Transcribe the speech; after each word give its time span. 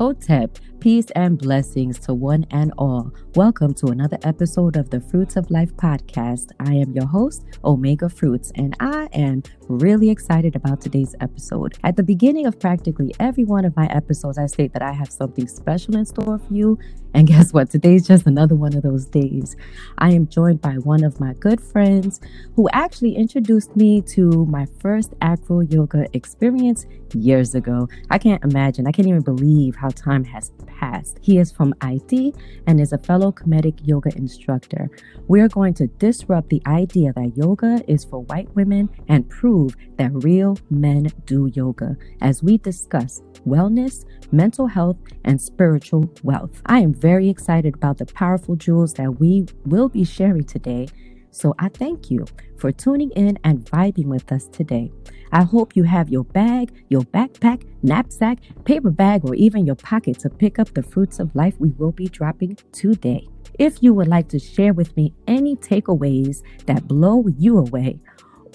Hotep, 0.00 0.58
peace 0.80 1.10
and 1.14 1.38
blessings 1.38 1.98
to 1.98 2.14
one 2.14 2.46
and 2.50 2.72
all. 2.78 3.12
Welcome 3.34 3.74
to 3.74 3.88
another 3.88 4.16
episode 4.22 4.76
of 4.76 4.88
the 4.88 4.98
Fruits 4.98 5.36
of 5.36 5.50
Life 5.50 5.74
podcast. 5.76 6.52
I 6.58 6.72
am 6.72 6.92
your 6.92 7.06
host, 7.06 7.44
Omega 7.62 8.08
Fruits, 8.08 8.50
and 8.54 8.74
I 8.80 9.06
am 9.12 9.42
really 9.68 10.08
excited 10.08 10.56
about 10.56 10.80
today's 10.80 11.14
episode. 11.20 11.76
At 11.84 11.96
the 11.96 12.02
beginning 12.02 12.46
of 12.46 12.58
practically 12.58 13.14
every 13.20 13.44
one 13.44 13.66
of 13.66 13.76
my 13.76 13.86
episodes, 13.88 14.38
I 14.38 14.46
state 14.46 14.72
that 14.72 14.82
I 14.82 14.92
have 14.92 15.12
something 15.12 15.46
special 15.46 15.96
in 15.96 16.06
store 16.06 16.38
for 16.38 16.54
you. 16.54 16.78
And 17.12 17.26
guess 17.28 17.52
what? 17.52 17.70
Today's 17.70 18.06
just 18.06 18.26
another 18.26 18.54
one 18.54 18.74
of 18.74 18.82
those 18.82 19.04
days. 19.04 19.56
I 19.98 20.12
am 20.12 20.28
joined 20.28 20.62
by 20.62 20.74
one 20.74 21.04
of 21.04 21.20
my 21.20 21.34
good 21.34 21.60
friends 21.60 22.20
who 22.56 22.68
actually 22.72 23.16
introduced 23.16 23.76
me 23.76 24.00
to 24.02 24.46
my 24.46 24.66
first 24.80 25.12
acro 25.20 25.60
yoga 25.60 26.06
experience 26.14 26.86
years 27.14 27.54
ago. 27.54 27.88
I 28.10 28.16
can't 28.18 28.42
imagine, 28.42 28.86
I 28.86 28.92
can't 28.92 29.08
even 29.08 29.22
believe 29.22 29.76
how 29.76 29.88
time 29.88 30.24
has 30.24 30.50
passed. 30.80 31.18
He 31.20 31.38
is 31.38 31.52
from 31.52 31.74
IT 31.82 32.34
and 32.66 32.80
is 32.80 32.92
a 32.92 32.98
fellow 32.98 33.30
Kemetic 33.30 33.78
yoga 33.84 34.10
instructor. 34.16 34.90
We 35.28 35.40
are 35.42 35.48
going 35.48 35.74
to 35.74 35.86
disrupt 35.86 36.48
the 36.48 36.62
idea 36.66 37.12
that 37.12 37.36
yoga 37.36 37.84
is 37.86 38.04
for 38.04 38.22
white 38.22 38.54
women 38.56 38.88
and 39.08 39.28
prove 39.28 39.76
that 39.98 40.10
real 40.24 40.56
men 40.70 41.12
do 41.26 41.50
yoga 41.52 41.96
as 42.22 42.42
we 42.42 42.56
discuss 42.56 43.22
wellness, 43.46 44.04
mental 44.32 44.66
health, 44.66 44.96
and 45.24 45.40
spiritual 45.40 46.10
wealth. 46.22 46.62
I 46.66 46.80
am 46.80 46.94
very 46.94 47.28
excited 47.28 47.74
about 47.74 47.98
the 47.98 48.06
powerful 48.06 48.56
jewels 48.56 48.94
that 48.94 49.20
we 49.20 49.46
will 49.66 49.88
be 49.88 50.04
sharing 50.04 50.44
today. 50.44 50.88
So 51.30 51.54
I 51.58 51.68
thank 51.68 52.10
you 52.10 52.26
for 52.58 52.72
tuning 52.72 53.10
in 53.12 53.38
and 53.44 53.64
vibing 53.64 54.06
with 54.06 54.30
us 54.32 54.46
today. 54.48 54.92
I 55.32 55.44
hope 55.44 55.76
you 55.76 55.84
have 55.84 56.10
your 56.10 56.24
bag, 56.24 56.84
your 56.88 57.02
backpack, 57.02 57.66
knapsack, 57.82 58.38
paper 58.64 58.90
bag, 58.90 59.24
or 59.24 59.34
even 59.34 59.64
your 59.64 59.76
pocket 59.76 60.18
to 60.20 60.30
pick 60.30 60.58
up 60.58 60.74
the 60.74 60.82
fruits 60.82 61.20
of 61.20 61.34
life 61.36 61.54
we 61.58 61.70
will 61.70 61.92
be 61.92 62.08
dropping 62.08 62.58
today. 62.72 63.28
If 63.58 63.82
you 63.82 63.94
would 63.94 64.08
like 64.08 64.28
to 64.28 64.38
share 64.38 64.72
with 64.72 64.96
me 64.96 65.14
any 65.26 65.54
takeaways 65.56 66.42
that 66.66 66.88
blow 66.88 67.26
you 67.38 67.58
away 67.58 68.00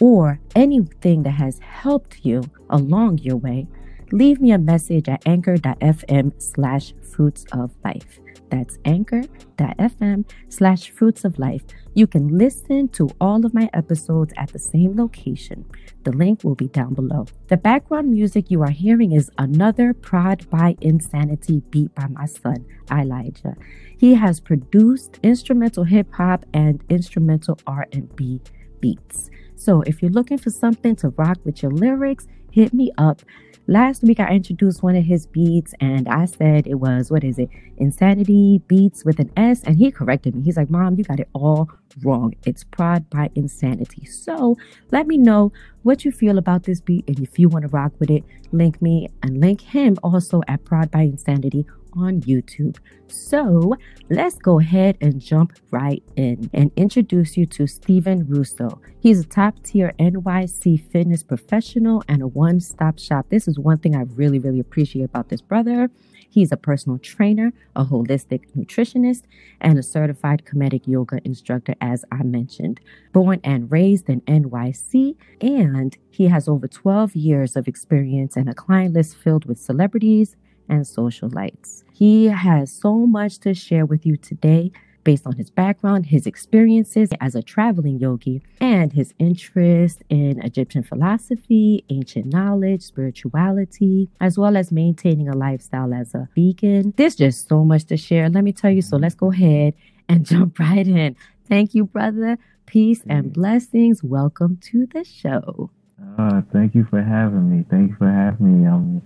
or 0.02 0.39
anything 0.55 1.23
that 1.23 1.31
has 1.31 1.59
helped 1.59 2.25
you 2.25 2.44
along 2.69 3.19
your 3.19 3.38
way, 3.38 3.67
leave 4.11 4.42
me 4.42 4.52
a 4.52 4.58
message 4.58 5.08
at 5.08 5.25
anchor.fm 5.25 6.42
slash 6.42 6.94
fruits 7.02 7.45
of 7.53 7.71
life. 7.83 8.19
That's 8.56 8.78
anchor.fm 8.86 10.23
slash 10.48 10.89
fruits 10.89 11.25
of 11.25 11.38
life. 11.38 11.64
You 11.94 12.08
can 12.08 12.38
listen 12.38 12.88
to 12.89 13.09
all 13.20 13.45
of 13.45 13.53
my 13.53 13.70
episodes 13.73 14.34
at 14.38 14.53
the 14.53 14.59
same 14.59 14.95
location. 14.95 15.66
The 16.06 16.14
link 16.14 16.45
will 16.45 16.56
be 16.56 16.70
down 16.70 16.94
below. 16.94 17.26
The 17.50 17.58
background 17.58 18.11
music 18.11 18.50
you 18.50 18.61
are 18.61 18.70
hearing 18.70 19.11
is 19.11 19.30
another 19.38 19.94
Prod 19.94 20.50
by 20.50 20.78
Insanity 20.80 21.64
beat 21.70 21.94
by 21.95 22.08
my 22.08 22.28
son, 22.28 22.66
Elijah. 22.89 23.56
He 23.98 24.14
has 24.14 24.39
produced 24.39 25.20
instrumental 25.22 25.83
hip 25.83 26.14
hop 26.14 26.45
and 26.53 26.81
instrumental 26.88 27.59
R&B 27.67 28.39
beats. 28.80 29.30
So 29.58 29.81
if 29.81 30.02
you're 30.02 30.11
looking 30.11 30.38
for 30.38 30.50
something 30.50 30.95
to 30.98 31.09
rock 31.09 31.39
with 31.44 31.61
your 31.61 31.73
lyrics, 31.73 32.26
hit 32.52 32.73
me 32.73 32.94
up. 32.98 33.22
Last 33.67 34.03
week 34.03 34.19
I 34.19 34.30
introduced 34.30 34.83
one 34.83 34.95
of 34.95 35.05
his 35.05 35.25
beats 35.25 35.73
and 35.81 36.08
I 36.08 36.25
said 36.25 36.67
it 36.67 36.75
was 36.75 37.09
what 37.09 37.23
is 37.23 37.39
it? 37.39 37.49
Insanity 37.77 38.61
Beats 38.67 39.03
with 39.03 39.19
an 39.19 39.31
S 39.35 39.63
and 39.63 39.75
he 39.75 39.89
corrected 39.89 40.35
me. 40.35 40.44
He's 40.44 40.55
like, 40.55 40.69
"Mom, 40.69 40.95
you 40.99 41.03
got 41.03 41.19
it 41.19 41.30
all 41.33 41.71
wrong. 42.03 42.36
It's 42.45 42.63
Prod 42.63 43.09
by 43.09 43.31
Insanity." 43.33 44.05
So, 44.05 44.55
let 44.91 45.08
me 45.08 45.17
know 45.17 45.52
what 45.81 46.05
you 46.05 46.11
feel 46.11 46.38
about 46.38 46.63
this 46.63 46.80
beat 46.80 47.05
and 47.08 47.19
if 47.19 47.39
you 47.39 47.49
want 47.49 47.63
to 47.63 47.69
rock 47.69 47.93
with 47.99 48.11
it, 48.11 48.23
link 48.52 48.83
me 48.83 49.09
and 49.23 49.39
link 49.39 49.61
him 49.61 49.97
also 50.03 50.43
at 50.47 50.64
Prod 50.64 50.92
by 50.92 51.02
Insanity 51.02 51.65
on 51.95 52.22
YouTube. 52.22 52.78
So 53.08 53.76
let's 54.10 54.36
go 54.36 54.60
ahead 54.60 54.98
and 55.02 55.20
jump 55.22 55.54
right 55.72 56.04
in 56.16 56.50
and 56.54 56.72
introduce 56.76 57.38
you 57.38 57.45
to 57.48 57.67
Steven 57.67 58.28
Russo. 58.28 58.80
He's 59.00 59.22
a 59.22 59.26
top 59.26 59.61
tier 59.64 59.94
NYC 60.00 60.92
fitness 60.92 61.23
professional 61.23 62.04
and 62.08 62.22
a 62.22 62.28
one 62.28 62.60
stop 62.60 63.00
shop. 63.00 63.28
This 63.30 63.48
is 63.48 63.60
one 63.60 63.78
thing 63.78 63.95
I 63.95 64.04
really, 64.16 64.39
really 64.39 64.60
appreciate 64.60 65.04
about 65.04 65.30
this 65.30 65.42
brother. 65.42 65.89
He's 66.36 66.52
a 66.52 66.58
personal 66.58 66.98
trainer, 66.98 67.54
a 67.78 67.86
holistic 67.86 68.42
nutritionist, 68.58 69.22
and 69.62 69.80
a 69.80 69.83
certified 69.83 70.44
Kemetic 70.44 70.86
yoga 70.86 71.22
instructor, 71.23 71.76
as 71.80 72.04
I 72.12 72.23
mentioned. 72.23 72.82
Born 73.14 73.39
and 73.42 73.72
raised 73.72 74.10
in 74.10 74.20
NYC, 74.22 75.16
and 75.39 75.98
he 76.10 76.27
has 76.27 76.50
over 76.50 76.67
12 76.67 77.16
years 77.16 77.56
of 77.56 77.70
experience 77.70 78.36
and 78.36 78.50
a 78.50 78.54
client 78.54 78.95
list 78.95 79.16
filled 79.16 79.45
with 79.45 79.58
celebrities, 79.58 80.36
and 80.70 80.81
socialites. 80.81 81.83
He 81.93 82.26
has 82.26 82.71
so 82.71 83.05
much 83.05 83.39
to 83.39 83.53
share 83.53 83.86
with 83.86 84.05
you 84.05 84.17
today 84.17 84.71
based 85.05 85.26
on 85.26 85.37
his 85.37 85.49
background, 85.49 86.08
his 86.08 86.26
experiences 86.27 87.09
as 87.21 87.36
a 87.36 87.42
traveling 87.42 87.99
yogi, 87.99 88.42
and 88.59 88.92
his 88.92 89.14
interest 89.20 90.03
in 90.09 90.42
Egyptian 90.42 90.83
philosophy, 90.83 91.86
ancient 91.89 92.26
knowledge, 92.26 92.81
spirituality, 92.81 94.09
as 94.20 94.37
well 94.37 94.58
as 94.58 94.71
maintaining 94.71 95.30
a 95.30 95.37
lifestyle 95.37 95.93
as 95.93 96.14
a 96.14 96.27
vegan. 96.36 96.93
There's 96.97 97.15
just 97.15 97.47
so 97.47 97.64
much 97.64 97.86
to 97.86 97.97
share. 97.97 98.27
Let 98.30 98.43
me 98.43 98.52
tell 98.52 98.71
you. 98.71 98.82
So 98.82 98.97
let's 98.97 99.15
go 99.15 99.32
ahead 99.32 99.76
and 100.09 100.26
jump 100.32 100.59
right 100.59 100.87
in. 100.87 101.15
Thank 101.47 101.73
you, 101.73 101.86
brother. 101.86 102.37
Peace 102.65 103.03
and 103.08 103.32
blessings. 103.32 104.03
Welcome 104.03 104.58
to 104.71 104.87
the 104.87 105.05
show. 105.05 105.70
Uh, 106.17 106.42
thank 106.52 106.76
you 106.76 106.83
for 106.89 107.02
having 107.02 107.49
me. 107.49 107.64
Thank 107.70 107.92
you 107.92 107.95
for 107.95 108.09
having 108.09 108.64
me. 108.64 108.67
I'm 108.67 109.02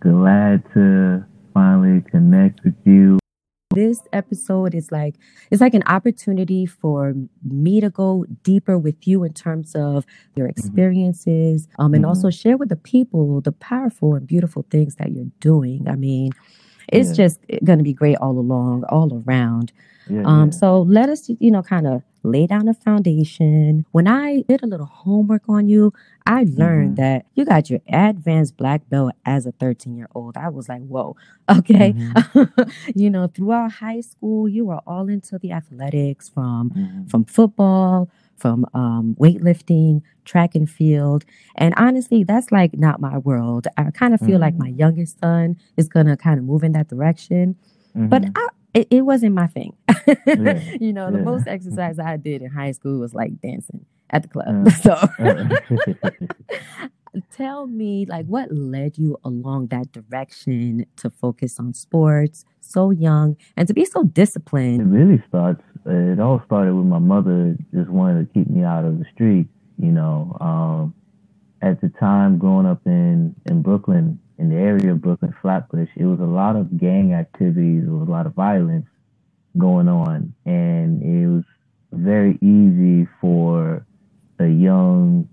glad 0.00 0.62
to 0.74 1.24
finally 1.54 2.02
connect 2.10 2.64
with 2.64 2.74
you. 2.84 3.18
This 3.74 4.00
episode 4.12 4.74
is 4.74 4.90
like 4.90 5.16
it's 5.50 5.60
like 5.60 5.74
an 5.74 5.82
opportunity 5.86 6.64
for 6.66 7.14
me 7.44 7.80
to 7.80 7.90
go 7.90 8.24
deeper 8.42 8.78
with 8.78 9.06
you 9.06 9.22
in 9.24 9.32
terms 9.34 9.74
of 9.74 10.06
your 10.34 10.46
experiences, 10.46 11.68
um, 11.78 11.92
and 11.92 12.04
Mhm. 12.04 12.08
also 12.08 12.30
share 12.30 12.56
with 12.56 12.70
the 12.70 12.76
people 12.76 13.40
the 13.40 13.52
powerful 13.52 14.14
and 14.14 14.26
beautiful 14.26 14.64
things 14.70 14.94
that 14.96 15.12
you're 15.12 15.30
doing. 15.40 15.88
I 15.88 15.96
mean, 15.96 16.32
it's 16.90 17.10
Yeah. 17.10 17.26
just 17.26 17.40
going 17.64 17.78
to 17.78 17.82
be 17.84 17.92
great 17.92 18.16
all 18.16 18.38
along, 18.38 18.84
all 18.84 19.22
around. 19.26 19.72
Yeah, 20.08 20.22
Um, 20.24 20.46
yeah. 20.46 20.50
so 20.50 20.82
let 20.82 21.08
us, 21.08 21.28
you 21.40 21.50
know, 21.50 21.62
kind 21.62 21.86
of 21.86 22.02
lay 22.22 22.46
down 22.46 22.68
a 22.68 22.74
foundation. 22.74 23.84
When 23.92 24.06
I 24.08 24.42
did 24.48 24.62
a 24.62 24.66
little 24.66 24.86
homework 24.86 25.42
on 25.48 25.68
you, 25.68 25.92
I 26.26 26.44
learned 26.56 26.92
Mhm. 26.94 26.96
that 26.96 27.26
you 27.34 27.44
got 27.44 27.70
your 27.70 27.80
advanced 27.88 28.56
black 28.56 28.88
belt 28.88 29.12
as 29.24 29.46
a 29.46 29.52
13 29.52 29.96
year 29.96 30.08
old. 30.14 30.36
I 30.36 30.48
was 30.48 30.68
like, 30.68 30.82
whoa, 30.86 31.16
okay. 31.48 31.92
Mm-hmm. 31.92 32.60
you 32.94 33.10
know, 33.10 33.28
throughout 33.28 33.72
high 33.72 34.00
school, 34.00 34.48
you 34.48 34.64
were 34.66 34.80
all 34.86 35.08
into 35.08 35.38
the 35.38 35.52
athletics 35.52 36.28
from 36.28 36.70
Mhm. 36.70 37.08
from 37.10 37.24
football, 37.24 38.08
from 38.36 38.66
um, 38.74 39.16
weightlifting, 39.18 40.02
track 40.24 40.54
and 40.54 40.68
field. 40.68 41.24
And 41.54 41.74
honestly, 41.76 42.24
that's 42.24 42.50
like 42.52 42.76
not 42.76 43.00
my 43.00 43.18
world. 43.18 43.66
I 43.76 43.90
kind 43.92 44.14
of 44.14 44.20
feel 44.20 44.38
like 44.40 44.54
Mhm. 44.54 44.58
my 44.58 44.68
youngest 44.68 45.18
son 45.20 45.56
is 45.76 45.88
gonna 45.88 46.16
kind 46.16 46.38
of 46.38 46.44
move 46.44 46.62
in 46.64 46.72
that 46.72 46.88
direction 46.88 47.56
but 47.96 48.22
Mhm. 48.22 48.32
I, 48.36 48.48
it, 48.74 48.88
it 48.90 49.02
wasn't 49.02 49.34
my 49.34 49.46
thing. 49.46 49.74
Yeah, 50.26 50.60
You 50.80 50.92
know, 50.92 51.10
the 51.10 51.18
yeah. 51.18 51.24
most 51.24 51.46
exercise 51.48 51.98
I 51.98 52.16
did 52.18 52.42
in 52.42 52.50
high 52.50 52.72
school 52.72 53.00
was 53.00 53.14
like 53.14 53.40
dancing 53.40 53.86
at 54.10 54.22
the 54.22 54.28
club. 54.28 54.66
Uh, 54.66 54.70
so 54.84 54.92
uh, 54.92 55.48
tell 57.32 57.66
me, 57.66 58.04
like, 58.06 58.26
what 58.26 58.52
led 58.52 58.98
you 58.98 59.16
along 59.24 59.68
that 59.68 59.92
direction 59.92 60.84
to 60.96 61.08
focus 61.10 61.58
on 61.58 61.72
sports 61.74 62.44
so 62.60 62.90
young 62.90 63.36
and 63.56 63.66
to 63.68 63.74
be 63.74 63.84
so 63.84 64.02
disciplined 64.04 64.80
it 64.80 64.84
really 64.84 65.22
starts. 65.28 65.62
It 65.86 66.18
all 66.20 66.42
started 66.46 66.74
with 66.74 66.86
my 66.86 66.98
mother 66.98 67.56
just 67.72 67.88
wanting 67.88 68.26
to 68.26 68.32
keep 68.32 68.50
me 68.50 68.62
out 68.64 68.84
of 68.84 68.98
the 68.98 69.04
streets. 69.14 69.48
You 69.78 69.92
know, 69.92 70.36
um, 70.40 70.94
at 71.62 71.80
the 71.80 71.88
time 72.00 72.38
growing 72.38 72.66
up 72.66 72.80
in 72.86 73.34
in 73.46 73.62
Brooklyn, 73.62 74.18
in 74.38 74.50
the 74.50 74.56
area 74.56 74.92
of 74.92 75.00
Brooklyn 75.00 75.34
Flatbush, 75.40 75.88
it 75.96 76.04
was 76.04 76.20
a 76.20 76.24
lot 76.24 76.56
of 76.56 76.78
gang 76.78 77.14
activities. 77.14 77.84
Was 77.86 78.06
a 78.06 78.10
lot 78.10 78.26
of 78.26 78.34
violence 78.34 78.86
going 79.56 79.88
on, 79.88 80.34
and 80.44 81.02
it 81.02 81.26
was 81.26 81.44
very 81.92 82.38
easy 82.42 83.08
for 83.20 83.86
a 84.38 84.46
young 84.46 85.28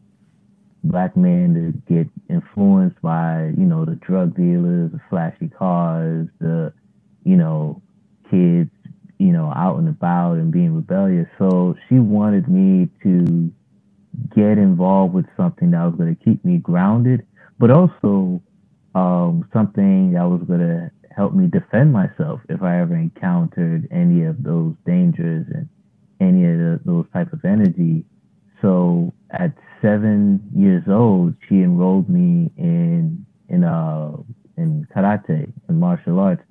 black 0.84 1.16
man 1.16 1.54
to 1.54 1.94
get 1.94 2.08
influenced 2.30 3.02
by, 3.02 3.52
you 3.58 3.66
know, 3.66 3.86
the 3.86 3.96
drug 3.96 4.36
dealers, 4.36 4.92
the 4.92 5.00
flashy 5.10 5.48
cars, 5.48 6.28
the, 6.40 6.74
you 7.24 7.38
know, 7.38 7.82
kids, 8.30 8.70
you 9.18 9.32
know, 9.32 9.52
out 9.56 9.78
and 9.78 9.88
about 9.88 10.34
and 10.34 10.52
being 10.52 10.76
rebellious. 10.76 11.28
So 11.38 11.76
she 11.88 12.00
wanted 12.00 12.48
me 12.48 12.90
to 13.04 13.52
get 14.36 14.58
involved 14.58 15.14
with 15.14 15.26
something 15.38 15.72
that 15.72 15.84
was 15.84 15.96
going 15.96 16.16
to 16.16 16.24
keep 16.24 16.44
me 16.44 16.58
grounded, 16.58 17.26
but 17.60 17.72
also 17.72 18.42
um, 18.96 19.48
something 19.54 20.14
that 20.14 20.24
was 20.24 20.42
going 20.48 20.60
to 20.60 20.92
help 21.16 21.34
me 21.34 21.48
defend 21.48 21.94
myself 21.94 22.42
if 22.50 22.62
I 22.62 22.82
ever 22.82 22.96
encountered 22.96 23.88
any 23.92 24.24
of 24.24 24.44
those 24.44 24.76
dangers 24.86 25.46
and 25.54 25.70
any 26.20 26.46
of 26.46 26.58
the, 26.58 26.80
those 26.86 27.06
type 27.14 27.34
of 27.34 27.44
energy. 27.46 28.06
So 28.62 29.14
at 29.32 29.54
seven 29.82 30.42
years 30.56 30.84
old, 30.88 31.36
she 31.48 31.56
enrolled 31.56 32.10
me 32.10 32.52
in 32.58 33.26
in 33.50 33.64
uh 33.64 34.14
in 34.58 34.88
karate 34.96 35.52
and 35.68 35.80
martial 35.80 36.20
arts, 36.20 36.44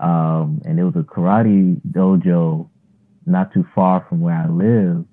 um, 0.00 0.60
and 0.64 0.78
it 0.78 0.84
was 0.84 0.94
a 0.96 1.02
karate 1.02 1.80
dojo 1.90 2.68
not 3.26 3.52
too 3.52 3.64
far 3.74 4.04
from 4.08 4.20
where 4.20 4.34
I 4.34 4.48
live. 4.48 5.04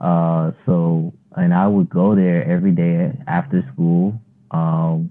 Uh, 0.00 0.52
so, 0.66 1.12
and 1.36 1.54
I 1.54 1.66
would 1.68 1.88
go 1.88 2.14
there 2.14 2.44
every 2.50 2.72
day 2.72 3.12
after 3.26 3.62
school. 3.72 4.20
Um, 4.50 5.10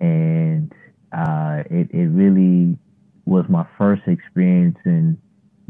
and 0.00 0.72
uh, 1.12 1.62
it, 1.70 1.90
it 1.90 2.08
really 2.08 2.76
was 3.24 3.44
my 3.48 3.66
first 3.78 4.02
experience 4.06 4.78
in 4.84 5.18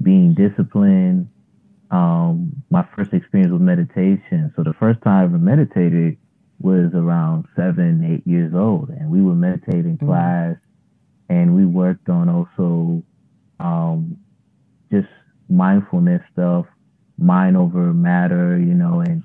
being 0.03 0.35
disciplined. 0.35 1.29
Um, 1.91 2.63
my 2.71 2.87
first 2.97 3.13
experience 3.13 3.53
with 3.53 3.63
meditation. 3.63 4.53
So 4.57 4.63
the 4.63 4.75
first 4.75 5.01
time 5.03 5.21
I 5.21 5.25
ever 5.25 5.39
meditated 5.39 6.19
was 6.61 6.91
around 6.95 7.47
seven, 7.55 8.05
eight 8.05 8.27
years 8.31 8.55
old, 8.55 8.89
and 8.91 9.11
we 9.11 9.23
would 9.23 9.37
meditate 9.37 9.85
in 9.85 9.97
mm-hmm. 9.97 10.07
class, 10.07 10.57
and 11.29 11.55
we 11.55 11.65
worked 11.65 12.09
on 12.09 12.29
also 12.29 13.03
um, 13.61 14.17
just 14.91 15.09
mindfulness 15.49 16.23
stuff, 16.33 16.67
mind 17.19 17.57
over 17.57 17.93
matter, 17.93 18.59
you 18.59 18.75
know, 18.75 19.01
and 19.01 19.23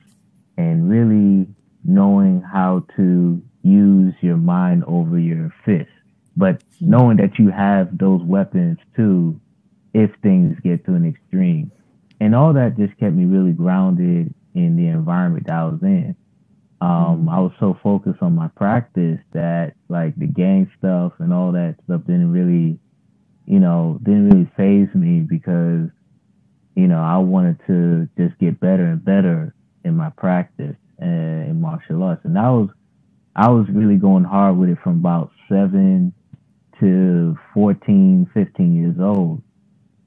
and 0.57 0.89
really 0.89 1.47
knowing 1.83 2.41
how 2.41 2.85
to 2.95 3.41
use 3.63 4.13
your 4.21 4.37
mind 4.37 4.83
over 4.85 5.17
your 5.19 5.53
fist, 5.65 5.89
but 6.35 6.63
knowing 6.79 7.17
that 7.17 7.37
you 7.37 7.49
have 7.49 7.97
those 7.97 8.21
weapons 8.23 8.77
too, 8.95 9.39
if 9.93 10.11
things 10.23 10.57
get 10.63 10.85
to 10.85 10.93
an 10.93 11.05
extreme, 11.07 11.71
and 12.19 12.35
all 12.35 12.53
that 12.53 12.77
just 12.77 12.97
kept 12.99 13.13
me 13.13 13.25
really 13.25 13.51
grounded 13.51 14.33
in 14.53 14.75
the 14.75 14.87
environment 14.87 15.47
that 15.47 15.55
I 15.55 15.63
was 15.65 15.79
in. 15.81 16.15
Um, 16.81 17.29
I 17.29 17.39
was 17.39 17.51
so 17.59 17.77
focused 17.83 18.21
on 18.21 18.35
my 18.35 18.47
practice 18.47 19.19
that 19.33 19.73
like 19.87 20.15
the 20.15 20.25
gang 20.25 20.71
stuff 20.79 21.13
and 21.19 21.31
all 21.31 21.51
that 21.51 21.75
stuff 21.85 22.01
didn't 22.07 22.31
really, 22.31 22.79
you 23.45 23.59
know, 23.59 23.99
didn't 24.01 24.29
really 24.29 24.51
phase 24.57 24.93
me 24.95 25.19
because, 25.19 25.89
you 26.75 26.87
know, 26.87 27.01
I 27.01 27.17
wanted 27.17 27.59
to 27.67 28.09
just 28.17 28.37
get 28.39 28.59
better 28.59 28.85
and 28.85 29.03
better 29.03 29.53
in 29.83 29.95
my 29.95 30.09
practice 30.09 30.75
and 30.97 31.49
in 31.49 31.61
martial 31.61 32.01
arts. 32.01 32.21
And 32.23 32.35
that 32.35 32.49
was, 32.49 32.69
I 33.35 33.49
was 33.49 33.65
really 33.69 33.95
going 33.97 34.23
hard 34.23 34.57
with 34.57 34.69
it 34.69 34.77
from 34.83 34.99
about 34.99 35.31
seven 35.47 36.13
to 36.79 37.37
14, 37.53 38.29
15 38.33 38.75
years 38.75 38.95
old. 38.99 39.41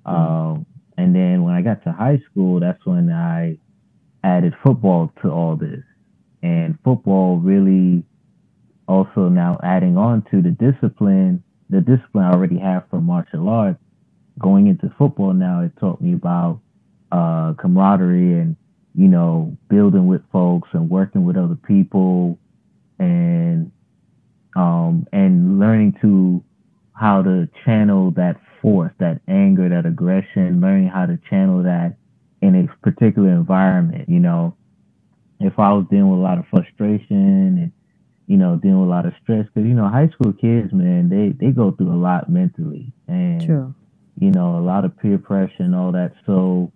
Mm-hmm. 0.07 0.15
Um, 0.15 0.67
and 0.97 1.15
then 1.15 1.43
when 1.43 1.55
I 1.55 1.63
got 1.63 1.83
to 1.85 1.93
high 1.93 2.23
school, 2.31 2.61
that's 2.61 2.85
when 2.85 3.11
I 3.11 3.59
added 4.23 4.55
football 4.63 5.13
to 5.23 5.31
all 5.31 5.57
this 5.57 5.83
and 6.45 6.79
football 6.85 7.39
really 7.39 8.05
also 8.87 9.29
now 9.31 9.59
adding 9.63 9.97
on 9.97 10.23
to 10.31 10.43
the 10.43 10.51
discipline, 10.51 11.43
the 11.71 11.81
discipline 11.81 12.25
I 12.25 12.33
already 12.33 12.59
have 12.59 12.85
from 12.91 13.05
martial 13.05 13.49
arts. 13.49 13.81
Going 14.39 14.67
into 14.67 14.95
football 14.99 15.33
now, 15.33 15.63
it 15.63 15.73
taught 15.81 16.03
me 16.03 16.13
about 16.13 16.61
uh, 17.11 17.55
camaraderie 17.55 18.39
and 18.41 18.57
you 18.95 19.09
know 19.09 19.57
building 19.71 20.07
with 20.07 20.21
folks 20.31 20.69
and 20.73 20.91
working 20.91 21.25
with 21.25 21.37
other 21.37 21.57
people 21.67 22.39
and 23.05 23.73
um, 24.57 25.07
and 25.13 25.59
learning 25.59 25.97
to 26.03 26.43
how 26.95 27.23
to 27.23 27.49
channel 27.65 28.13
that 28.13 28.37
force, 28.63 28.93
that 28.99 29.21
anger, 29.29 29.69
that 29.69 29.87
aggression, 29.87 30.61
learning 30.61 30.89
how 30.89 31.07
to 31.07 31.19
channel 31.29 31.63
that 31.65 31.97
in 32.41 32.55
a 32.55 32.69
particular 32.83 33.31
environment, 33.31 34.09
you 34.09 34.21
know, 34.21 34.57
if 35.41 35.59
I 35.59 35.73
was 35.73 35.87
dealing 35.91 36.11
with 36.11 36.21
a 36.21 36.23
lot 36.23 36.39
of 36.39 36.47
frustration 36.49 37.59
and 37.59 37.73
you 38.27 38.37
know 38.37 38.57
dealing 38.57 38.81
with 38.81 38.89
a 38.89 38.91
lot 38.91 39.07
of 39.07 39.13
stress, 39.23 39.47
because 39.47 39.69
you 39.69 39.75
know 39.75 39.89
high 39.89 40.09
school 40.09 40.33
kids, 40.33 40.73
man, 40.73 41.09
they 41.09 41.33
they 41.39 41.53
go 41.53 41.73
through 41.73 41.93
a 41.93 42.01
lot 42.01 42.31
mentally, 42.31 42.93
and 43.09 43.45
True. 43.45 43.75
you 44.19 44.31
know 44.31 44.59
a 44.59 44.63
lot 44.65 44.85
of 44.85 44.97
peer 44.99 45.19
pressure 45.19 45.53
and 45.61 45.75
all 45.75 45.93
that. 45.93 46.13
So 46.27 46.73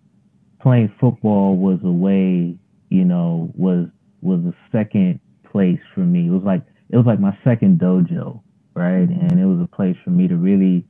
playing 0.60 0.92
football 1.00 1.56
was 1.56 1.78
a 1.84 1.90
way, 1.90 2.56
you 2.90 3.04
know, 3.04 3.50
was 3.54 3.86
was 4.20 4.40
a 4.40 4.54
second 4.72 5.20
place 5.53 5.81
for 5.95 6.00
me. 6.00 6.29
It 6.29 6.31
was 6.31 6.43
like 6.45 6.62
it 6.91 6.97
was 6.97 7.06
like 7.06 7.21
my 7.21 7.37
second 7.45 7.81
dojo, 7.81 8.43
right? 8.75 9.09
And 9.09 9.41
it 9.41 9.47
was 9.47 9.61
a 9.62 9.77
place 9.77 9.97
for 10.05 10.11
me 10.11 10.29
to 10.29 10.37
really 10.37 10.87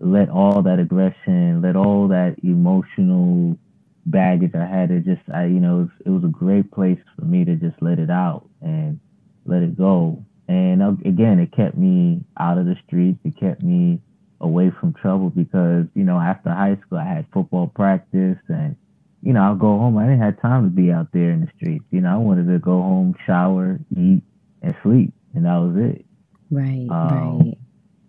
let 0.00 0.28
all 0.30 0.62
that 0.62 0.78
aggression, 0.78 1.62
let 1.62 1.76
all 1.76 2.08
that 2.08 2.36
emotional 2.42 3.58
baggage 4.06 4.52
I 4.54 4.66
had. 4.66 4.90
It 4.90 5.04
just, 5.04 5.22
I, 5.32 5.46
you 5.46 5.60
know, 5.60 5.88
it 6.04 6.10
was, 6.10 6.24
a 6.24 6.28
great 6.28 6.70
place 6.72 6.98
for 7.16 7.24
me 7.24 7.44
to 7.44 7.56
just 7.56 7.76
let 7.80 7.98
it 7.98 8.10
out 8.10 8.48
and 8.62 9.00
let 9.46 9.62
it 9.62 9.76
go. 9.76 10.24
And 10.48 10.82
again, 11.06 11.38
it 11.40 11.52
kept 11.52 11.76
me 11.76 12.22
out 12.38 12.58
of 12.58 12.66
the 12.66 12.76
streets. 12.86 13.18
It 13.24 13.38
kept 13.38 13.62
me 13.62 14.00
away 14.40 14.70
from 14.80 14.94
trouble 14.94 15.30
because, 15.30 15.86
you 15.94 16.04
know, 16.04 16.20
after 16.20 16.50
high 16.50 16.78
school, 16.86 16.98
I 16.98 17.04
had 17.06 17.26
football 17.32 17.68
practice 17.68 18.38
and, 18.48 18.76
you 19.24 19.32
know, 19.32 19.40
I'll 19.40 19.56
go 19.56 19.78
home. 19.78 19.96
I 19.96 20.04
didn't 20.04 20.20
have 20.20 20.40
time 20.42 20.64
to 20.64 20.70
be 20.70 20.92
out 20.92 21.08
there 21.12 21.30
in 21.30 21.40
the 21.40 21.48
streets. 21.56 21.84
You 21.90 22.02
know, 22.02 22.12
I 22.12 22.16
wanted 22.18 22.46
to 22.52 22.58
go 22.58 22.72
home, 22.72 23.14
shower, 23.26 23.78
eat, 23.96 24.22
and 24.60 24.74
sleep, 24.82 25.14
and 25.34 25.46
that 25.46 25.56
was 25.56 25.76
it. 25.76 26.04
Right, 26.50 26.86
um, 26.90 27.38
right. 27.38 27.58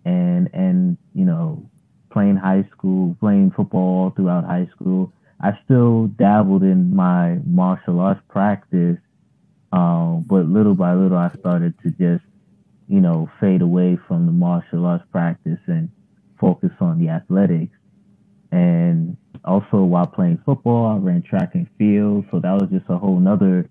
And 0.04 0.50
and 0.52 0.98
you 1.14 1.24
know, 1.24 1.70
playing 2.10 2.36
high 2.36 2.68
school, 2.70 3.16
playing 3.18 3.52
football 3.56 4.12
throughout 4.14 4.44
high 4.44 4.68
school, 4.74 5.10
I 5.40 5.58
still 5.64 6.08
dabbled 6.08 6.62
in 6.62 6.94
my 6.94 7.38
martial 7.46 8.00
arts 8.00 8.20
practice, 8.28 8.98
um, 9.72 10.26
but 10.28 10.44
little 10.46 10.74
by 10.74 10.94
little, 10.94 11.16
I 11.16 11.30
started 11.38 11.74
to 11.82 11.90
just, 11.92 12.24
you 12.88 13.00
know, 13.00 13.30
fade 13.40 13.62
away 13.62 13.98
from 14.06 14.26
the 14.26 14.32
martial 14.32 14.84
arts 14.84 15.04
practice 15.10 15.60
and 15.66 15.88
focus 16.38 16.72
on 16.78 16.98
the 16.98 17.08
athletics. 17.08 17.74
And 18.52 19.16
also, 19.46 19.84
while 19.84 20.06
playing 20.06 20.42
football, 20.44 20.86
I 20.86 20.96
ran 20.98 21.22
track 21.22 21.54
and 21.54 21.68
field, 21.78 22.24
so 22.30 22.40
that 22.40 22.52
was 22.52 22.68
just 22.70 22.86
a 22.88 22.96
whole 22.98 23.18
nother 23.18 23.68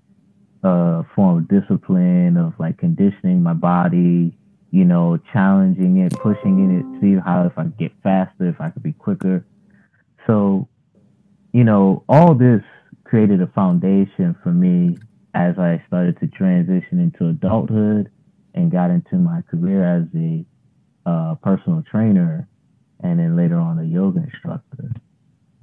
uh, 0.63 1.03
form 1.15 1.39
of 1.39 1.47
discipline 1.47 2.37
of 2.37 2.53
like 2.59 2.77
conditioning 2.77 3.43
my 3.43 3.53
body, 3.53 4.37
you 4.71 4.85
know, 4.85 5.19
challenging 5.33 5.97
it, 5.97 6.13
pushing 6.13 6.71
it, 6.71 6.81
to 6.81 7.01
see 7.01 7.21
how 7.23 7.45
if 7.45 7.57
I 7.57 7.65
get 7.65 7.91
faster, 8.01 8.47
if 8.47 8.59
I 8.59 8.69
could 8.69 8.83
be 8.83 8.93
quicker. 8.93 9.45
So 10.27 10.67
you 11.55 11.63
know, 11.63 12.03
all 12.09 12.35
this 12.35 12.61
created 13.05 13.41
a 13.41 13.47
foundation 13.47 14.35
for 14.43 14.51
me 14.51 14.97
as 15.33 15.57
I 15.57 15.81
started 15.87 16.19
to 16.19 16.27
transition 16.27 16.99
into 16.99 17.29
adulthood 17.29 18.11
and 18.53 18.69
got 18.69 18.91
into 18.91 19.15
my 19.15 19.41
career 19.49 19.81
as 19.85 20.03
a 20.13 20.45
uh, 21.09 21.35
personal 21.35 21.81
trainer 21.89 22.45
and 23.01 23.19
then 23.19 23.37
later 23.37 23.57
on 23.57 23.79
a 23.79 23.85
yoga 23.85 24.19
instructor. 24.19 24.91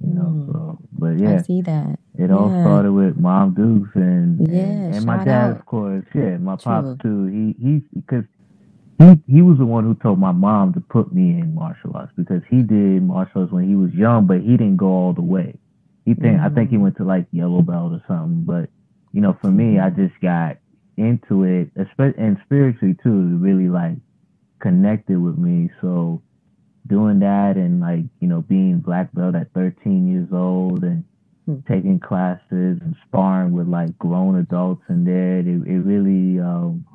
You 0.03 0.13
know, 0.13 0.21
mm. 0.21 0.51
so 0.51 0.79
but 0.91 1.19
yeah, 1.19 1.35
I 1.35 1.41
see 1.41 1.61
that. 1.61 1.99
It 2.17 2.29
yeah. 2.29 2.35
all 2.35 2.49
started 2.49 2.91
with 2.91 3.17
Mom 3.17 3.53
Dukes 3.53 3.95
and 3.95 4.47
yeah, 4.47 4.59
and, 4.59 4.95
and 4.95 5.05
my 5.05 5.23
dad, 5.23 5.51
out. 5.51 5.57
of 5.57 5.65
course. 5.65 6.05
Yeah, 6.13 6.37
my 6.37 6.55
True. 6.55 6.63
pops 6.63 7.01
too. 7.01 7.25
He 7.27 7.55
he 7.61 7.81
because 7.95 8.25
he 8.99 9.21
he 9.27 9.41
was 9.41 9.57
the 9.57 9.65
one 9.65 9.83
who 9.83 9.95
told 9.95 10.19
my 10.19 10.31
mom 10.31 10.73
to 10.73 10.79
put 10.79 11.13
me 11.13 11.39
in 11.39 11.55
martial 11.55 11.91
arts 11.95 12.11
because 12.15 12.41
he 12.49 12.63
did 12.63 13.03
martial 13.03 13.41
arts 13.41 13.53
when 13.53 13.67
he 13.67 13.75
was 13.75 13.93
young, 13.93 14.27
but 14.27 14.41
he 14.41 14.51
didn't 14.51 14.77
go 14.77 14.87
all 14.87 15.13
the 15.13 15.21
way. 15.21 15.55
He 16.05 16.13
think 16.13 16.37
mm-hmm. 16.37 16.45
I 16.45 16.49
think 16.49 16.69
he 16.69 16.77
went 16.77 16.97
to 16.97 17.05
like 17.05 17.27
yellow 17.31 17.61
belt 17.61 17.93
or 17.93 18.03
something. 18.07 18.43
But 18.43 18.69
you 19.13 19.21
know, 19.21 19.37
for 19.41 19.49
me, 19.49 19.79
I 19.79 19.89
just 19.89 20.19
got 20.21 20.57
into 20.97 21.43
it, 21.43 21.71
especially 21.75 22.21
and 22.21 22.37
spiritually 22.45 22.95
too, 23.01 23.37
really 23.37 23.69
like 23.69 23.95
connected 24.59 25.21
with 25.21 25.37
me. 25.37 25.69
So 25.81 26.21
doing 26.87 27.19
that 27.19 27.55
and 27.55 27.79
like 27.79 28.03
you 28.19 28.27
know 28.27 28.41
being 28.41 28.79
black 28.79 29.11
belt 29.13 29.35
at 29.35 29.51
13 29.53 30.11
years 30.11 30.27
old 30.33 30.83
and 30.83 31.03
hmm. 31.45 31.59
taking 31.67 31.99
classes 31.99 32.41
and 32.81 32.95
sparring 33.07 33.53
with 33.53 33.67
like 33.67 33.97
grown 33.97 34.37
adults 34.37 34.83
in 34.89 35.05
there, 35.05 35.39
it, 35.39 35.47
it 35.47 35.79
really 35.79 36.39
um, 36.39 36.85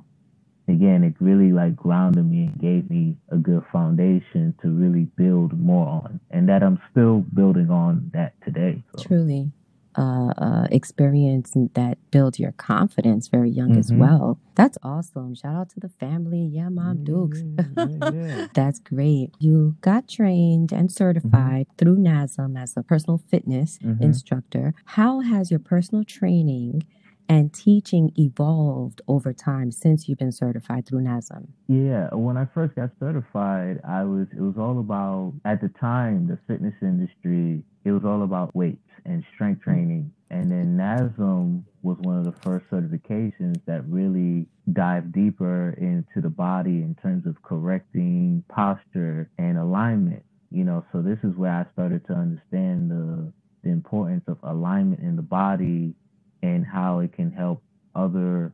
again, 0.68 1.02
it 1.02 1.14
really 1.21 1.52
like 1.52 1.75
grounded 1.75 2.30
me 2.30 2.47
and 2.47 2.61
gave 2.61 2.88
me 2.90 3.16
a 3.30 3.37
good 3.37 3.64
foundation 3.73 4.54
to 4.62 4.68
really 4.68 5.04
build 5.16 5.59
more 5.59 5.87
on, 5.87 6.21
and 6.30 6.49
that 6.49 6.62
I'm 6.62 6.80
still 6.90 7.25
building 7.35 7.71
on 7.71 8.11
that 8.14 8.35
today. 8.45 8.83
So. 8.97 9.04
Truly. 9.04 9.50
Uh, 9.99 10.33
uh, 10.38 10.69
experience 10.71 11.57
that 11.75 11.99
builds 12.12 12.38
your 12.38 12.52
confidence 12.52 13.26
very 13.26 13.50
young 13.50 13.71
mm-hmm. 13.71 13.81
as 13.81 13.93
well. 13.93 14.38
That's 14.55 14.78
awesome. 14.81 15.35
Shout 15.35 15.57
out 15.57 15.71
to 15.71 15.81
the 15.81 15.88
family. 15.88 16.49
Yeah, 16.52 16.69
Mom 16.69 17.02
Dukes. 17.02 17.43
Yeah, 17.76 18.11
yeah. 18.12 18.47
That's 18.55 18.78
great. 18.78 19.33
You 19.40 19.75
got 19.81 20.07
trained 20.07 20.71
and 20.71 20.93
certified 20.93 21.67
mm-hmm. 21.67 21.76
through 21.78 21.97
NASM 21.97 22.57
as 22.57 22.76
a 22.76 22.85
personal 22.85 23.19
fitness 23.28 23.81
mm-hmm. 23.83 24.00
instructor. 24.00 24.73
How 24.85 25.19
has 25.19 25.50
your 25.50 25.59
personal 25.59 26.05
training 26.05 26.85
and 27.29 27.53
teaching 27.53 28.13
evolved 28.17 29.03
over 29.07 29.33
time 29.33 29.71
since 29.71 30.09
you've 30.09 30.19
been 30.19 30.33
certified 30.33 30.87
through 30.87 31.01
NASM? 31.01 31.49
Yeah, 31.67 32.09
when 32.15 32.37
I 32.37 32.47
first 32.55 32.75
got 32.75 32.91
certified, 32.99 33.81
I 33.87 34.05
was 34.05 34.27
it 34.33 34.41
was 34.41 34.55
all 34.59 34.81
about 34.81 35.35
at 35.45 35.61
the 35.61 35.69
time 35.69 36.27
the 36.27 36.39
fitness 36.47 36.75
industry. 36.81 37.63
It 37.85 37.93
was 37.93 38.05
all 38.05 38.23
about 38.23 38.55
weights 38.55 38.89
and 39.05 39.25
strength 39.35 39.61
mm-hmm. 39.61 39.71
training, 39.71 40.13
and 40.31 40.51
then 40.51 40.77
NASM 40.77 41.65
was 41.83 41.99
one 42.01 42.19
of 42.19 42.25
the 42.25 42.41
first 42.43 42.67
certifications 42.71 43.61
that 43.67 43.87
really 43.89 44.47
dived 44.73 45.13
deeper 45.13 45.71
into 45.79 46.21
the 46.21 46.29
body 46.29 46.83
in 46.83 46.97
terms 47.03 47.27
of 47.27 47.41
correcting 47.43 48.43
posture 48.49 49.31
and 49.39 49.59
alignment. 49.59 50.23
You 50.51 50.65
know, 50.65 50.85
so 50.93 51.03
this 51.03 51.19
is 51.23 51.37
where 51.37 51.53
I 51.53 51.71
started 51.73 52.07
to 52.07 52.15
understand 52.15 52.91
the 52.91 53.33
the 53.65 53.71
importance 53.71 54.25
of 54.29 54.39
alignment 54.45 55.01
in 55.01 55.17
the 55.17 55.23
body 55.23 55.95
and 56.42 56.64
how 56.66 57.00
it 57.00 57.12
can 57.12 57.30
help 57.30 57.62
other 57.95 58.52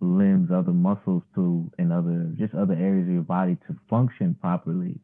limbs, 0.00 0.50
other 0.52 0.72
muscles 0.72 1.22
to, 1.34 1.70
and 1.78 1.92
other 1.92 2.32
just 2.38 2.54
other 2.54 2.74
areas 2.74 3.06
of 3.08 3.14
your 3.14 3.22
body 3.22 3.56
to 3.66 3.76
function 3.88 4.36
properly, 4.40 4.98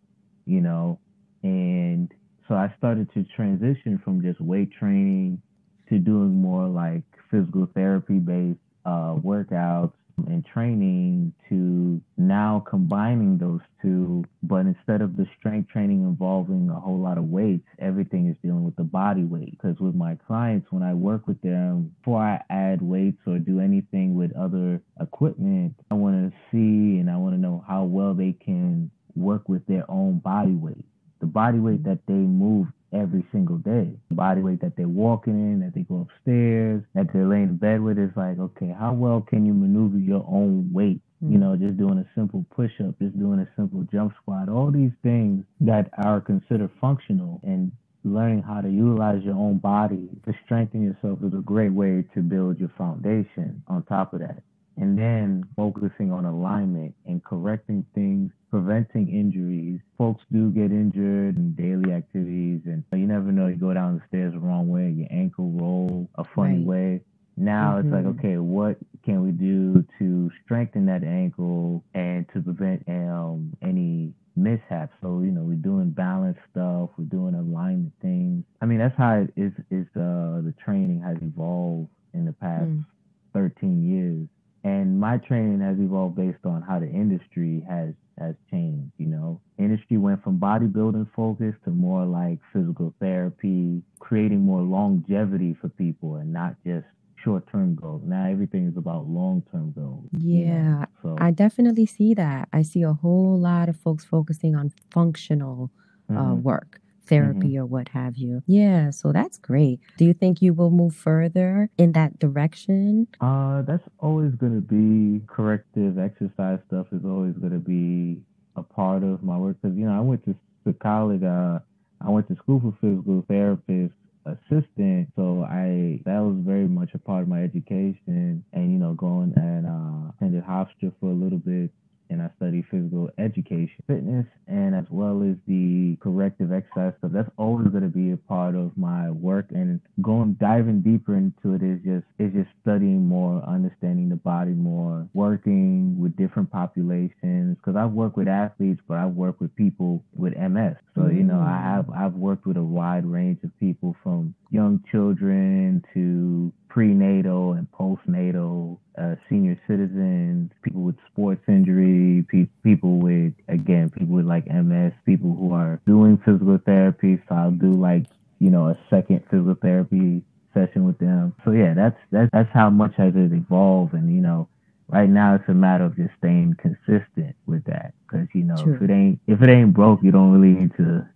you 0.47 0.61
know. 0.61 0.99
And 1.43 2.13
so 2.49 2.55
I 2.55 2.73
started 2.79 3.13
to 3.15 3.25
transition 3.37 4.01
from 4.05 4.23
just 4.23 4.41
weight 4.41 4.71
training 4.73 5.43
to 5.89 5.99
doing 5.99 6.35
more 6.41 6.67
like 6.67 7.03
physical 7.31 7.69
therapy 7.75 8.19
based 8.19 8.59
uh, 8.87 9.17
workouts 9.17 9.93
and 10.17 10.45
training 10.45 11.33
to 11.49 12.01
now 12.17 12.65
combining 12.69 13.39
those 13.39 13.61
two, 13.83 14.25
but 14.43 14.67
instead 14.67 15.01
of 15.01 15.17
the 15.17 15.27
strength 15.39 15.69
training 15.71 16.03
involving 16.03 16.71
a 16.71 16.79
whole 16.79 16.99
lot 16.99 17.19
of 17.19 17.25
weights, 17.25 17.67
everything 17.79 18.29
is 18.29 18.37
dealing 18.43 18.65
with 18.65 18.77
the 18.77 18.85
body 18.85 19.25
weight. 19.25 19.51
Because 19.53 19.79
with 19.79 19.95
my 19.95 20.17
clients, 20.27 20.67
when 20.71 20.83
I 20.83 20.95
work 20.95 21.27
with 21.27 21.41
them, 21.43 21.95
before 22.01 22.23
I 22.23 22.43
add 22.51 22.81
weights 22.83 23.21
or 23.27 23.39
do 23.39 23.61
anything 23.61 24.15
with 24.15 24.35
other 24.37 24.81
equipment, 25.01 25.75
I 25.91 25.95
want 25.95 26.31
to 26.31 26.37
see 26.51 26.99
and 26.99 27.11
I 27.11 27.17
want 27.17 27.35
to 27.35 27.41
know 27.41 27.65
how 27.67 27.85
well 27.85 28.15
they 28.15 28.33
can 28.33 28.91
work 29.17 29.49
with 29.49 29.67
their 29.67 29.89
own 29.91 30.19
body 30.19 30.55
weight. 30.55 30.85
The 31.21 31.27
body 31.27 31.59
weight 31.59 31.85
that 31.85 32.01
they 32.07 32.15
move 32.15 32.69
every 32.95 33.25
single 33.33 33.59
day. 33.59 33.93
The 34.09 34.15
body 34.15 34.41
weight 34.41 34.61
that 34.61 34.77
they're 34.77 34.89
walking 34.89 35.35
in, 35.35 35.61
that 35.61 35.75
they 35.75 35.83
go 35.83 36.07
upstairs, 36.09 36.83
that 36.95 37.13
they're 37.13 37.27
laying 37.27 37.51
in 37.51 37.57
bed 37.57 37.81
with 37.81 37.99
is 37.99 38.11
like, 38.17 38.39
okay, 38.39 38.75
how 38.79 38.93
well 38.93 39.21
can 39.21 39.45
you 39.45 39.53
maneuver 39.53 39.99
your 39.99 40.25
own 40.29 40.71
weight? 40.73 41.01
Mm-hmm. 41.23 41.33
You 41.33 41.39
know, 41.39 41.57
just 41.57 41.77
doing 41.77 41.99
a 41.99 42.07
simple 42.15 42.45
push 42.55 42.73
up, 42.87 42.99
just 42.99 43.19
doing 43.19 43.41
a 43.41 43.49
simple 43.57 43.87
jump 43.93 44.15
squat, 44.23 44.49
all 44.49 44.71
these 44.71 44.93
things 45.03 45.45
that 45.61 45.91
are 46.03 46.21
considered 46.21 46.71
functional 46.81 47.41
and 47.43 47.73
learning 48.05 48.43
how 48.43 48.61
to 48.61 48.69
utilize 48.69 49.23
your 49.23 49.35
own 49.35 49.59
body 49.59 50.09
to 50.27 50.33
strengthen 50.45 50.83
yourself 50.83 51.19
is 51.25 51.33
a 51.33 51.43
great 51.43 51.73
way 51.73 52.05
to 52.15 52.21
build 52.21 52.59
your 52.61 52.71
foundation 52.77 53.63
on 53.67 53.83
top 53.85 54.13
of 54.13 54.21
that. 54.21 54.43
And 54.77 54.99
then 54.99 55.45
focusing 55.55 56.13
on 56.13 56.25
alignment 56.25 56.95
and 57.07 57.23
correcting 57.25 57.87
things 57.95 58.33
preventing 58.55 59.09
injuries. 59.09 59.81
Folks 59.99 60.23
do 60.33 60.49
get 60.53 60.71
injured 60.71 61.37
in 61.37 61.57
daily 61.59 61.93
activities, 61.93 62.61
and 62.67 62.85
you 62.93 63.09
never 63.09 63.33
know. 63.33 63.49
You 63.49 63.57
go 63.57 63.75
down 63.75 63.97
the 63.97 64.03
stairs 64.07 64.33
the 64.33 64.39
wrong 64.39 64.69
way, 64.69 64.95
your 64.97 65.09
ankle 65.11 65.51
roll 65.51 66.09
a 66.15 66.23
funny 66.37 66.59
right. 66.59 66.65
way. 66.65 67.01
Now 67.37 67.73
mm-hmm. 67.73 67.89
it's 67.89 67.93
like, 67.93 68.05
mm-hmm. 68.05 68.19
okay, 68.21 68.37
what 68.37 68.77
can 69.05 69.25
we 69.25 69.33
do 69.33 69.85
to 69.99 70.31
strengthen 70.45 70.87
that 70.87 71.03
ankle 71.03 71.83
and 71.95 72.27
to 72.33 72.41
prevent 72.43 72.85
um, 72.87 73.53
any 73.61 74.13
mishaps? 74.37 74.93
So 75.03 75.21
you 75.21 75.33
know, 75.33 75.43
we're 75.43 75.57
doing 75.57 75.91
balance 75.91 76.39
stuff, 76.53 76.91
we're 76.97 77.07
doing 77.07 77.35
alignment 77.35 77.93
things. 78.01 78.45
I 78.63 78.67
mean, 78.67 78.79
that's 78.79 78.97
how 78.97 79.15
it 79.15 79.33
is. 79.37 79.53
Is 79.73 79.87
uh, 79.97 80.47
the 80.47 80.55
training 80.65 81.01
has 81.01 81.17
evolved 81.23 81.89
in 82.13 82.25
the 82.25 82.33
past 82.35 82.67
mm. 82.67 82.85
13 83.33 83.83
years, 83.83 84.29
and 84.65 84.99
my 84.99 85.19
training 85.19 85.61
has 85.61 85.79
evolved 85.79 86.17
based 86.17 86.45
on 86.45 86.63
how 86.63 86.79
the 86.79 86.89
industry 86.89 87.63
has 87.69 87.91
has 88.19 88.35
changed. 88.51 88.93
You 88.99 89.07
know, 89.07 89.41
industry 89.59 89.99
went 89.99 90.25
from 90.25 90.39
bodybuilding 90.39 91.09
focus 91.15 91.55
to 91.65 91.71
more 91.71 92.05
like 92.05 92.39
physical 92.53 92.95
therapy, 92.99 93.83
creating 93.99 94.41
more 94.41 94.63
longevity 94.63 95.57
for 95.61 95.69
people 95.69 96.17
and 96.17 96.33
not 96.33 96.57
just 96.67 96.87
short 97.23 97.51
term 97.53 97.75
goals. 97.75 98.03
Now 98.05 98.27
everything 98.27 98.67
is 98.67 98.77
about 98.77 99.07
long 99.07 99.43
term 99.53 99.73
goals. 99.73 100.09
Yeah, 100.13 100.41
you 100.41 100.63
know? 100.63 100.87
so, 101.03 101.17
I 101.19 101.31
definitely 101.31 101.87
see 101.87 102.15
that. 102.15 102.49
I 102.53 102.63
see 102.63 102.83
a 102.83 102.95
whole 102.95 103.39
lot 103.39 103.69
of 103.69 103.77
folks 103.77 104.05
focusing 104.05 104.57
on 104.57 104.73
functional 104.91 105.71
uh, 106.09 106.13
mm-hmm. 106.13 106.33
uh, 106.33 106.35
work 106.37 106.81
therapy 107.07 107.49
mm-hmm. 107.49 107.59
or 107.59 107.67
what 107.67 107.89
have 107.89 108.17
you. 108.17 108.43
Yeah, 108.47 108.91
so 108.91 109.13
that's 109.13 109.39
great. 109.39 109.81
Do 109.97 110.05
you 110.05 110.15
think 110.15 110.43
you 110.43 110.55
will 110.55 110.71
move 110.71 110.95
further 110.95 111.71
in 111.79 111.93
that 111.93 112.19
direction? 112.19 113.09
Uh, 113.21 113.63
that's 113.63 113.87
always 113.99 114.35
going 114.35 114.55
to 114.55 114.61
be 114.61 115.25
corrective 115.27 115.99
exercise 115.99 116.59
stuff 116.67 116.87
is 116.93 117.05
always 117.05 117.35
going 117.35 117.53
to 117.53 117.59
be 117.59 118.21
a 118.57 118.63
part 118.63 119.03
of 119.03 119.23
my 119.23 119.37
work 119.37 119.57
because 119.61 119.77
you 119.77 119.85
know 119.87 119.97
I 119.97 120.01
went 120.01 120.25
to, 120.25 120.35
to 120.67 120.73
college. 120.75 121.23
Uh, 121.23 121.59
I 122.01 122.11
went 122.11 122.29
to 122.29 122.37
school 122.37 122.61
for 122.61 122.75
physical 122.81 123.25
therapist 123.29 123.95
assistant. 124.27 125.09
So 125.17 125.45
I 125.49 126.01
that 126.05 126.19
was 126.21 126.37
very 126.41 126.67
much 126.67 126.91
a 126.95 126.99
part 126.99 127.23
of 127.23 127.29
my 127.29 127.43
education 127.43 128.45
and 128.53 128.73
you 128.73 128.79
know 128.79 128.95
going 128.95 129.35
and 129.37 129.67
uh 129.67 130.13
attended 130.17 130.45
Hofstra 130.45 130.93
for 131.01 131.11
a 131.11 131.15
little 131.15 131.39
bit 131.39 131.71
and 132.15 132.23
I 132.23 132.31
study 132.37 132.65
physical 132.71 133.11
education, 133.19 133.83
fitness, 133.87 134.27
and 134.47 134.75
as 134.75 134.85
well 134.89 135.23
as 135.23 135.37
the 135.49 135.97
corrective 136.01 136.53
exercise 136.53 136.93
stuff. 136.99 137.11
That's 137.13 137.31
always 137.37 137.69
going 137.69 137.83
to 137.83 137.89
be 137.89 138.13
a 138.13 138.17
part 138.17 138.55
of 138.55 138.77
my 138.77 139.11
work, 139.11 139.47
and 139.51 139.81
going 140.01 140.35
diving 140.41 140.81
deeper 140.81 141.17
into 141.17 141.55
it 141.55 141.63
is 141.63 141.81
just 141.85 142.07
is 142.19 142.33
just 142.33 142.51
studying 142.63 143.07
more, 143.07 143.43
understanding 143.43 144.09
the 144.09 144.17
body 144.17 144.53
more, 144.53 145.09
working 145.13 145.99
with 145.99 146.17
different 146.17 146.51
populations. 146.51 147.57
Because 147.59 147.75
I've 147.77 147.93
worked 147.93 148.17
with 148.17 148.29
athletes, 148.29 148.81
but 148.87 148.97
I've 148.97 149.15
worked 149.15 149.41
with 149.41 149.55
people 149.57 150.05
with 150.15 150.37
MS. 150.37 150.77
So 150.95 151.03
mm. 151.03 151.17
you 151.17 151.25
know, 151.25 151.41
I 151.41 151.61
have 151.61 151.91
I've 151.91 152.15
worked 152.15 152.47
with 152.47 152.57
a 152.57 152.63
wide 152.63 153.05
range 153.05 153.41
of 153.43 153.51
people 153.59 153.97
from 154.03 154.35
young 154.51 154.83
children 154.91 155.85
to 155.95 156.53
prenatal 156.75 157.53
and 157.53 157.71
postnatal, 157.71 158.77
uh, 158.99 159.15
senior 159.29 159.57
citizens, 159.69 160.51
people 160.63 160.83
with 160.83 160.97
sports 161.09 161.41
injury, 161.47 162.27
pe- 162.29 162.49
people 162.65 162.99
with, 162.99 163.33
again, 163.47 163.89
people 163.91 164.17
with 164.17 164.27
like 164.27 164.45
MS, 164.49 164.93
people 165.07 165.37
who 165.37 165.53
are 165.53 165.81
doing 165.87 166.21
physical 166.25 166.59
therapy. 166.67 167.23
So 167.29 167.37
I'll 167.37 167.53
do 167.53 167.71
like, 167.71 168.07
you 168.41 168.51
know, 168.51 168.67
a 168.71 168.79
second 168.91 169.23
physical 169.31 169.55
therapy 169.55 170.25
session 170.53 170.85
with 170.85 170.99
them. 170.99 171.33
So 171.45 171.53
yeah, 171.53 171.75
that's, 171.75 171.97
that's, 172.11 172.29
that's 172.33 172.51
how 172.53 172.71
much 172.71 172.95
has 172.97 173.15
it 173.15 173.33
evolved. 173.33 173.95
And, 173.95 174.13
you 174.13 174.21
know, 174.21 174.49
right 174.89 175.09
now 175.09 175.37
it's 175.37 175.49
a 175.49 175.55
matter 175.55 175.85
of 175.85 175.95
just 175.95 176.11
staying 176.19 176.57
consistent 176.59 177.37
with 177.47 177.63
that. 177.67 177.95
Cause, 178.09 178.27
you 178.35 178.43
know, 178.43 178.57
True. 178.57 178.75
if 178.75 178.83
it 178.83 178.91
ain't, 178.91 179.21
if 179.29 179.41
it 179.43 179.49
ain't 179.49 179.73
broke, 179.73 180.03
you 180.03 180.11
don't 180.11 180.33
really 180.33 180.61
need 180.61 180.77
to 180.79 181.09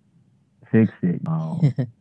fix 0.70 0.92
it. 1.02 1.20
Um, 1.26 1.74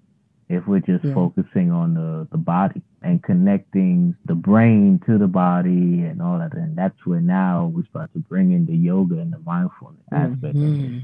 if 0.50 0.66
we're 0.66 0.80
just 0.80 1.04
yeah. 1.04 1.14
focusing 1.14 1.72
on 1.72 1.94
the, 1.94 2.28
the 2.32 2.38
body 2.38 2.82
and 3.02 3.22
connecting 3.22 4.16
the 4.26 4.36
brain 4.36 5.00
to 5.06 5.18
the 5.18 5.28
body 5.28 6.04
and 6.04 6.22
all 6.22 6.40
that. 6.40 6.54
And 6.54 6.78
that's 6.78 7.06
where 7.06 7.20
now 7.20 7.72
we're 7.74 7.86
start 7.86 8.14
to 8.14 8.20
bring 8.20 8.54
in 8.54 8.66
the 8.66 8.76
yoga 8.76 9.20
and 9.20 9.34
the 9.34 9.40
mindfulness 9.40 10.02
aspect 10.12 10.56
mm-hmm. 10.56 11.00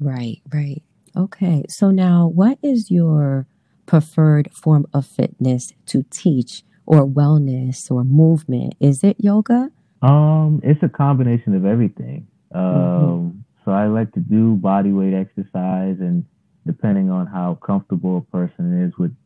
Right, 0.00 0.40
right. 0.52 0.82
Okay. 1.16 1.64
So 1.68 1.90
now 1.90 2.26
what 2.26 2.58
is 2.62 2.90
your 2.90 3.46
preferred 3.86 4.50
form 4.52 4.86
of 4.92 5.06
fitness 5.06 5.72
to 5.86 6.04
teach 6.10 6.62
or 6.86 7.06
wellness 7.06 7.90
or 7.90 8.04
movement? 8.04 8.74
Is 8.80 9.02
it 9.02 9.16
yoga? 9.18 9.70
Um, 10.02 10.60
it's 10.62 10.82
a 10.82 10.88
combination 10.88 11.54
of 11.54 11.64
everything. 11.64 12.26
Mm-hmm. 12.54 12.58
Um, 12.58 13.06
mm-hmm. 13.06 13.38
so 13.64 13.72
I 13.72 13.86
like 13.86 14.12
to 14.12 14.20
do 14.20 14.54
body 14.54 14.92
weight 14.92 15.14
exercise 15.14 15.96
and 16.00 16.24
depending 16.68 17.10
on 17.10 17.26
how 17.26 17.58
comfortable 17.66 18.18
a 18.18 18.30
person 18.30 18.84
is 18.84 18.92
with 18.98 19.16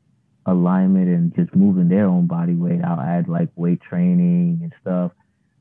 alignment 0.47 1.09
and 1.09 1.35
just 1.35 1.55
moving 1.57 1.89
their 1.89 2.07
own 2.07 2.29
body 2.29 2.55
weight. 2.55 2.81
I'll 2.85 3.01
add 3.01 3.29
like 3.29 3.49
weight 3.57 3.81
training 3.81 4.61
and 4.63 4.73
stuff, 4.81 5.11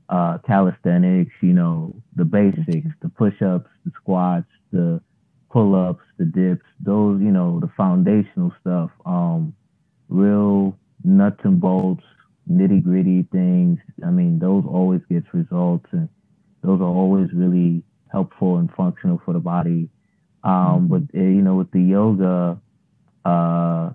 uh, 0.07 0.37
calisthenics, 0.45 1.33
you 1.41 1.53
know, 1.53 1.95
the 2.15 2.23
basics, 2.23 2.87
the 3.01 3.09
push 3.09 3.41
ups, 3.41 3.67
the 3.83 3.91
squats, 3.99 4.45
the 4.71 5.01
pull 5.49 5.73
ups, 5.73 6.03
the 6.19 6.25
dips, 6.25 6.65
those, 6.79 7.19
you 7.19 7.31
know, 7.31 7.59
the 7.59 7.71
foundational 7.75 8.53
stuff. 8.61 8.91
Um, 9.03 9.55
real 10.07 10.77
nuts 11.03 11.39
and 11.43 11.59
bolts, 11.59 12.03
nitty 12.49 12.83
gritty 12.83 13.27
things. 13.31 13.79
I 14.05 14.11
mean, 14.11 14.37
those 14.37 14.65
always 14.67 15.01
gets 15.09 15.25
results 15.33 15.87
and 15.93 16.07
those 16.61 16.79
are 16.79 16.83
always 16.83 17.33
really 17.33 17.81
helpful 18.11 18.57
and 18.57 18.69
functional 18.77 19.19
for 19.25 19.33
the 19.33 19.39
body 19.39 19.89
um, 20.43 20.87
but 20.87 21.01
uh, 21.17 21.23
you 21.23 21.41
know, 21.41 21.55
with 21.55 21.71
the 21.71 21.81
yoga, 21.81 22.59
uh, 23.25 23.91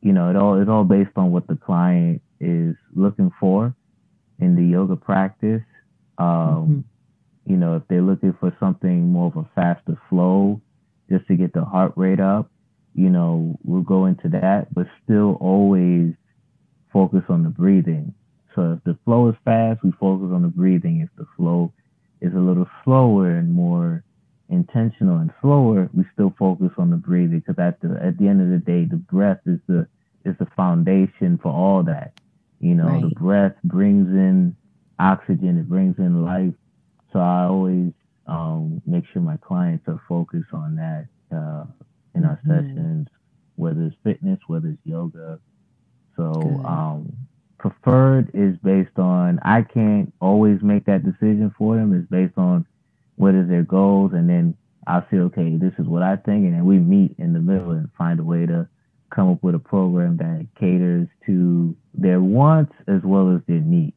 you 0.00 0.12
know, 0.12 0.30
it 0.30 0.36
all 0.36 0.60
it's 0.60 0.70
all 0.70 0.84
based 0.84 1.10
on 1.16 1.32
what 1.32 1.46
the 1.46 1.56
client 1.56 2.22
is 2.40 2.76
looking 2.94 3.32
for 3.40 3.74
in 4.38 4.54
the 4.54 4.62
yoga 4.62 4.96
practice. 4.96 5.62
Um, 6.18 6.26
mm-hmm. 6.26 6.80
You 7.52 7.56
know, 7.56 7.76
if 7.76 7.82
they're 7.88 8.02
looking 8.02 8.36
for 8.38 8.54
something 8.60 9.10
more 9.10 9.28
of 9.28 9.36
a 9.36 9.48
faster 9.54 10.00
flow, 10.08 10.60
just 11.10 11.26
to 11.28 11.34
get 11.34 11.52
the 11.52 11.64
heart 11.64 11.92
rate 11.96 12.20
up, 12.20 12.50
you 12.94 13.08
know, 13.08 13.58
we'll 13.64 13.82
go 13.82 14.06
into 14.06 14.28
that, 14.28 14.72
but 14.74 14.86
still 15.04 15.38
always 15.40 16.14
focus 16.92 17.22
on 17.28 17.42
the 17.42 17.48
breathing. 17.48 18.14
So 18.54 18.72
if 18.72 18.84
the 18.84 18.98
flow 19.04 19.28
is 19.28 19.36
fast, 19.44 19.82
we 19.82 19.92
focus 19.92 20.28
on 20.32 20.42
the 20.42 20.48
breathing. 20.48 21.00
If 21.00 21.08
the 21.16 21.26
flow 21.36 21.72
is 22.20 22.34
a 22.34 22.38
little 22.38 22.66
slower 22.84 23.30
and 23.30 23.52
more 23.52 24.04
intentional 24.58 25.18
and 25.18 25.32
slower, 25.40 25.88
we 25.94 26.04
still 26.12 26.34
focus 26.38 26.70
on 26.78 26.90
the 26.90 26.96
breathing 26.96 27.40
because 27.40 27.58
at 27.58 27.80
the 27.80 27.98
at 28.02 28.18
the 28.18 28.28
end 28.28 28.40
of 28.40 28.50
the 28.50 28.58
day, 28.64 28.84
the 28.84 28.96
breath 28.96 29.40
is 29.46 29.60
the 29.66 29.86
is 30.24 30.36
the 30.38 30.46
foundation 30.56 31.38
for 31.42 31.52
all 31.52 31.82
that. 31.84 32.12
You 32.60 32.74
know, 32.74 32.88
right. 32.88 33.02
the 33.02 33.14
breath 33.14 33.54
brings 33.64 34.08
in 34.08 34.56
oxygen, 34.98 35.58
it 35.58 35.68
brings 35.68 35.98
in 35.98 36.24
life. 36.24 36.54
So 37.12 37.20
I 37.20 37.44
always 37.44 37.92
um, 38.26 38.82
make 38.86 39.04
sure 39.12 39.22
my 39.22 39.38
clients 39.38 39.86
are 39.88 40.00
focused 40.08 40.52
on 40.52 40.76
that 40.76 41.06
uh, 41.34 41.64
in 42.14 42.24
our 42.24 42.40
mm-hmm. 42.44 42.50
sessions, 42.50 43.08
whether 43.56 43.82
it's 43.82 43.96
fitness, 44.02 44.38
whether 44.48 44.68
it's 44.68 44.84
yoga. 44.84 45.38
So, 46.16 46.32
um, 46.66 47.16
preferred 47.58 48.30
is 48.34 48.56
based 48.62 48.98
on 48.98 49.38
I 49.42 49.62
can't 49.62 50.12
always 50.20 50.62
make 50.62 50.84
that 50.86 51.04
decision 51.04 51.54
for 51.58 51.76
them. 51.76 51.92
It's 51.92 52.08
based 52.10 52.36
on 52.36 52.66
what 53.18 53.34
is 53.34 53.48
their 53.48 53.64
goals, 53.64 54.12
and 54.14 54.28
then 54.28 54.54
I'll 54.86 55.06
say, 55.10 55.18
okay, 55.18 55.56
this 55.56 55.74
is 55.78 55.86
what 55.86 56.02
I 56.02 56.16
think, 56.16 56.46
and 56.46 56.54
then 56.54 56.64
we 56.64 56.78
meet 56.78 57.14
in 57.18 57.34
the 57.34 57.40
middle 57.40 57.72
and 57.72 57.90
find 57.98 58.18
a 58.18 58.24
way 58.24 58.46
to 58.46 58.68
come 59.14 59.30
up 59.30 59.42
with 59.42 59.54
a 59.54 59.58
program 59.58 60.16
that 60.18 60.46
caters 60.58 61.08
to 61.26 61.76
their 61.94 62.20
wants 62.20 62.72
as 62.86 63.02
well 63.02 63.34
as 63.34 63.40
their 63.46 63.60
needs. 63.60 63.94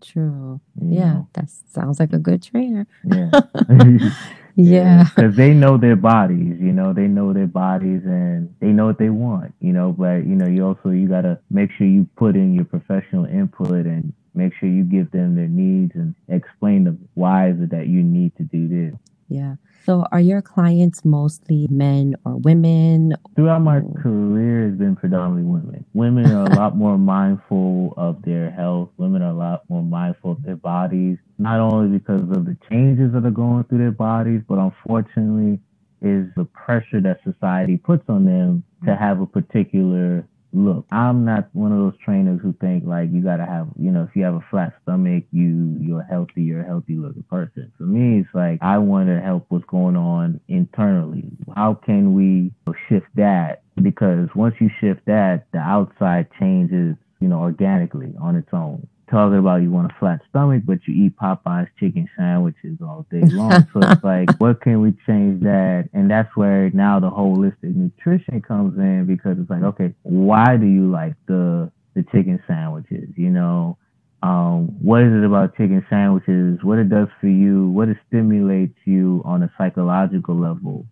True. 0.00 0.60
You 0.80 0.94
yeah, 0.94 1.12
know? 1.12 1.28
that 1.34 1.50
sounds 1.50 2.00
like 2.00 2.12
a 2.12 2.18
good 2.18 2.42
trainer. 2.42 2.86
Yeah. 3.04 3.30
yeah. 4.56 5.04
Because 5.14 5.36
they 5.36 5.52
know 5.54 5.76
their 5.78 5.96
bodies, 5.96 6.56
you 6.60 6.72
know, 6.72 6.92
they 6.92 7.06
know 7.06 7.32
their 7.32 7.46
bodies 7.46 8.02
and 8.04 8.54
they 8.60 8.68
know 8.68 8.86
what 8.86 8.98
they 8.98 9.10
want, 9.10 9.54
you 9.60 9.72
know, 9.72 9.92
but, 9.92 10.26
you 10.26 10.34
know, 10.34 10.46
you 10.46 10.66
also, 10.66 10.90
you 10.90 11.08
got 11.08 11.22
to 11.22 11.38
make 11.50 11.70
sure 11.72 11.86
you 11.86 12.08
put 12.16 12.36
in 12.36 12.54
your 12.54 12.64
professional 12.64 13.24
input 13.24 13.86
and 13.86 14.12
make 14.34 14.52
sure 14.58 14.68
you 14.68 14.84
give 14.84 15.10
them 15.10 15.34
their 15.34 15.48
needs 15.48 15.92
and 15.94 16.14
explain 16.28 16.84
the 16.84 16.96
why 17.14 17.50
is 17.50 17.60
it 17.60 17.70
that 17.70 17.86
you 17.88 18.02
need 18.02 18.36
to 18.36 18.42
do 18.44 18.68
this. 18.68 18.94
Yeah. 19.28 19.56
So, 19.84 20.04
are 20.12 20.20
your 20.20 20.42
clients 20.42 21.04
mostly 21.04 21.66
men 21.70 22.14
or 22.24 22.36
women? 22.36 23.14
Throughout 23.34 23.60
my 23.60 23.80
career, 24.00 24.68
has 24.68 24.78
been 24.78 24.94
predominantly 24.94 25.50
women. 25.50 25.84
Women 25.94 26.30
are 26.30 26.44
a 26.44 26.54
lot 26.56 26.76
more 26.76 26.98
mindful 26.98 27.94
of 27.96 28.22
their 28.22 28.50
health. 28.50 28.90
Women 28.98 29.22
are 29.22 29.30
a 29.30 29.34
lot 29.34 29.62
more 29.68 29.82
mindful 29.82 30.32
of 30.32 30.42
their 30.42 30.56
bodies, 30.56 31.18
not 31.38 31.60
only 31.60 31.98
because 31.98 32.22
of 32.22 32.44
the 32.44 32.56
changes 32.70 33.12
that 33.12 33.24
are 33.24 33.30
going 33.30 33.64
through 33.64 33.78
their 33.78 33.90
bodies, 33.90 34.42
but 34.46 34.58
unfortunately, 34.58 35.58
is 36.02 36.26
the 36.36 36.44
pressure 36.44 37.00
that 37.00 37.20
society 37.24 37.76
puts 37.76 38.04
on 38.08 38.24
them 38.24 38.62
to 38.84 38.94
have 38.94 39.20
a 39.20 39.26
particular 39.26 40.26
look, 40.52 40.86
I'm 40.90 41.24
not 41.24 41.48
one 41.52 41.72
of 41.72 41.78
those 41.78 42.00
trainers 42.04 42.40
who 42.42 42.54
think 42.60 42.84
like 42.86 43.10
you 43.12 43.22
gotta 43.22 43.46
have, 43.46 43.68
you 43.78 43.90
know, 43.90 44.02
if 44.02 44.14
you 44.14 44.24
have 44.24 44.34
a 44.34 44.44
flat 44.50 44.74
stomach, 44.82 45.24
you 45.32 45.76
you're 45.80 46.02
healthy, 46.02 46.42
you're 46.42 46.62
a 46.62 46.66
healthy 46.66 46.94
looking 46.96 47.24
person. 47.24 47.72
For 47.78 47.84
me, 47.84 48.20
it's 48.20 48.28
like 48.34 48.58
I 48.62 48.78
want 48.78 49.08
to 49.08 49.20
help 49.20 49.46
what's 49.48 49.64
going 49.66 49.96
on 49.96 50.40
internally. 50.48 51.30
How 51.54 51.74
can 51.74 52.14
we 52.14 52.52
shift 52.88 53.06
that? 53.16 53.62
Because 53.82 54.28
once 54.34 54.54
you 54.60 54.68
shift 54.80 55.06
that, 55.06 55.46
the 55.52 55.58
outside 55.58 56.28
changes, 56.38 56.96
you 57.20 57.28
know, 57.28 57.40
organically 57.40 58.14
on 58.20 58.36
its 58.36 58.48
own 58.52 58.86
talking 59.12 59.38
about 59.38 59.56
you 59.56 59.70
want 59.70 59.92
a 59.92 59.94
flat 60.00 60.20
stomach, 60.30 60.62
but 60.64 60.78
you 60.86 61.04
eat 61.04 61.16
Popeye's 61.16 61.68
chicken 61.78 62.08
sandwiches 62.16 62.78
all 62.82 63.06
day 63.10 63.20
long. 63.20 63.68
so 63.72 63.80
it's 63.80 64.02
like, 64.04 64.28
what 64.40 64.62
can 64.62 64.80
we 64.80 64.92
change 65.06 65.42
that? 65.42 65.90
And 65.92 66.10
that's 66.10 66.34
where 66.34 66.70
now 66.70 66.98
the 66.98 67.10
holistic 67.10 67.76
nutrition 67.76 68.40
comes 68.40 68.76
in 68.78 69.04
because 69.06 69.36
it's 69.38 69.50
like, 69.50 69.62
okay, 69.62 69.94
why 70.02 70.56
do 70.56 70.66
you 70.66 70.90
like 70.90 71.14
the 71.26 71.70
the 71.94 72.02
chicken 72.04 72.42
sandwiches? 72.46 73.10
You 73.14 73.28
know, 73.28 73.76
um, 74.22 74.68
what 74.80 75.02
is 75.02 75.12
it 75.12 75.24
about 75.24 75.56
chicken 75.56 75.84
sandwiches? 75.90 76.60
What 76.62 76.78
it 76.78 76.88
does 76.88 77.08
for 77.20 77.28
you? 77.28 77.68
What 77.68 77.90
it 77.90 77.98
stimulates 78.08 78.78
you 78.86 79.20
on 79.26 79.42
a 79.42 79.52
psychological 79.58 80.34
level? 80.34 80.86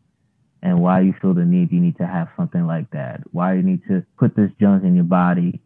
And 0.63 0.83
why 0.83 1.01
you 1.01 1.15
feel 1.23 1.33
the 1.33 1.47
need 1.47 1.73
you 1.73 1.81
need 1.81 1.97
to 1.97 2.07
have 2.07 2.29
something 2.37 2.67
like 2.67 2.91
that? 2.91 3.23
Why 3.33 3.55
you 3.55 3.63
need 3.63 3.81
to 3.89 4.05
put 4.19 4.37
this 4.37 4.51
junk 4.61 4.85
in 4.85 4.95
your 4.95 5.05
body 5.05 5.63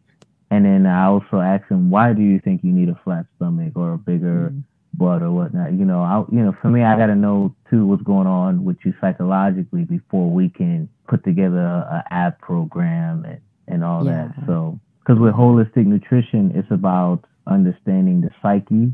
and 0.51 0.65
then 0.65 0.85
I 0.85 1.05
also 1.05 1.39
asked 1.39 1.71
him, 1.71 1.89
why 1.89 2.13
do 2.13 2.21
you 2.21 2.39
think 2.39 2.63
you 2.63 2.71
need 2.71 2.89
a 2.89 2.99
flat 3.03 3.25
stomach 3.35 3.73
or 3.75 3.93
a 3.93 3.97
bigger 3.97 4.51
mm-hmm. 4.51 4.59
butt 4.93 5.23
or 5.23 5.31
whatnot? 5.31 5.73
You 5.73 5.85
know, 5.85 6.01
I, 6.01 6.23
you 6.31 6.43
know, 6.43 6.55
for 6.61 6.69
me, 6.69 6.83
I 6.83 6.97
got 6.97 7.07
to 7.07 7.15
know 7.15 7.55
too 7.69 7.85
what's 7.85 8.03
going 8.03 8.27
on 8.27 8.63
with 8.63 8.77
you 8.85 8.93
psychologically 9.01 9.83
before 9.83 10.29
we 10.29 10.49
can 10.49 10.87
put 11.07 11.23
together 11.23 11.59
a, 11.59 12.03
a 12.09 12.13
app 12.13 12.39
program 12.39 13.25
and, 13.25 13.41
and 13.67 13.83
all 13.83 14.05
yeah. 14.05 14.29
that. 14.35 14.45
So, 14.45 14.79
because 14.99 15.19
with 15.19 15.33
holistic 15.33 15.85
nutrition, 15.85 16.51
it's 16.55 16.69
about 16.71 17.25
understanding 17.47 18.21
the 18.21 18.29
psyche 18.41 18.93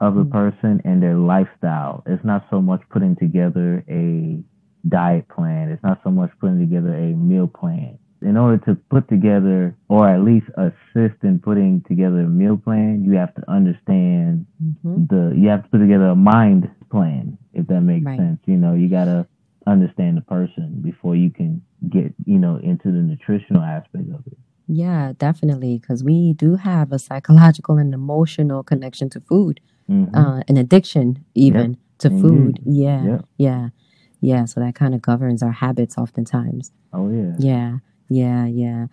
of 0.00 0.16
a 0.16 0.20
mm-hmm. 0.20 0.30
person 0.30 0.82
and 0.84 1.02
their 1.02 1.16
lifestyle. 1.16 2.02
It's 2.06 2.24
not 2.24 2.46
so 2.50 2.60
much 2.60 2.82
putting 2.90 3.16
together 3.16 3.82
a 3.88 4.38
diet 4.86 5.26
plan. 5.28 5.70
It's 5.70 5.82
not 5.82 6.00
so 6.04 6.10
much 6.10 6.30
putting 6.38 6.58
together 6.58 6.94
a 6.94 7.14
meal 7.14 7.46
plan 7.46 7.98
in 8.22 8.36
order 8.36 8.58
to 8.66 8.74
put 8.90 9.08
together 9.08 9.76
or 9.88 10.08
at 10.08 10.22
least 10.22 10.46
assist 10.56 11.22
in 11.22 11.38
putting 11.42 11.82
together 11.88 12.20
a 12.20 12.28
meal 12.28 12.56
plan, 12.56 13.04
you 13.04 13.12
have 13.12 13.34
to 13.34 13.50
understand 13.50 14.46
mm-hmm. 14.62 15.04
the 15.06 15.34
you 15.36 15.48
have 15.48 15.62
to 15.64 15.68
put 15.68 15.78
together 15.78 16.06
a 16.06 16.16
mind 16.16 16.70
plan, 16.90 17.36
if 17.52 17.66
that 17.66 17.80
makes 17.80 18.06
right. 18.06 18.18
sense. 18.18 18.40
You 18.46 18.56
know, 18.56 18.74
you 18.74 18.88
gotta 18.88 19.26
understand 19.66 20.16
the 20.16 20.22
person 20.22 20.80
before 20.82 21.16
you 21.16 21.30
can 21.30 21.62
get, 21.90 22.14
you 22.24 22.38
know, 22.38 22.56
into 22.56 22.90
the 22.90 22.98
nutritional 22.98 23.62
aspect 23.62 24.08
of 24.14 24.26
it. 24.26 24.38
Yeah, 24.68 25.12
definitely. 25.18 25.78
Because 25.78 26.02
we 26.02 26.32
do 26.32 26.56
have 26.56 26.92
a 26.92 26.98
psychological 26.98 27.76
and 27.76 27.94
emotional 27.94 28.62
connection 28.62 29.10
to 29.10 29.20
food, 29.20 29.60
mm-hmm. 29.88 30.14
uh, 30.14 30.40
an 30.48 30.56
addiction 30.56 31.24
even 31.34 31.70
yep. 31.72 31.78
to 31.98 32.08
Indeed. 32.08 32.22
food. 32.22 32.60
Yeah, 32.64 33.04
yep. 33.04 33.24
yeah, 33.38 33.68
yeah. 34.20 34.44
So 34.44 34.60
that 34.60 34.74
kind 34.74 34.94
of 34.94 35.02
governs 35.02 35.42
our 35.42 35.52
habits 35.52 35.96
oftentimes. 35.96 36.72
Oh, 36.92 37.10
yeah. 37.10 37.34
Yeah. 37.38 37.76
Yeah, 38.08 38.46
yeah. 38.46 38.86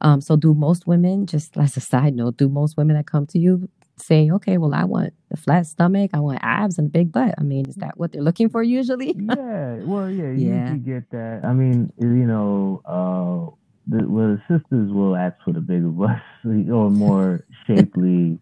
Um, 0.00 0.20
so 0.20 0.36
do 0.36 0.54
most 0.54 0.86
women, 0.86 1.26
just 1.26 1.56
as 1.56 1.76
a 1.76 1.80
side 1.80 2.14
note, 2.14 2.36
do 2.36 2.48
most 2.48 2.76
women 2.76 2.96
that 2.96 3.06
come 3.06 3.26
to 3.28 3.38
you 3.38 3.68
say, 3.96 4.30
okay, 4.30 4.58
well, 4.58 4.74
I 4.74 4.84
want 4.84 5.12
a 5.32 5.36
flat 5.36 5.66
stomach, 5.66 6.10
I 6.14 6.20
want 6.20 6.40
abs 6.42 6.78
and 6.78 6.88
a 6.88 6.90
big 6.90 7.12
butt? 7.12 7.34
I 7.38 7.42
mean, 7.42 7.68
is 7.68 7.76
that 7.76 7.98
what 7.98 8.12
they're 8.12 8.22
looking 8.22 8.48
for 8.48 8.62
usually? 8.62 9.14
yeah, 9.18 9.76
well, 9.82 10.10
yeah, 10.10 10.30
yeah. 10.30 10.72
you 10.72 10.78
get 10.78 11.10
that. 11.10 11.40
I 11.44 11.52
mean, 11.52 11.92
you 11.98 12.06
know, 12.06 12.82
uh, 12.84 13.54
the, 13.88 14.08
well, 14.08 14.36
the 14.36 14.42
sisters 14.60 14.92
will 14.92 15.16
ask 15.16 15.36
for 15.44 15.52
the 15.52 15.60
bigger 15.60 15.88
bust 15.88 16.22
or 16.46 16.90
more 16.90 17.44
shapely 17.66 18.38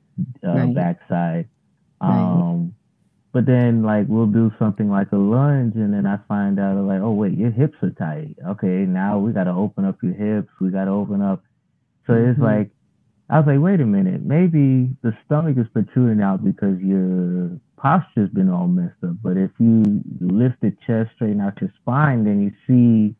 uh, 0.46 0.50
right. 0.52 0.74
backside. 0.74 1.48
Um, 2.00 2.10
right. 2.10 2.75
But 3.36 3.44
then 3.44 3.82
like 3.82 4.06
we'll 4.08 4.32
do 4.32 4.50
something 4.58 4.88
like 4.88 5.12
a 5.12 5.16
lunge 5.18 5.74
and 5.74 5.92
then 5.92 6.06
I 6.06 6.16
find 6.26 6.58
out 6.58 6.82
like, 6.82 7.02
oh 7.02 7.12
wait, 7.12 7.36
your 7.36 7.50
hips 7.50 7.76
are 7.82 7.90
tight. 7.90 8.34
Okay, 8.48 8.86
now 8.88 9.18
we 9.18 9.30
gotta 9.32 9.50
open 9.50 9.84
up 9.84 9.98
your 10.02 10.14
hips, 10.14 10.48
we 10.58 10.70
gotta 10.70 10.90
open 10.90 11.20
up 11.20 11.42
so 12.06 12.14
mm-hmm. 12.14 12.30
it's 12.30 12.40
like 12.40 12.70
I 13.28 13.38
was 13.38 13.46
like, 13.46 13.60
wait 13.60 13.82
a 13.82 13.84
minute, 13.84 14.22
maybe 14.22 14.88
the 15.02 15.12
stomach 15.26 15.58
is 15.58 15.66
protruding 15.74 16.22
out 16.22 16.42
because 16.42 16.80
your 16.80 17.50
posture's 17.76 18.30
been 18.30 18.48
all 18.48 18.68
messed 18.68 19.04
up. 19.04 19.16
But 19.22 19.36
if 19.36 19.50
you 19.58 19.82
lift 20.18 20.62
the 20.62 20.74
chest, 20.86 21.10
straighten 21.16 21.42
out 21.42 21.60
your 21.60 21.70
spine, 21.82 22.24
then 22.24 22.40
you 22.40 22.52
see, 22.66 23.14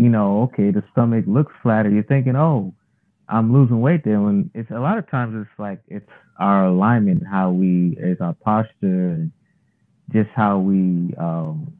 you 0.00 0.08
know, 0.08 0.42
okay, 0.42 0.70
the 0.70 0.84
stomach 0.92 1.24
looks 1.26 1.52
flatter. 1.60 1.90
You're 1.90 2.04
thinking, 2.04 2.36
oh, 2.36 2.72
I'm 3.28 3.52
losing 3.52 3.80
weight 3.80 4.04
there. 4.04 4.20
When 4.20 4.48
it's 4.54 4.70
a 4.70 4.78
lot 4.78 4.96
of 4.96 5.10
times 5.10 5.34
it's 5.44 5.58
like 5.58 5.80
it's 5.88 6.08
our 6.38 6.66
alignment, 6.66 7.24
how 7.28 7.50
we, 7.50 7.96
it's 7.98 8.20
our 8.20 8.34
posture 8.34 9.10
and 9.10 9.32
just 10.12 10.30
how 10.34 10.58
we 10.58 11.14
um, 11.18 11.74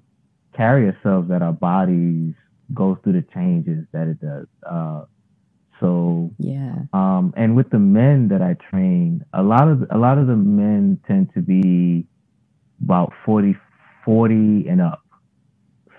carry 0.57 0.87
ourselves 0.91 1.29
that 1.31 1.43
our 1.43 1.53
bodies 1.55 2.35
go 2.75 2.97
through 3.03 3.15
the 3.15 3.27
changes 3.35 3.87
that 3.93 4.09
it 4.09 4.21
does. 4.21 4.47
Uh, 4.69 5.05
so 5.81 6.33
yeah. 6.39 6.75
Um, 6.93 7.35
and 7.37 7.57
with 7.57 7.71
the 7.71 7.79
men 7.81 8.29
that 8.29 8.43
I 8.43 8.57
train, 8.71 9.25
a 9.35 9.43
lot 9.43 9.69
of 9.69 9.85
a 9.93 9.99
lot 9.99 10.19
of 10.19 10.27
the 10.29 10.37
men 10.37 11.01
tend 11.07 11.31
to 11.35 11.43
be 11.43 12.07
about 12.83 13.13
40, 13.27 13.57
40 14.05 14.35
and 14.69 14.81
up. 14.83 15.01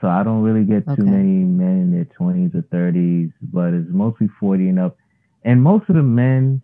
So 0.02 0.08
I 0.10 0.24
don't 0.24 0.44
really 0.44 0.66
get 0.66 0.86
too 0.96 1.06
many 1.06 1.44
men 1.46 1.82
in 1.84 1.92
their 1.94 2.06
twenties 2.06 2.52
or 2.56 2.64
thirties, 2.72 3.32
but 3.42 3.74
it's 3.74 3.90
mostly 3.90 4.30
forty 4.40 4.70
and 4.70 4.80
up. 4.80 4.98
And 5.44 5.62
most 5.64 5.90
of 5.90 5.96
the 5.96 6.04
men, 6.04 6.62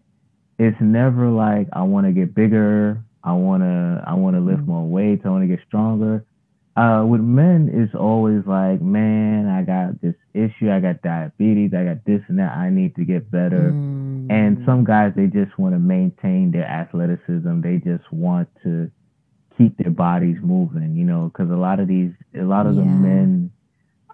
it's 0.59 0.77
never 0.81 1.29
like 1.29 1.67
I 1.73 1.83
want 1.83 2.07
to 2.07 2.13
get 2.13 2.35
bigger. 2.35 3.03
I 3.23 3.33
wanna 3.33 4.03
I 4.05 4.13
wanna 4.15 4.39
lift 4.39 4.59
mm-hmm. 4.61 4.71
more 4.71 4.87
weights. 4.87 5.23
I 5.25 5.29
wanna 5.29 5.47
get 5.47 5.59
stronger. 5.67 6.25
Uh, 6.75 7.05
with 7.07 7.21
men, 7.21 7.69
it's 7.71 7.93
always 7.93 8.41
like, 8.47 8.81
man, 8.81 9.47
I 9.47 9.61
got 9.61 10.01
this 10.01 10.15
issue. 10.33 10.71
I 10.71 10.79
got 10.79 11.03
diabetes. 11.03 11.71
I 11.71 11.83
got 11.83 12.03
this 12.03 12.21
and 12.27 12.39
that. 12.39 12.51
I 12.51 12.71
need 12.71 12.95
to 12.95 13.05
get 13.05 13.29
better. 13.29 13.71
Mm. 13.71 14.31
And 14.31 14.63
some 14.65 14.83
guys, 14.83 15.13
they 15.15 15.27
just 15.27 15.55
want 15.59 15.75
to 15.75 15.79
maintain 15.79 16.51
their 16.51 16.65
athleticism. 16.65 17.61
They 17.61 17.77
just 17.77 18.11
want 18.11 18.49
to 18.63 18.89
keep 19.55 19.77
their 19.77 19.91
bodies 19.91 20.37
moving, 20.41 20.95
you 20.95 21.05
know, 21.05 21.29
because 21.31 21.51
a 21.51 21.55
lot 21.55 21.79
of 21.79 21.87
these, 21.87 22.11
a 22.33 22.41
lot 22.41 22.65
of 22.65 22.73
yeah. 22.73 22.81
the 22.81 22.87
men 22.87 23.51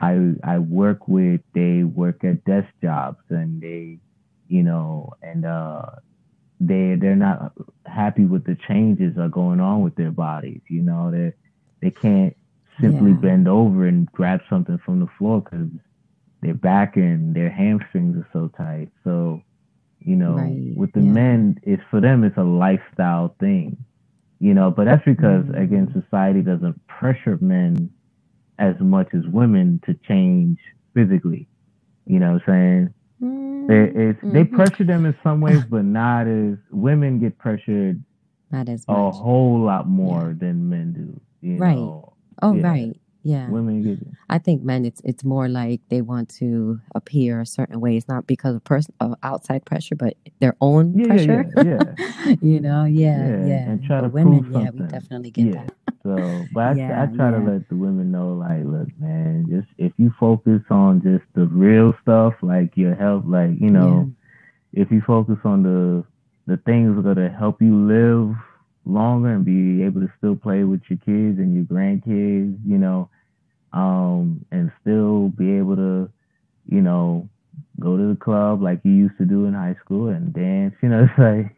I 0.01 0.33
I 0.43 0.59
work 0.59 1.07
with, 1.07 1.41
they 1.53 1.83
work 1.83 2.23
at 2.23 2.43
desk 2.45 2.69
jobs 2.81 3.19
and 3.29 3.61
they, 3.61 3.99
you 4.47 4.63
know, 4.63 5.13
and 5.21 5.45
uh, 5.45 5.91
they 6.59 6.95
they're 6.95 7.15
not 7.15 7.53
happy 7.85 8.25
with 8.25 8.45
the 8.45 8.57
changes 8.67 9.15
that 9.15 9.21
are 9.21 9.29
going 9.29 9.59
on 9.59 9.81
with 9.81 9.95
their 9.95 10.11
bodies. 10.11 10.61
You 10.67 10.81
know, 10.81 11.11
they 11.11 11.33
they 11.81 11.91
can't 11.91 12.35
simply 12.81 13.11
yeah. 13.11 13.17
bend 13.17 13.47
over 13.47 13.85
and 13.85 14.11
grab 14.11 14.41
something 14.49 14.77
from 14.85 14.99
the 14.99 15.07
floor 15.17 15.41
because 15.41 15.67
their 16.41 16.53
back 16.53 16.95
and 16.95 17.35
their 17.35 17.49
hamstrings 17.49 18.17
are 18.17 18.27
so 18.31 18.49
tight. 18.57 18.89
So, 19.03 19.41
you 19.99 20.15
know, 20.15 20.33
right. 20.33 20.73
with 20.75 20.91
the 20.93 21.01
yeah. 21.01 21.11
men, 21.11 21.59
it's 21.63 21.83
for 21.89 22.01
them 22.01 22.23
it's 22.23 22.37
a 22.37 22.43
lifestyle 22.43 23.35
thing. 23.39 23.77
You 24.39 24.53
know, 24.53 24.71
but 24.71 24.85
that's 24.85 25.03
because 25.03 25.45
mm-hmm. 25.45 25.61
again, 25.61 25.91
society 25.93 26.41
doesn't 26.41 26.85
pressure 26.87 27.37
men 27.41 27.91
as 28.57 28.75
much 28.79 29.07
as 29.13 29.25
women 29.27 29.81
to 29.85 29.93
change 30.07 30.59
physically. 30.93 31.47
You 32.05 32.19
know 32.19 32.33
what 32.33 32.41
I'm 32.47 32.53
saying? 32.53 32.93
Mm-hmm. 33.21 33.99
It's, 33.99 34.19
they 34.23 34.43
pressure 34.43 34.83
them 34.83 35.05
in 35.05 35.15
some 35.23 35.41
ways, 35.41 35.63
but 35.69 35.83
not 35.83 36.27
as 36.27 36.57
women 36.71 37.19
get 37.19 37.37
pressured 37.37 38.03
not 38.51 38.69
as 38.69 38.87
much. 38.87 38.97
a 38.97 39.11
whole 39.11 39.59
lot 39.59 39.87
more 39.87 40.29
yeah. 40.29 40.47
than 40.47 40.69
men 40.69 41.21
do. 41.41 41.57
right. 41.57 41.75
Know? 41.75 42.13
Oh, 42.41 42.53
yeah. 42.53 42.67
right. 42.67 42.99
Yeah. 43.23 43.49
Women 43.49 43.83
get 43.83 43.99
I 44.29 44.37
think 44.37 44.63
men 44.63 44.85
it's 44.85 45.01
it's 45.03 45.23
more 45.23 45.49
like 45.49 45.81
they 45.89 46.01
want 46.01 46.29
to 46.37 46.79
appear 46.95 47.41
a 47.41 47.45
certain 47.45 47.81
way. 47.81 47.97
It's 47.97 48.07
not 48.07 48.27
because 48.27 48.55
of 48.55 48.63
person 48.63 48.93
of 48.99 49.15
outside 49.23 49.65
pressure, 49.65 49.95
but 49.95 50.15
their 50.39 50.55
own 50.61 50.97
yeah, 50.97 51.05
pressure. 51.05 51.45
Yeah, 51.57 51.63
yeah. 51.65 52.35
you 52.41 52.59
know, 52.59 52.85
yeah, 52.85 53.27
yeah. 53.27 53.45
yeah. 53.45 53.69
And 53.69 53.83
try 53.83 54.01
but 54.01 54.07
to 54.07 54.13
women, 54.13 54.43
prove 54.43 54.63
yeah, 54.63 54.69
we 54.69 54.87
definitely 54.87 55.31
get 55.31 55.47
yeah. 55.47 55.63
that. 55.63 55.73
so 56.03 56.45
but 56.53 56.61
I, 56.61 57.03
I 57.03 57.05
try 57.07 57.31
to 57.31 57.39
let 57.39 57.67
the 57.67 57.75
women 57.75 58.11
know 58.11 58.33
like, 58.33 58.63
look, 58.63 58.87
man, 58.99 59.45
just 59.49 59.67
if 59.77 59.91
you 59.97 60.13
focus 60.17 60.61
on 60.69 61.01
just 61.01 61.25
the 61.35 61.45
real 61.45 61.93
stuff, 62.01 62.35
like 62.41 62.77
your 62.77 62.95
health, 62.95 63.25
like, 63.27 63.51
you 63.59 63.69
know, 63.69 64.11
if 64.71 64.91
you 64.91 65.01
focus 65.05 65.37
on 65.43 65.63
the 65.63 66.05
the 66.47 66.57
things 66.65 66.95
that 66.95 67.05
are 67.05 67.13
gonna 67.13 67.29
help 67.37 67.61
you 67.61 67.75
live 67.75 68.35
longer 68.85 69.29
and 69.29 69.45
be 69.45 69.83
able 69.83 70.01
to 70.01 70.11
still 70.17 70.35
play 70.35 70.63
with 70.63 70.81
your 70.89 70.97
kids 70.99 71.39
and 71.39 71.55
your 71.55 71.65
grandkids, 71.65 72.57
you 72.65 72.77
know, 72.77 73.09
um, 73.73 74.45
and 74.51 74.71
still 74.81 75.29
be 75.29 75.57
able 75.57 75.75
to, 75.75 76.09
you 76.67 76.81
know, 76.81 77.29
go 77.79 77.97
to 77.97 78.09
the 78.09 78.15
club 78.15 78.61
like 78.61 78.79
you 78.83 78.91
used 78.91 79.17
to 79.17 79.25
do 79.25 79.45
in 79.45 79.53
high 79.53 79.75
school 79.83 80.09
and 80.09 80.33
dance. 80.33 80.75
You 80.81 80.89
know, 80.89 81.03
it's 81.09 81.19
like 81.19 81.55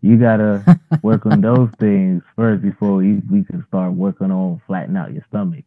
you 0.00 0.18
gotta 0.18 0.80
work 1.02 1.26
on 1.26 1.40
those 1.40 1.70
things 1.80 2.22
first 2.36 2.62
before 2.62 2.96
we, 2.96 3.20
we 3.30 3.44
can 3.44 3.64
start 3.68 3.92
working 3.92 4.30
on 4.30 4.60
flattening 4.66 4.96
out 4.96 5.12
your 5.12 5.24
stomach. 5.28 5.64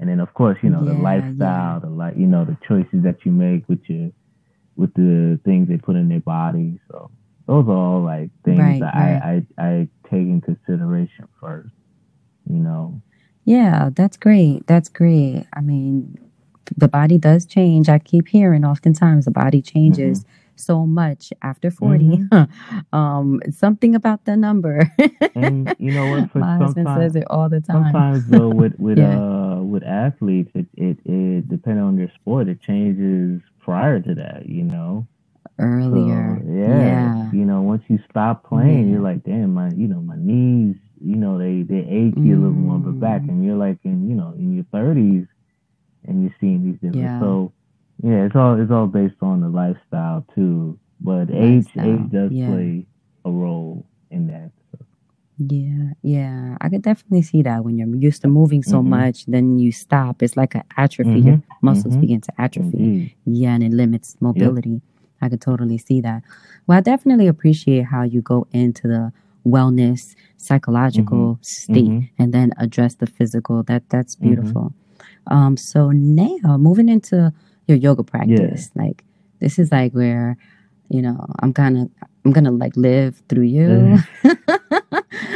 And 0.00 0.08
then 0.08 0.20
of 0.20 0.34
course, 0.34 0.58
you 0.62 0.70
know, 0.70 0.82
yeah, 0.82 0.92
the 0.92 0.98
lifestyle, 0.98 1.74
yeah. 1.74 1.78
the 1.82 1.88
like 1.88 2.16
you 2.16 2.26
know, 2.26 2.44
the 2.44 2.56
choices 2.66 3.02
that 3.04 3.24
you 3.24 3.32
make 3.32 3.68
with 3.68 3.80
your 3.86 4.10
with 4.76 4.92
the 4.94 5.38
things 5.44 5.68
they 5.68 5.76
put 5.76 5.96
in 5.96 6.08
their 6.08 6.20
body. 6.20 6.80
So 6.90 7.10
those 7.46 7.66
are 7.68 7.72
all 7.72 8.02
like 8.02 8.30
things 8.44 8.58
right, 8.58 8.80
that 8.80 8.94
right. 8.94 9.44
I, 9.58 9.64
I 9.64 9.66
I 9.66 9.88
take 10.04 10.22
in 10.22 10.40
consideration 10.40 11.28
first. 11.40 11.74
You 12.48 12.56
know. 12.56 13.02
Yeah, 13.44 13.90
that's 13.94 14.16
great. 14.16 14.66
That's 14.66 14.88
great. 14.88 15.46
I 15.52 15.60
mean, 15.60 16.18
the 16.76 16.88
body 16.88 17.18
does 17.18 17.44
change. 17.44 17.88
I 17.88 17.98
keep 17.98 18.28
hearing 18.28 18.64
oftentimes 18.64 19.26
the 19.26 19.30
body 19.30 19.60
changes 19.60 20.20
mm-hmm. 20.20 20.30
so 20.56 20.86
much 20.86 21.30
after 21.42 21.70
40. 21.70 22.04
Mm-hmm. 22.04 22.78
um, 22.96 23.42
something 23.50 23.94
about 23.94 24.24
the 24.24 24.36
number. 24.36 24.90
and 25.34 25.74
you 25.78 25.92
know 25.92 26.10
what? 26.10 26.30
For 26.30 26.38
My 26.38 26.56
husband 26.56 26.88
says 26.96 27.16
it 27.16 27.24
all 27.28 27.50
the 27.50 27.60
time. 27.60 27.92
Sometimes 27.92 28.26
though, 28.28 28.48
with 28.48 28.74
with 28.78 28.98
yeah. 28.98 29.18
uh 29.18 29.56
with 29.56 29.82
athletes, 29.82 30.50
it, 30.54 30.66
it 30.74 30.98
it 31.04 31.48
depending 31.48 31.84
on 31.84 31.98
your 31.98 32.10
sport, 32.14 32.48
it 32.48 32.62
changes 32.62 33.42
prior 33.60 34.00
to 34.00 34.14
that. 34.14 34.48
You 34.48 34.64
know 34.64 35.06
earlier. 35.58 36.40
So, 36.42 36.52
yeah, 36.52 36.66
yeah, 36.66 37.32
You 37.32 37.44
know, 37.44 37.62
once 37.62 37.82
you 37.88 37.98
stop 38.10 38.44
playing, 38.44 38.86
yeah. 38.86 38.92
you're 38.92 39.02
like, 39.02 39.24
damn, 39.24 39.54
my, 39.54 39.70
you 39.70 39.86
know, 39.86 40.00
my 40.00 40.16
knees, 40.16 40.76
you 41.00 41.16
know, 41.16 41.38
they 41.38 41.62
they 41.62 41.80
ache 41.80 42.14
mm. 42.14 42.32
a 42.32 42.36
little 42.36 42.50
more, 42.50 42.78
but 42.78 42.98
back, 42.98 43.22
mm. 43.22 43.28
and 43.28 43.44
you're 43.44 43.56
like 43.56 43.78
in, 43.84 44.08
you 44.08 44.14
know, 44.14 44.34
in 44.38 44.54
your 44.54 44.64
30s, 44.72 45.28
and 46.06 46.22
you're 46.22 46.34
seeing 46.40 46.64
these 46.64 46.74
different. 46.74 46.96
Yeah. 46.96 47.20
So, 47.20 47.52
yeah, 48.02 48.24
it's 48.24 48.36
all 48.36 48.60
it's 48.60 48.70
all 48.70 48.86
based 48.86 49.16
on 49.20 49.40
the 49.40 49.48
lifestyle 49.48 50.26
too, 50.34 50.78
but 51.00 51.30
lifestyle. 51.30 51.42
age 51.42 51.66
age 51.78 52.10
does 52.10 52.30
play 52.30 52.86
a 53.24 53.30
role 53.30 53.86
in 54.10 54.26
that. 54.28 54.50
So. 54.72 54.84
Yeah, 55.38 55.92
yeah, 56.02 56.56
I 56.60 56.68
could 56.68 56.82
definitely 56.82 57.22
see 57.22 57.42
that 57.42 57.64
when 57.64 57.76
you're 57.76 57.88
used 57.96 58.22
to 58.22 58.28
moving 58.28 58.62
so 58.62 58.78
mm-hmm. 58.78 58.90
much, 58.90 59.26
then 59.26 59.58
you 59.58 59.72
stop. 59.72 60.22
It's 60.22 60.36
like 60.36 60.54
an 60.54 60.62
atrophy. 60.76 61.10
Mm-hmm. 61.10 61.28
Your 61.28 61.42
muscles 61.60 61.94
mm-hmm. 61.94 62.00
begin 62.00 62.20
to 62.22 62.40
atrophy. 62.40 63.16
Yeah, 63.26 63.54
and 63.54 63.64
it 63.64 63.72
limits 63.72 64.16
mobility. 64.20 64.70
Yep. 64.70 64.82
I 65.24 65.28
could 65.28 65.40
totally 65.40 65.78
see 65.78 66.00
that. 66.02 66.22
Well, 66.66 66.78
I 66.78 66.80
definitely 66.80 67.26
appreciate 67.26 67.86
how 67.86 68.02
you 68.02 68.20
go 68.20 68.46
into 68.52 68.88
the 68.88 69.12
wellness 69.46 70.14
psychological 70.36 71.34
mm-hmm. 71.34 71.42
state 71.42 71.84
mm-hmm. 71.84 72.22
and 72.22 72.32
then 72.32 72.52
address 72.58 72.96
the 72.96 73.06
physical. 73.06 73.62
That 73.62 73.88
that's 73.88 74.16
mm-hmm. 74.16 74.26
beautiful. 74.26 74.62
Mm-hmm. 74.62 75.34
Um, 75.34 75.56
so 75.56 75.90
now 75.90 76.58
moving 76.58 76.88
into 76.88 77.32
your 77.66 77.78
yoga 77.78 78.02
practice, 78.02 78.70
yeah. 78.74 78.82
like 78.82 79.04
this 79.40 79.58
is 79.58 79.72
like 79.72 79.92
where 79.92 80.36
you 80.90 81.00
know 81.00 81.26
I'm 81.40 81.52
kind 81.52 81.78
of 81.78 81.90
I'm 82.24 82.32
gonna 82.32 82.50
like 82.50 82.76
live 82.76 83.22
through 83.28 83.44
you 83.44 83.98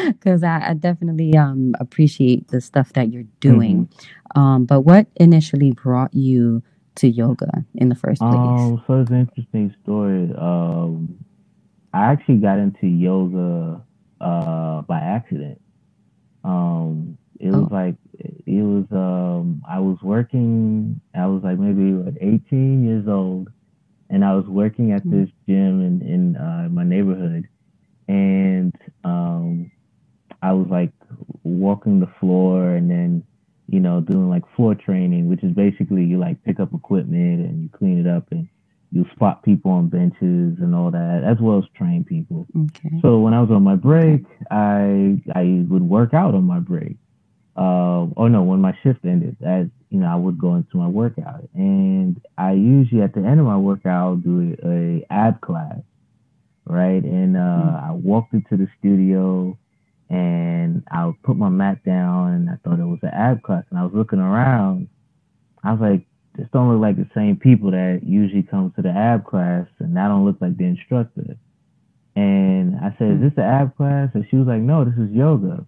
because 0.06 0.42
I, 0.42 0.70
I, 0.70 0.74
definitely 0.74 1.36
um 1.36 1.74
appreciate 1.80 2.48
the 2.48 2.60
stuff 2.60 2.92
that 2.94 3.12
you're 3.12 3.30
doing. 3.40 3.86
Mm-hmm. 3.86 4.40
Um, 4.40 4.64
but 4.66 4.82
what 4.82 5.06
initially 5.16 5.72
brought 5.72 6.12
you 6.12 6.62
to 6.98 7.08
yoga 7.08 7.64
in 7.74 7.88
the 7.88 7.94
first 7.94 8.20
place? 8.20 8.34
Um, 8.34 8.82
so 8.86 9.00
it's 9.00 9.10
an 9.10 9.20
interesting 9.20 9.74
story. 9.82 10.30
Um, 10.36 11.24
I 11.92 12.06
actually 12.12 12.36
got 12.36 12.58
into 12.58 12.86
yoga 12.86 13.82
uh, 14.20 14.82
by 14.82 14.98
accident. 14.98 15.60
Um, 16.44 17.18
it 17.40 17.50
was 17.50 17.68
oh. 17.70 17.74
like 17.74 17.94
it 18.46 18.62
was. 18.62 18.86
Um, 18.90 19.62
I 19.68 19.78
was 19.78 19.98
working. 20.02 21.00
I 21.14 21.26
was 21.26 21.42
like 21.44 21.58
maybe 21.58 21.92
like 21.92 22.16
18 22.20 22.84
years 22.84 23.06
old, 23.08 23.48
and 24.10 24.24
I 24.24 24.34
was 24.34 24.46
working 24.46 24.92
at 24.92 25.02
this 25.04 25.28
gym 25.46 25.82
in 25.84 26.02
in 26.02 26.36
uh, 26.36 26.68
my 26.70 26.84
neighborhood, 26.84 27.48
and 28.08 28.74
um, 29.04 29.70
I 30.42 30.52
was 30.52 30.66
like 30.68 30.92
walking 31.44 32.00
the 32.00 32.10
floor, 32.18 32.70
and 32.70 32.90
then 32.90 33.24
you 33.68 33.80
know, 33.80 34.00
doing 34.00 34.30
like 34.30 34.42
floor 34.56 34.74
training, 34.74 35.28
which 35.28 35.44
is 35.44 35.52
basically 35.52 36.02
you 36.02 36.18
like 36.18 36.42
pick 36.44 36.58
up 36.58 36.72
equipment 36.72 37.40
and 37.46 37.62
you 37.62 37.68
clean 37.68 38.00
it 38.00 38.06
up 38.06 38.26
and 38.30 38.48
you 38.90 39.04
spot 39.14 39.42
people 39.42 39.70
on 39.70 39.88
benches 39.88 40.58
and 40.58 40.74
all 40.74 40.90
that, 40.90 41.22
as 41.22 41.36
well 41.40 41.58
as 41.58 41.64
train 41.76 42.02
people. 42.02 42.46
Okay. 42.56 42.96
So 43.02 43.18
when 43.18 43.34
I 43.34 43.40
was 43.40 43.50
on 43.50 43.62
my 43.62 43.76
break, 43.76 44.24
I 44.50 45.20
I 45.34 45.64
would 45.68 45.82
work 45.82 46.14
out 46.14 46.34
on 46.34 46.44
my 46.44 46.58
break. 46.58 46.96
Uh, 47.54 48.06
oh 48.16 48.28
no, 48.28 48.42
when 48.42 48.60
my 48.60 48.72
shift 48.82 49.04
ended, 49.04 49.36
as 49.44 49.66
you 49.90 50.00
know, 50.00 50.06
I 50.06 50.14
would 50.14 50.38
go 50.38 50.54
into 50.54 50.78
my 50.78 50.88
workout, 50.88 51.48
and 51.54 52.18
I 52.38 52.52
usually 52.52 53.02
at 53.02 53.14
the 53.14 53.20
end 53.20 53.40
of 53.40 53.46
my 53.46 53.58
workout 53.58 54.22
do 54.22 54.56
a, 54.62 54.68
a 54.68 55.06
ab 55.10 55.40
class, 55.42 55.80
right? 56.64 57.02
And 57.02 57.36
uh, 57.36 57.40
mm-hmm. 57.40 57.90
I 57.90 57.92
walked 57.92 58.32
into 58.32 58.56
the 58.56 58.68
studio 58.78 59.58
and 60.10 60.82
I 60.90 61.12
put 61.22 61.36
my 61.36 61.48
mat 61.48 61.84
down 61.84 62.32
and 62.32 62.50
I 62.50 62.54
thought 62.64 62.80
it 62.80 62.84
was 62.84 63.00
an 63.02 63.10
ab 63.12 63.42
class 63.42 63.64
and 63.70 63.78
I 63.78 63.84
was 63.84 63.92
looking 63.94 64.20
around. 64.20 64.88
I 65.62 65.72
was 65.72 65.80
like, 65.80 66.06
this 66.36 66.46
don't 66.52 66.72
look 66.72 66.80
like 66.80 66.96
the 66.96 67.10
same 67.14 67.36
people 67.36 67.72
that 67.72 68.00
usually 68.04 68.44
come 68.44 68.72
to 68.76 68.82
the 68.82 68.90
ab 68.90 69.26
class 69.26 69.66
and 69.80 69.96
that 69.96 70.08
don't 70.08 70.24
look 70.24 70.40
like 70.40 70.56
the 70.56 70.64
instructor. 70.64 71.36
And 72.14 72.76
I 72.76 72.94
said, 72.98 73.16
Is 73.16 73.20
this 73.20 73.32
the 73.36 73.44
ab 73.44 73.76
class? 73.76 74.10
And 74.14 74.24
she 74.30 74.36
was 74.36 74.46
like, 74.46 74.60
No, 74.60 74.84
this 74.84 74.94
is 74.94 75.10
yoga. 75.12 75.66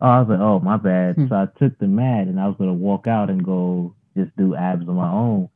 Oh, 0.00 0.06
I 0.06 0.20
was 0.20 0.28
like, 0.28 0.40
Oh, 0.40 0.58
my 0.58 0.78
bad. 0.78 1.16
Hmm. 1.16 1.28
So 1.28 1.36
I 1.36 1.46
took 1.58 1.78
the 1.78 1.86
mat 1.86 2.26
and 2.26 2.40
I 2.40 2.48
was 2.48 2.56
gonna 2.58 2.74
walk 2.74 3.06
out 3.06 3.30
and 3.30 3.44
go 3.44 3.94
just 4.16 4.34
do 4.36 4.56
abs 4.56 4.88
on 4.88 4.94
my 4.94 5.10
own. 5.10 5.48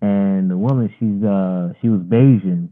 And 0.00 0.50
the 0.50 0.56
woman, 0.56 0.92
she's 0.98 1.24
uh 1.24 1.72
she 1.80 1.88
was 1.88 2.00
Bajan 2.00 2.70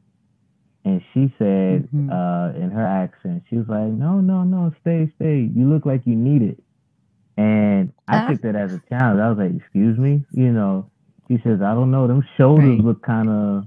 and 0.91 1.03
she 1.15 1.33
said 1.39 1.89
mm-hmm. 1.95 2.11
uh, 2.11 2.51
in 2.53 2.71
her 2.71 2.85
accent, 2.85 3.45
she 3.49 3.57
was 3.57 3.67
like, 3.69 3.87
"No, 3.87 4.21
no, 4.21 4.43
no, 4.43 4.73
stay, 4.81 5.11
stay. 5.17 5.49
You 5.55 5.71
look 5.71 5.87
like 5.87 6.03
you 6.05 6.17
need 6.17 6.43
it." 6.43 6.59
And 7.37 7.93
I 8.09 8.29
took 8.29 8.43
that 8.43 8.57
as 8.57 8.73
a 8.73 8.83
challenge. 8.89 9.21
I 9.21 9.29
was 9.31 9.39
like, 9.39 9.55
"Excuse 9.55 9.97
me," 9.99 10.25
you 10.33 10.53
know. 10.53 10.91
She 11.29 11.39
says, 11.45 11.63
"I 11.63 11.75
don't 11.75 11.93
know. 11.93 12.09
Them 12.09 12.25
shoulders 12.37 12.77
right. 12.77 12.85
look 12.85 13.03
kind 13.03 13.29
of 13.29 13.67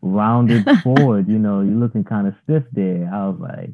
rounded 0.00 0.64
forward. 0.84 1.28
You 1.28 1.38
know, 1.38 1.60
you're 1.60 1.74
looking 1.74 2.04
kind 2.04 2.28
of 2.28 2.34
stiff 2.44 2.62
there." 2.72 3.10
I 3.12 3.26
was 3.26 3.38
like, 3.40 3.70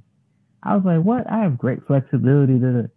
"I 0.63 0.75
was 0.77 0.85
like, 0.85 1.05
what? 1.05 1.31
I 1.31 1.41
have 1.41 1.59
great 1.59 1.87
flexibility 1.87 2.59
to." 2.61 2.91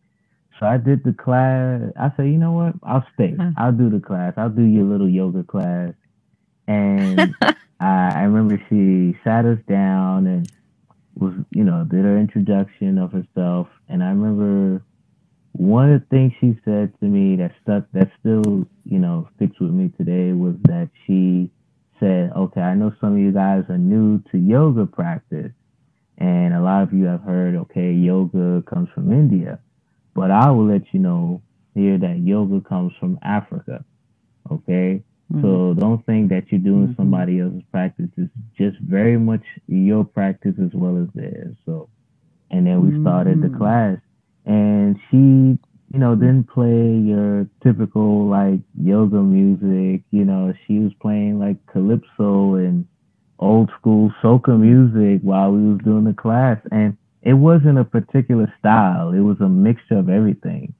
So 0.59 0.65
I 0.65 0.77
did 0.77 1.03
the 1.03 1.13
class. 1.13 1.81
I 1.99 2.11
said, 2.15 2.27
"You 2.27 2.37
know 2.37 2.53
what? 2.53 2.75
I'll 2.83 3.05
stay. 3.15 3.35
Huh. 3.37 3.51
I'll 3.57 3.73
do 3.73 3.89
the 3.89 3.99
class. 3.99 4.33
I'll 4.37 4.49
do 4.49 4.63
your 4.63 4.85
little 4.85 5.09
yoga 5.09 5.43
class." 5.43 5.93
And 6.67 7.35
I, 7.79 8.11
I 8.15 8.21
remember 8.23 8.61
she 8.69 9.17
sat 9.23 9.45
us 9.45 9.59
down 9.67 10.27
and 10.27 10.51
was, 11.15 11.33
you 11.51 11.63
know, 11.63 11.83
did 11.83 12.05
her 12.05 12.17
introduction 12.17 12.97
of 12.97 13.11
herself. 13.11 13.67
And 13.87 14.03
I 14.03 14.09
remember 14.09 14.83
one 15.53 15.91
of 15.91 16.01
the 16.01 16.07
things 16.07 16.33
she 16.39 16.59
said 16.65 16.93
to 16.99 17.05
me 17.05 17.35
that 17.37 17.51
stuck, 17.61 17.85
that 17.93 18.11
still, 18.19 18.65
you 18.85 18.99
know, 18.99 19.27
sticks 19.35 19.59
with 19.59 19.71
me 19.71 19.91
today 19.97 20.31
was 20.33 20.55
that 20.63 20.89
she 21.05 21.51
said, 21.99 22.31
okay, 22.35 22.61
I 22.61 22.73
know 22.73 22.93
some 22.99 23.13
of 23.13 23.19
you 23.19 23.31
guys 23.31 23.63
are 23.69 23.77
new 23.77 24.21
to 24.31 24.37
yoga 24.37 24.85
practice. 24.85 25.51
And 26.17 26.53
a 26.53 26.61
lot 26.61 26.83
of 26.83 26.93
you 26.93 27.05
have 27.05 27.21
heard, 27.21 27.55
okay, 27.55 27.91
yoga 27.91 28.63
comes 28.63 28.89
from 28.93 29.11
India. 29.11 29.59
But 30.15 30.31
I 30.31 30.51
will 30.51 30.67
let 30.67 30.93
you 30.93 30.99
know 30.99 31.41
here 31.73 31.97
that 31.97 32.19
yoga 32.19 32.61
comes 32.61 32.93
from 32.99 33.19
Africa. 33.23 33.83
Okay. 34.51 35.03
Mm-hmm. 35.31 35.41
So 35.41 35.73
don't 35.79 36.05
think 36.05 36.29
that 36.29 36.45
you're 36.49 36.59
doing 36.59 36.87
mm-hmm. 36.87 37.01
somebody 37.01 37.39
else's 37.39 37.63
practice. 37.71 38.09
It's 38.17 38.31
just 38.57 38.77
very 38.79 39.17
much 39.17 39.43
your 39.67 40.03
practice 40.03 40.55
as 40.63 40.71
well 40.73 41.01
as 41.01 41.07
theirs. 41.15 41.55
So, 41.65 41.89
and 42.51 42.67
then 42.67 42.81
we 42.81 43.01
started 43.01 43.41
the 43.41 43.47
mm-hmm. 43.47 43.57
class, 43.57 43.97
and 44.45 44.99
she 45.09 45.57
you 45.93 45.99
know, 45.99 46.15
didn't 46.15 46.49
play 46.49 46.97
your 47.05 47.47
typical 47.61 48.27
like 48.27 48.59
yoga 48.81 49.21
music. 49.21 50.01
You 50.09 50.25
know, 50.25 50.53
she 50.65 50.79
was 50.79 50.91
playing 50.99 51.39
like 51.39 51.63
calypso 51.67 52.55
and 52.55 52.87
old 53.37 53.69
school 53.79 54.11
soca 54.23 54.59
music 54.59 55.21
while 55.21 55.51
we 55.51 55.71
was 55.71 55.79
doing 55.83 56.05
the 56.05 56.13
class, 56.13 56.57
and 56.71 56.97
it 57.21 57.33
wasn't 57.33 57.77
a 57.77 57.83
particular 57.83 58.51
style. 58.59 59.11
It 59.11 59.19
was 59.19 59.39
a 59.39 59.47
mixture 59.47 59.97
of 59.97 60.09
everything, 60.09 60.73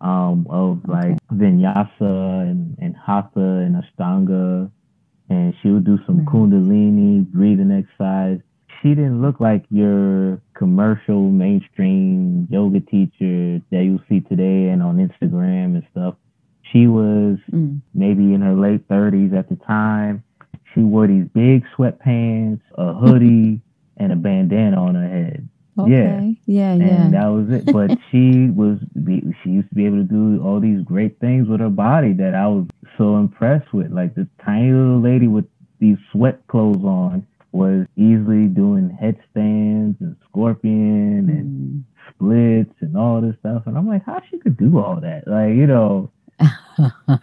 um, 0.00 0.46
of 0.50 0.80
like 0.86 1.16
vinyasa 1.32 2.50
and 2.50 2.76
and 2.80 2.96
hatha 2.96 3.40
and 3.40 3.76
ashtanga, 3.82 4.70
and 5.28 5.54
she 5.62 5.70
would 5.70 5.84
do 5.84 5.98
some 6.06 6.24
kundalini 6.26 7.24
breathing 7.26 7.70
exercise 7.70 8.40
she 8.82 8.90
didn't 8.90 9.22
look 9.22 9.40
like 9.40 9.64
your 9.70 10.40
commercial 10.54 11.30
mainstream 11.30 12.46
yoga 12.50 12.80
teacher 12.80 13.60
that 13.70 13.82
you 13.82 14.00
see 14.08 14.20
today 14.20 14.68
and 14.68 14.82
on 14.82 14.96
Instagram 14.96 15.76
and 15.76 15.86
stuff. 15.90 16.14
She 16.72 16.86
was 16.86 17.38
mm. 17.50 17.80
maybe 17.94 18.34
in 18.34 18.42
her 18.42 18.54
late 18.54 18.86
30s 18.88 19.36
at 19.36 19.48
the 19.48 19.56
time. 19.56 20.22
She 20.74 20.80
wore 20.80 21.06
these 21.06 21.26
big 21.32 21.64
sweatpants, 21.76 22.60
a 22.76 22.92
hoodie, 22.92 23.60
and 23.96 24.12
a 24.12 24.16
bandana 24.16 24.80
on 24.80 24.94
her 24.94 25.08
head. 25.08 25.48
Okay. 25.78 26.36
Yeah, 26.46 26.72
yeah, 26.72 26.72
and 26.72 27.12
yeah. 27.12 27.20
that 27.20 27.26
was 27.26 27.50
it. 27.50 27.66
But 27.72 27.98
she 28.10 28.48
was, 28.50 28.78
she 29.42 29.50
used 29.50 29.68
to 29.68 29.74
be 29.74 29.86
able 29.86 29.98
to 29.98 30.04
do 30.04 30.42
all 30.42 30.60
these 30.60 30.82
great 30.82 31.18
things 31.20 31.48
with 31.48 31.60
her 31.60 31.68
body 31.68 32.12
that 32.14 32.34
I 32.34 32.46
was 32.46 32.66
so 32.96 33.16
impressed 33.16 33.72
with. 33.72 33.90
Like 33.90 34.14
the 34.14 34.26
tiny 34.44 34.72
little 34.72 35.00
lady 35.00 35.28
with 35.28 35.44
these 35.78 35.98
sweat 36.12 36.46
clothes 36.46 36.84
on 36.84 37.26
was 37.52 37.86
easily 37.96 38.46
doing 38.46 38.90
headstands 38.90 39.96
and 40.00 40.16
scorpion 40.28 41.28
and 41.28 41.84
mm. 41.84 42.14
splits 42.14 42.74
and 42.80 42.96
all 42.96 43.20
this 43.20 43.34
stuff. 43.40 43.62
And 43.66 43.76
I'm 43.76 43.86
like, 43.86 44.04
how 44.04 44.20
she 44.30 44.38
could 44.38 44.56
do 44.56 44.78
all 44.78 45.00
that? 45.00 45.26
Like, 45.26 45.54
you 45.54 45.66
know. 45.66 46.10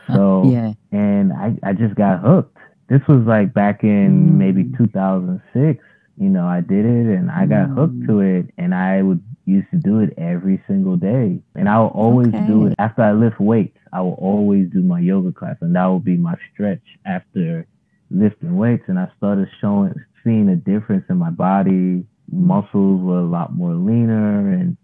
so 0.08 0.44
yeah. 0.50 0.74
And 0.92 1.34
I, 1.34 1.56
I 1.64 1.74
just 1.74 1.96
got 1.96 2.22
hooked. 2.22 2.58
This 2.90 3.02
was 3.08 3.26
like 3.26 3.54
back 3.54 3.84
in 3.84 4.32
mm. 4.32 4.38
maybe 4.38 4.66
2006. 4.78 5.84
You 6.18 6.30
know, 6.30 6.46
I 6.46 6.62
did 6.62 6.86
it 6.86 7.08
and 7.08 7.32
I 7.32 7.46
got 7.46 7.70
mm. 7.70 7.76
hooked 7.76 8.08
to 8.08 8.20
it 8.20 8.54
and 8.58 8.74
I 8.76 9.02
would 9.02 9.22
used 9.46 9.70
to 9.72 9.78
do 9.78 10.00
it 10.00 10.14
every 10.18 10.64
single 10.68 10.96
day. 10.96 11.40
And 11.56 11.68
I 11.68 11.80
will 11.80 11.88
always 11.88 12.30
okay. 12.30 12.48
do 12.48 12.68
it 12.68 12.76
after 12.80 13.02
I 13.02 13.12
lift 13.14 13.40
weights. 13.40 13.78
I 13.92 14.02
will 14.02 14.14
always 14.14 14.70
do 14.70 14.82
my 14.82 15.00
yoga 15.00 15.32
class 15.32 15.58
and 15.62 15.76
that 15.76 15.86
would 15.86 16.06
be 16.06 16.18
my 16.18 16.36
stretch 16.54 16.84
after 17.06 17.68
lifting 18.10 18.56
weights 18.56 18.84
and 18.88 19.00
I 19.00 19.10
started 19.18 19.50
showing 19.60 19.94
seeing 20.24 20.50
a 20.50 20.56
difference 20.56 21.06
in 21.10 21.18
my 21.18 21.30
body. 21.30 22.06
Muscles 22.32 23.02
were 23.02 23.20
a 23.20 23.26
lot 23.26 23.54
more 23.54 23.74
leaner 23.74 24.52
and 24.52 24.78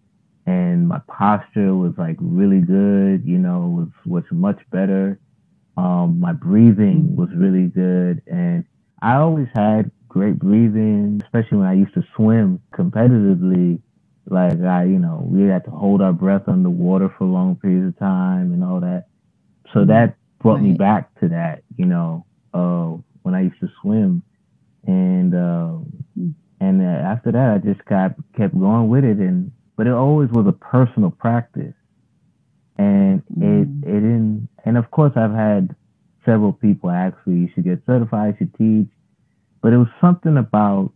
and 0.46 0.88
my 0.88 1.00
posture 1.08 1.76
was 1.76 1.94
like 1.98 2.18
really 2.20 2.60
good, 2.62 3.24
you 3.24 3.38
know, 3.38 3.68
was 3.68 3.90
was 4.06 4.24
much 4.32 4.60
better. 4.72 5.20
Um, 5.78 6.20
my 6.20 6.34
breathing 6.34 7.16
was 7.16 7.30
really 7.34 7.68
good 7.68 8.22
and 8.28 8.66
I 9.02 9.16
always 9.16 9.48
had 9.56 9.92
great 10.20 10.38
breathing, 10.38 11.22
especially 11.24 11.60
when 11.60 11.68
I 11.68 11.74
used 11.74 11.94
to 11.94 12.04
swim 12.16 12.62
competitively. 12.74 13.80
Like 14.30 14.60
I, 14.62 14.84
you 14.84 15.00
know, 15.00 15.26
we 15.26 15.48
had 15.48 15.64
to 15.66 15.72
hold 15.72 16.02
our 16.02 16.14
breath 16.14 16.44
underwater 16.48 17.14
for 17.18 17.26
long 17.26 17.56
periods 17.56 17.88
of 17.88 18.00
time 18.00 18.54
and 18.54 18.64
all 18.64 18.82
that. 18.82 19.06
So 19.74 19.86
that 19.86 20.16
brought 20.42 20.56
right. 20.56 20.64
me 20.64 20.74
back 20.74 21.18
to 21.22 21.30
that, 21.30 21.64
you 21.78 21.86
know, 21.86 22.26
uh, 22.54 22.98
when 23.24 23.34
I 23.34 23.42
used 23.44 23.60
to 23.62 23.70
swim 23.82 24.24
and 24.86 25.34
uh, 25.34 25.78
and 26.60 26.82
uh, 26.82 26.86
after 26.86 27.32
that, 27.32 27.54
I 27.56 27.58
just 27.60 27.86
kept 27.86 28.20
kept 28.36 28.60
going 28.60 28.90
with 28.90 29.04
it, 29.04 29.18
and 29.18 29.52
but 29.78 29.88
it 29.88 29.94
always 29.94 30.30
was 30.30 30.46
a 30.48 30.52
personal 30.52 31.12
practice, 31.12 31.76
and 32.78 33.24
mm. 33.26 33.62
it 33.62 33.88
it 33.88 33.94
didn't. 33.94 34.50
And 34.66 34.78
of 34.78 34.92
course, 34.92 35.14
I've 35.16 35.34
had 35.34 35.76
several 36.26 36.54
people 36.54 36.90
ask 36.90 37.16
me, 37.26 37.42
"You 37.42 37.50
should 37.54 37.64
get 37.64 37.86
certified, 37.86 38.36
you 38.40 38.46
should 38.46 38.56
teach," 38.56 38.90
but 39.62 39.74
it 39.74 39.78
was 39.78 39.88
something 40.00 40.38
about 40.38 40.92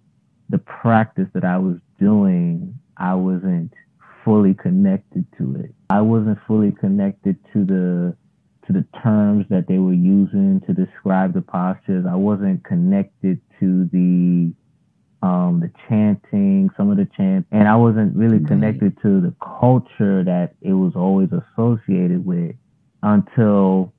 the 0.49 0.57
practice 0.57 1.27
that 1.33 1.43
I 1.43 1.57
was 1.57 1.77
doing. 1.99 2.75
I 2.97 3.15
wasn't 3.15 3.73
fully 4.23 4.53
connected 4.53 5.25
to 5.37 5.55
it. 5.55 5.73
I 5.89 6.01
wasn't 6.01 6.39
fully 6.47 6.71
connected 6.71 7.37
to 7.53 7.65
the 7.65 8.15
to 8.67 8.73
the 8.73 8.85
terms 9.03 9.45
that 9.49 9.67
they 9.67 9.77
were 9.77 9.93
using 9.93 10.61
to 10.65 10.73
describe 10.73 11.33
the 11.33 11.41
postures. 11.41 12.05
I 12.09 12.15
wasn't 12.15 12.63
connected 12.63 13.41
to 13.59 13.89
the 13.91 14.53
um, 15.21 15.61
the 15.61 15.71
chanting, 15.87 16.69
some 16.75 16.91
of 16.91 16.97
the 16.97 17.07
chants, 17.17 17.47
and 17.51 17.67
I 17.67 17.77
wasn't 17.77 18.15
really 18.15 18.43
connected 18.43 19.01
to 19.03 19.21
the 19.21 19.33
culture 19.41 20.23
that 20.23 20.55
it 20.61 20.73
was 20.73 20.93
always 20.95 21.29
associated 21.31 22.25
with 22.25 22.55
until 23.01 23.93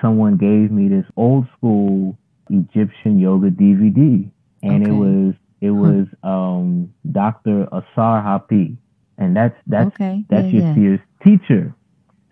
someone 0.00 0.38
gave 0.38 0.70
me 0.70 0.88
this 0.88 1.04
old 1.16 1.46
school 1.56 2.16
Egyptian 2.50 3.18
yoga 3.18 3.50
DVD, 3.50 4.30
and 4.62 4.82
okay. 4.82 4.90
it 4.90 4.94
was 4.94 5.34
it 5.60 5.70
was 5.70 6.06
um, 6.22 6.92
Dr. 7.10 7.66
Asar 7.72 8.22
Hapi, 8.22 8.76
and 9.18 9.36
that's 9.36 9.56
that's 9.66 9.88
okay. 9.88 10.24
that's 10.28 10.52
yeah, 10.52 10.74
your 10.74 10.92
yeah. 10.92 10.98
teacher. 11.22 11.74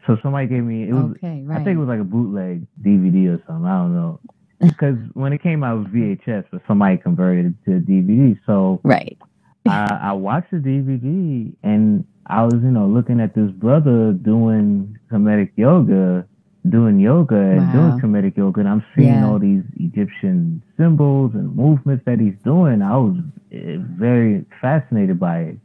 So 0.06 0.16
somebody 0.22 0.48
gave 0.48 0.64
me 0.64 0.88
it 0.88 0.92
was 0.92 1.12
okay, 1.16 1.42
right. 1.44 1.60
I 1.60 1.64
think 1.64 1.76
it 1.76 1.80
was 1.80 1.88
like 1.88 2.00
a 2.00 2.04
bootleg 2.04 2.66
DVD 2.82 3.34
or 3.34 3.42
something. 3.46 3.66
I 3.66 3.78
don't 3.78 3.94
know. 3.94 4.20
Because 4.62 4.94
when 5.14 5.32
it 5.32 5.42
came 5.42 5.64
out, 5.64 5.74
it 5.74 5.78
was 5.78 5.86
VHS, 5.88 6.44
but 6.52 6.62
somebody 6.68 6.96
converted 6.96 7.46
it 7.46 7.64
to 7.64 7.80
DVD. 7.80 8.38
So 8.46 8.80
right, 8.84 9.18
I, 9.66 9.98
I 10.02 10.12
watched 10.12 10.52
the 10.52 10.58
DVD 10.58 11.52
and 11.64 12.04
I 12.26 12.44
was, 12.44 12.54
you 12.54 12.70
know, 12.70 12.86
looking 12.86 13.20
at 13.20 13.34
this 13.34 13.50
brother 13.50 14.12
doing 14.12 14.98
Kemetic 15.10 15.50
yoga, 15.56 16.26
doing 16.68 17.00
yoga 17.00 17.36
and 17.36 17.66
wow. 17.68 17.72
doing 17.72 18.00
Kemetic 18.00 18.36
yoga, 18.36 18.60
and 18.60 18.68
I'm 18.68 18.84
seeing 18.94 19.08
yeah. 19.08 19.26
all 19.26 19.38
these 19.38 19.62
Egyptian 19.78 20.62
symbols 20.76 21.32
and 21.34 21.54
movements 21.54 22.04
that 22.06 22.20
he's 22.20 22.36
doing. 22.44 22.82
I 22.82 22.96
was 22.96 23.16
eh, 23.52 23.76
very 23.78 24.44
fascinated 24.60 25.18
by 25.18 25.38
it. 25.40 25.58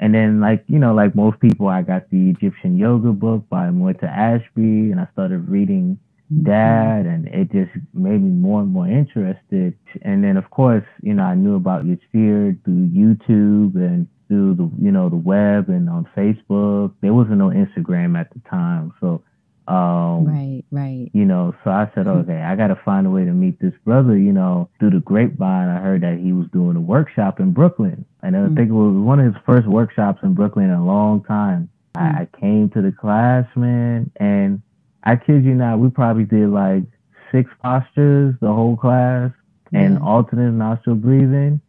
And 0.00 0.12
then, 0.12 0.40
like, 0.40 0.64
you 0.66 0.80
know, 0.80 0.94
like 0.94 1.14
most 1.14 1.38
people, 1.38 1.68
I 1.68 1.82
got 1.82 2.10
the 2.10 2.30
Egyptian 2.30 2.76
yoga 2.76 3.12
book 3.12 3.48
by 3.48 3.66
Muata 3.68 4.08
Ashby 4.10 4.90
and 4.90 4.98
I 4.98 5.06
started 5.12 5.48
reading 5.48 5.96
mm-hmm. 6.32 6.50
that 6.50 7.06
and 7.06 7.28
it 7.28 7.52
just 7.52 7.70
made 7.94 8.20
me 8.20 8.30
more 8.30 8.62
and 8.62 8.72
more 8.72 8.88
interested. 8.88 9.78
And 10.02 10.24
then, 10.24 10.36
of 10.36 10.50
course, 10.50 10.84
you 11.02 11.14
know, 11.14 11.22
I 11.22 11.36
knew 11.36 11.54
about 11.54 11.84
Yassir 11.84 12.58
through 12.64 12.88
YouTube 12.88 13.76
and 13.76 14.08
through 14.26 14.54
the, 14.54 14.68
you 14.82 14.90
know, 14.90 15.08
the 15.08 15.14
web 15.14 15.68
and 15.68 15.88
on 15.88 16.08
Facebook. 16.16 16.94
There 17.00 17.14
wasn't 17.14 17.38
no 17.38 17.50
Instagram 17.50 18.18
at 18.18 18.32
the 18.32 18.40
time. 18.50 18.92
So 19.00 19.22
um, 19.68 20.26
right, 20.26 20.64
right. 20.70 21.10
You 21.12 21.24
know, 21.24 21.54
so 21.62 21.70
I 21.70 21.90
said, 21.94 22.06
okay, 22.06 22.42
I 22.42 22.56
got 22.56 22.68
to 22.68 22.80
find 22.84 23.06
a 23.06 23.10
way 23.10 23.24
to 23.24 23.30
meet 23.30 23.60
this 23.60 23.74
brother. 23.84 24.16
You 24.16 24.32
know, 24.32 24.68
through 24.78 24.90
the 24.90 25.00
grapevine, 25.00 25.68
I 25.68 25.78
heard 25.80 26.02
that 26.02 26.18
he 26.18 26.32
was 26.32 26.48
doing 26.52 26.76
a 26.76 26.80
workshop 26.80 27.38
in 27.38 27.52
Brooklyn. 27.52 28.04
And 28.22 28.36
I 28.36 28.40
mm 28.40 28.56
think 28.56 28.70
it 28.70 28.74
was 28.74 28.94
one 28.94 29.20
of 29.20 29.32
his 29.32 29.42
first 29.46 29.66
workshops 29.66 30.20
in 30.22 30.34
Brooklyn 30.34 30.66
in 30.66 30.72
a 30.72 30.84
long 30.84 31.22
time. 31.24 31.68
mm 31.94 32.00
I, 32.00 32.22
I 32.22 32.40
came 32.40 32.70
to 32.70 32.82
the 32.82 32.92
class, 32.92 33.46
man, 33.54 34.10
and 34.16 34.62
I 35.04 35.16
kid 35.16 35.44
you 35.44 35.54
not, 35.54 35.78
we 35.78 35.90
probably 35.90 36.24
did 36.24 36.48
like 36.48 36.84
six 37.30 37.50
postures 37.62 38.34
the 38.40 38.52
whole 38.52 38.76
class 38.76 39.30
and 39.72 39.98
alternate 39.98 40.52
nostril 40.52 40.96
breathing. 40.96 41.60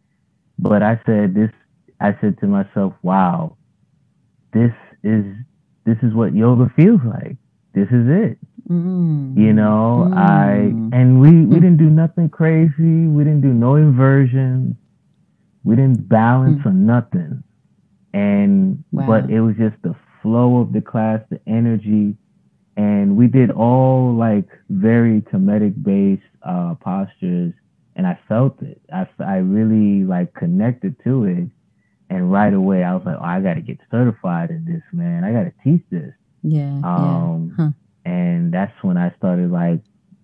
But 0.60 0.84
I 0.84 0.99
said 1.06 1.34
this, 1.34 1.51
I 1.99 2.17
said 2.21 2.39
to 2.39 2.47
myself, 2.47 2.93
wow, 3.01 3.56
this 4.53 4.73
is, 5.03 5.25
this 5.86 5.97
is 6.03 6.13
what 6.13 6.36
yoga 6.36 6.71
feels 6.75 7.01
like 7.06 7.38
this 7.73 7.88
is 7.88 8.07
it. 8.07 8.38
Mm. 8.69 9.38
You 9.38 9.53
know, 9.53 10.09
mm. 10.09 10.17
I 10.17 10.53
and 10.95 11.19
we 11.19 11.45
we 11.45 11.55
didn't 11.55 11.77
do 11.77 11.89
nothing 11.89 12.29
crazy. 12.29 13.07
We 13.07 13.23
didn't 13.23 13.41
do 13.41 13.53
no 13.53 13.75
inversions. 13.75 14.75
We 15.63 15.75
didn't 15.75 16.07
balance 16.07 16.62
mm. 16.62 16.65
or 16.67 16.73
nothing. 16.73 17.43
And 18.13 18.83
wow. 18.91 19.07
but 19.07 19.29
it 19.29 19.41
was 19.41 19.55
just 19.57 19.75
the 19.81 19.95
flow 20.21 20.62
of 20.62 20.71
the 20.71 20.81
class, 20.81 21.19
the 21.29 21.41
energy, 21.47 22.15
and 22.77 23.17
we 23.17 23.27
did 23.27 23.51
all 23.51 24.13
like 24.13 24.47
very 24.69 25.21
Kemetic 25.21 25.83
based 25.83 26.21
uh, 26.41 26.75
postures, 26.75 27.53
and 27.95 28.07
I 28.07 28.17
felt 28.27 28.62
it. 28.62 28.81
I 28.93 29.07
I 29.19 29.38
really 29.38 30.05
like 30.05 30.33
connected 30.36 30.95
to 31.03 31.25
it, 31.25 31.49
and 32.09 32.31
right 32.31 32.53
away 32.53 32.83
I 32.83 32.95
was 32.95 33.03
like, 33.05 33.17
oh, 33.19 33.25
I 33.25 33.41
got 33.41 33.55
to 33.55 33.62
get 33.62 33.79
certified 33.91 34.51
in 34.51 34.63
this, 34.65 34.83
man. 34.93 35.23
I 35.23 35.33
got 35.33 35.43
to 35.43 35.53
teach 35.63 35.83
this. 35.89 36.13
Yeah. 36.43 36.79
Um, 36.84 37.56
yeah. 37.58 37.65
Huh. 37.65 37.71
And 38.06 38.53
that's 38.53 38.73
when 38.84 38.97
I 38.97 39.13
started 39.17 39.51
like 39.51 39.79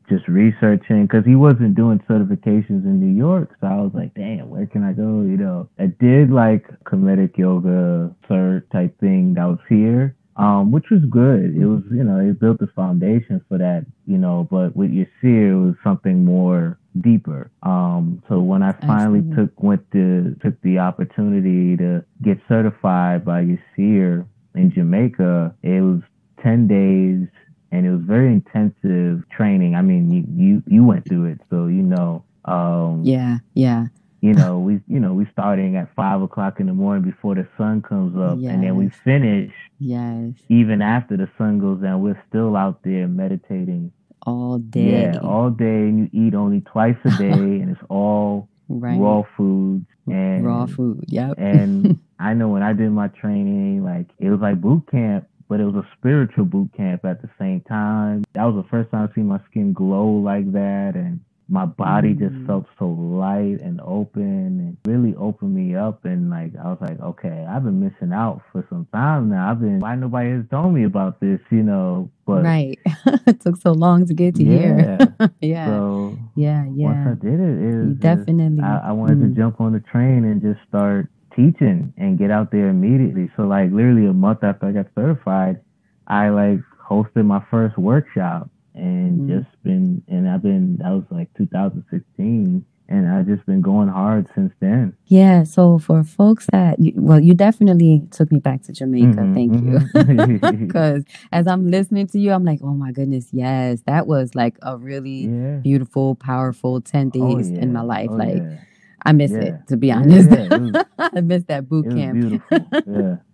just 0.10 0.28
researching 0.28 1.06
because 1.06 1.24
he 1.26 1.36
wasn't 1.36 1.76
doing 1.76 2.00
certifications 2.10 2.84
in 2.84 3.00
New 3.00 3.16
York. 3.16 3.56
So 3.62 3.68
I 3.68 3.76
was 3.76 3.92
like, 3.94 4.14
damn, 4.16 4.50
where 4.50 4.66
can 4.66 4.84
I 4.84 4.92
go? 4.92 5.22
You 5.22 5.38
know, 5.38 5.70
I 5.78 5.86
did 5.86 6.32
like 6.32 6.68
Kemetic 6.84 7.38
yoga 7.38 8.14
cert 8.30 8.70
type 8.72 9.00
thing 9.00 9.36
that 9.36 9.46
was 9.46 9.60
here. 9.70 10.16
Um, 10.36 10.72
which 10.72 10.86
was 10.90 11.02
good. 11.10 11.54
It 11.54 11.66
was, 11.66 11.84
you 11.92 12.02
know, 12.02 12.18
it 12.18 12.40
built 12.40 12.60
the 12.60 12.68
foundation 12.68 13.44
for 13.50 13.58
that, 13.58 13.86
you 14.08 14.18
know, 14.18 14.48
but 14.50 14.74
with 14.74 14.90
Yassir, 14.90 15.52
it 15.52 15.66
was 15.66 15.76
something 15.84 16.24
more 16.24 16.80
deeper. 17.02 17.52
Um, 17.62 18.24
so 18.30 18.40
when 18.40 18.64
I 18.64 18.72
finally 18.72 19.20
Absolutely. 19.20 19.36
took, 19.36 19.62
went 19.62 19.92
to, 19.92 20.36
took 20.42 20.62
the 20.62 20.80
opportunity 20.80 21.76
to 21.76 22.06
get 22.22 22.40
certified 22.48 23.26
by 23.26 23.44
Yassir 23.44 24.26
in 24.56 24.72
Jamaica, 24.74 25.56
it 25.62 25.82
was 25.82 26.02
10 26.42 26.68
days 26.68 27.28
and 27.72 27.86
it 27.86 27.92
was 27.92 28.02
very 28.02 28.28
intensive 28.28 29.28
training. 29.30 29.76
I 29.76 29.82
mean, 29.82 30.12
you, 30.12 30.24
you, 30.36 30.64
you 30.68 30.84
went 30.84 31.08
through 31.08 31.26
it, 31.26 31.42
so 31.50 31.68
you 31.68 31.84
know. 31.84 32.24
Um, 32.46 33.02
yeah, 33.04 33.38
yeah. 33.54 33.88
You 34.22 34.34
know, 34.34 34.60
we 34.60 34.82
you 34.88 35.00
know 35.00 35.14
we 35.14 35.28
starting 35.32 35.78
at 35.78 35.94
five 35.96 36.22
o'clock 36.22 36.60
in 36.60 36.68
the 36.68 36.74
morning 36.74 37.10
before 37.10 37.36
the 37.36 37.48
sun 37.58 37.82
comes 37.82 38.18
up, 38.18 38.38
yes. 38.40 38.54
and 38.54 38.64
then 38.64 38.76
we 38.76 38.90
finish. 38.90 39.54
Yes. 39.80 40.34
Even 40.50 40.82
after 40.82 41.16
the 41.16 41.30
sun 41.38 41.60
goes 41.60 41.82
down, 41.82 42.02
we're 42.02 42.22
still 42.28 42.58
out 42.58 42.82
there 42.84 43.08
meditating 43.08 43.94
all 44.24 44.58
day. 44.58 45.12
Yeah, 45.14 45.20
all 45.20 45.50
day, 45.50 45.66
and 45.66 46.00
you 46.00 46.10
eat 46.12 46.34
only 46.34 46.62
twice 46.62 46.98
a 47.06 47.12
day, 47.12 47.32
and 47.32 47.70
it's 47.70 47.86
all 47.88 48.50
right. 48.68 49.00
raw 49.00 49.24
foods 49.38 49.86
and 50.08 50.46
raw 50.46 50.66
food. 50.66 51.06
Yep. 51.08 51.36
and 51.38 52.00
I 52.20 52.34
know 52.34 52.50
when 52.50 52.64
I 52.64 52.74
did 52.74 52.90
my 52.90 53.08
training, 53.08 53.86
like 53.86 54.08
it 54.18 54.30
was 54.30 54.42
like 54.42 54.60
boot 54.60 54.84
camp, 54.92 55.30
but 55.50 55.60
it 55.60 55.66
was 55.66 55.76
a 55.76 55.88
spiritual 55.98 56.46
boot 56.46 56.70
camp 56.78 57.04
at 57.04 57.22
the 57.22 57.30
same 57.40 57.62
time. 57.62 58.24
That 58.34 58.46
was 58.46 58.64
the 58.64 58.70
first 58.70 58.92
time 58.92 59.10
I 59.12 59.16
seen 59.16 59.26
my 59.26 59.42
skin 59.50 59.74
glow 59.74 60.08
like 60.08 60.52
that, 60.54 60.92
and 60.96 61.20
my 61.50 61.66
body 61.66 62.14
mm. 62.14 62.20
just 62.20 62.46
felt 62.46 62.66
so 62.78 62.88
light 62.88 63.60
and 63.62 63.82
open 63.82 64.22
and 64.24 64.78
really 64.86 65.16
opened 65.16 65.56
me 65.56 65.76
up 65.76 66.06
and 66.06 66.30
like 66.30 66.52
I 66.64 66.68
was 66.68 66.78
like, 66.80 67.00
okay, 67.00 67.46
I've 67.50 67.64
been 67.64 67.80
missing 67.80 68.14
out 68.14 68.42
for 68.52 68.66
some 68.70 68.88
time 68.94 69.30
now. 69.30 69.50
I've 69.50 69.60
been 69.60 69.80
why 69.80 69.96
nobody 69.96 70.30
has 70.30 70.46
told 70.52 70.74
me 70.76 70.84
about 70.84 71.20
this, 71.20 71.40
you 71.50 71.64
know. 71.64 72.12
But 72.26 72.44
Right. 72.44 72.80
it 73.26 73.42
took 73.42 73.58
so 73.58 73.72
long 73.72 74.06
to 74.06 74.14
get 74.14 74.36
to 74.36 74.44
yeah. 74.44 74.60
here. 74.60 75.34
yeah. 75.42 75.66
So 75.66 76.20
yeah, 76.36 76.66
yeah. 76.72 76.86
Once 76.86 77.20
I 77.20 77.26
did 77.26 77.40
it, 77.40 77.74
it 77.74 78.00
definitely 78.00 78.64
I, 78.64 78.90
I, 78.90 78.92
wanted 78.92 79.18
mm. 79.18 79.34
to 79.34 79.42
jump 79.42 79.60
on 79.60 79.74
the 79.74 79.80
train 79.80 80.26
and 80.26 80.42
just 80.42 80.60
start 80.68 81.10
teaching 81.36 81.94
and 81.98 82.18
get 82.18 82.32
out 82.32 82.52
there 82.52 82.70
immediately. 82.70 83.30
So 83.36 83.44
like 83.44 83.72
literally 83.72 84.06
a 84.06 84.14
month 84.14 84.44
after 84.44 84.68
I 84.68 84.72
got 84.72 84.88
certified, 84.96 85.62
I 86.08 86.30
like 86.30 86.60
hosted 86.90 87.26
my 87.26 87.44
first 87.52 87.78
workshop 87.78 88.50
and 88.76 89.22
mm-hmm. 89.22 89.40
just 89.40 89.64
been 89.64 90.04
and 90.08 90.30
I've 90.30 90.42
been 90.42 90.78
that 90.78 90.90
was 90.90 91.04
like 91.12 91.30
2016 91.38 92.66
and 92.90 93.08
I've 93.08 93.28
just 93.28 93.46
been 93.46 93.62
going 93.62 93.88
hard 93.88 94.28
since 94.34 94.52
then. 94.60 94.94
Yeah. 95.06 95.44
So 95.44 95.78
for 95.78 96.04
folks 96.04 96.48
that, 96.52 96.80
you, 96.80 96.92
well, 96.96 97.20
you 97.20 97.36
definitely 97.36 98.08
took 98.10 98.32
me 98.32 98.40
back 98.40 98.64
to 98.64 98.74
Jamaica. 98.74 99.20
Mm-hmm, 99.20 99.34
Thank 99.36 99.52
mm-hmm. 99.54 100.56
you. 100.60 100.68
Because 100.68 101.04
as 101.32 101.46
I'm 101.46 101.70
listening 101.70 102.08
to 102.08 102.20
you, 102.20 102.32
I'm 102.32 102.44
like, 102.44 102.62
oh 102.64 102.74
my 102.74 102.92
goodness, 102.92 103.28
yes, 103.32 103.84
that 103.86 104.08
was 104.08 104.34
like 104.34 104.58
a 104.64 104.76
really 104.76 105.28
yeah. 105.28 105.58
beautiful, 105.58 106.16
powerful 106.16 106.82
10 106.82 107.10
days 107.10 107.22
oh, 107.24 107.38
yeah. 107.40 107.62
in 107.62 107.74
my 107.74 107.82
life. 107.82 108.10
Oh, 108.10 108.16
like, 108.16 108.38
yeah. 108.38 108.58
I 109.06 109.12
miss 109.12 109.32
it, 109.32 109.56
to 109.68 109.78
be 109.78 109.92
honest. 109.92 110.30
Was, 110.30 110.86
I 111.00 111.22
miss 111.22 111.44
that 111.46 111.70
boot 111.70 111.90
camp. 111.90 112.44
Yeah. 112.88 113.16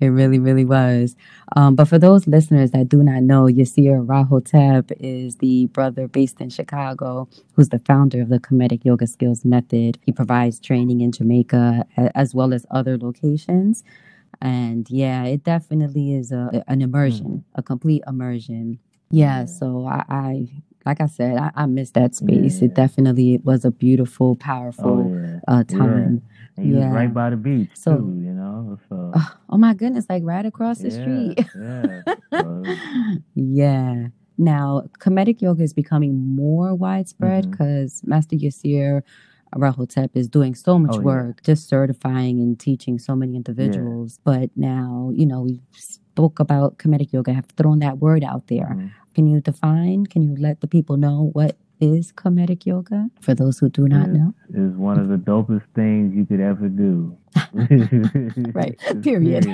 It 0.00 0.08
really, 0.08 0.38
really 0.38 0.64
was. 0.64 1.14
Um, 1.56 1.76
but 1.76 1.86
for 1.86 1.98
those 1.98 2.26
listeners 2.26 2.72
that 2.72 2.88
do 2.88 3.02
not 3.02 3.22
know, 3.22 3.44
Yirser 3.44 4.02
Ra 4.06 4.24
Hotep 4.24 4.90
is 4.98 5.36
the 5.36 5.66
brother 5.66 6.08
based 6.08 6.40
in 6.40 6.50
Chicago 6.50 7.28
who's 7.52 7.68
the 7.68 7.78
founder 7.78 8.20
of 8.20 8.28
the 8.28 8.40
Kemetic 8.40 8.84
Yoga 8.84 9.06
Skills 9.06 9.44
Method. 9.44 9.98
He 10.02 10.12
provides 10.12 10.58
training 10.58 11.00
in 11.00 11.12
Jamaica 11.12 11.86
as 11.96 12.34
well 12.34 12.52
as 12.52 12.66
other 12.70 12.98
locations. 12.98 13.84
And 14.42 14.90
yeah, 14.90 15.24
it 15.24 15.44
definitely 15.44 16.14
is 16.14 16.32
a, 16.32 16.64
an 16.66 16.82
immersion, 16.82 17.26
mm. 17.26 17.42
a 17.54 17.62
complete 17.62 18.02
immersion. 18.06 18.80
Yeah, 19.10 19.44
so 19.44 19.86
I, 19.86 20.04
I 20.08 20.48
like 20.86 21.00
I 21.00 21.06
said, 21.06 21.36
I, 21.36 21.50
I 21.54 21.66
miss 21.66 21.90
that 21.92 22.14
space. 22.14 22.60
Yeah. 22.60 22.66
It 22.66 22.74
definitely 22.74 23.34
it 23.34 23.44
was 23.44 23.64
a 23.64 23.70
beautiful, 23.70 24.36
powerful 24.36 25.12
oh, 25.12 25.22
yeah. 25.22 25.40
uh, 25.48 25.64
time. 25.64 26.22
Yeah. 26.56 26.80
Yeah. 26.80 26.92
right 26.92 27.12
by 27.12 27.30
the 27.30 27.36
beach 27.36 27.70
so, 27.74 27.96
too, 27.96 28.20
you 28.22 28.32
know. 28.32 28.78
So. 28.88 29.12
Oh, 29.14 29.36
oh 29.50 29.58
my 29.58 29.74
goodness, 29.74 30.06
like 30.08 30.22
right 30.24 30.46
across 30.46 30.78
the 30.78 30.90
street. 30.90 31.44
yeah. 32.32 33.22
yeah. 33.34 34.08
Now, 34.36 34.84
Kemetic 34.98 35.40
yoga 35.40 35.62
is 35.62 35.72
becoming 35.72 36.34
more 36.34 36.74
widespread 36.74 37.50
because 37.50 38.00
mm-hmm. 38.00 38.10
Master 38.10 38.36
Yirser 38.36 39.02
Ra 39.56 39.72
Hotep 39.72 40.10
is 40.14 40.28
doing 40.28 40.54
so 40.54 40.78
much 40.78 40.96
oh, 40.96 41.00
work, 41.00 41.40
yeah. 41.40 41.54
just 41.54 41.68
certifying 41.68 42.40
and 42.40 42.58
teaching 42.58 42.98
so 42.98 43.14
many 43.14 43.36
individuals. 43.36 44.18
Yeah. 44.18 44.22
But 44.24 44.50
now, 44.56 45.10
you 45.14 45.26
know, 45.26 45.42
we 45.42 45.60
spoke 45.72 46.40
about 46.40 46.78
Kemetic 46.78 47.12
yoga, 47.12 47.32
have 47.32 47.46
thrown 47.56 47.80
that 47.80 47.98
word 47.98 48.24
out 48.24 48.46
there. 48.48 48.74
Mm-hmm. 48.76 48.88
Can 49.14 49.26
you 49.26 49.40
define? 49.40 50.06
Can 50.06 50.22
you 50.22 50.36
let 50.38 50.60
the 50.60 50.66
people 50.66 50.96
know 50.96 51.30
what 51.32 51.56
is 51.84 52.12
Kemetic 52.12 52.64
yoga 52.64 53.10
for 53.20 53.34
those 53.34 53.58
who 53.58 53.68
do 53.68 53.86
not 53.86 54.08
know? 54.08 54.34
Is 54.50 54.74
one 54.76 54.98
of 54.98 55.08
the 55.08 55.16
dopest 55.16 55.64
things 55.74 56.14
you 56.14 56.24
could 56.24 56.40
ever 56.40 56.68
do. 56.68 57.16
right. 58.54 58.78
Period. 59.02 59.46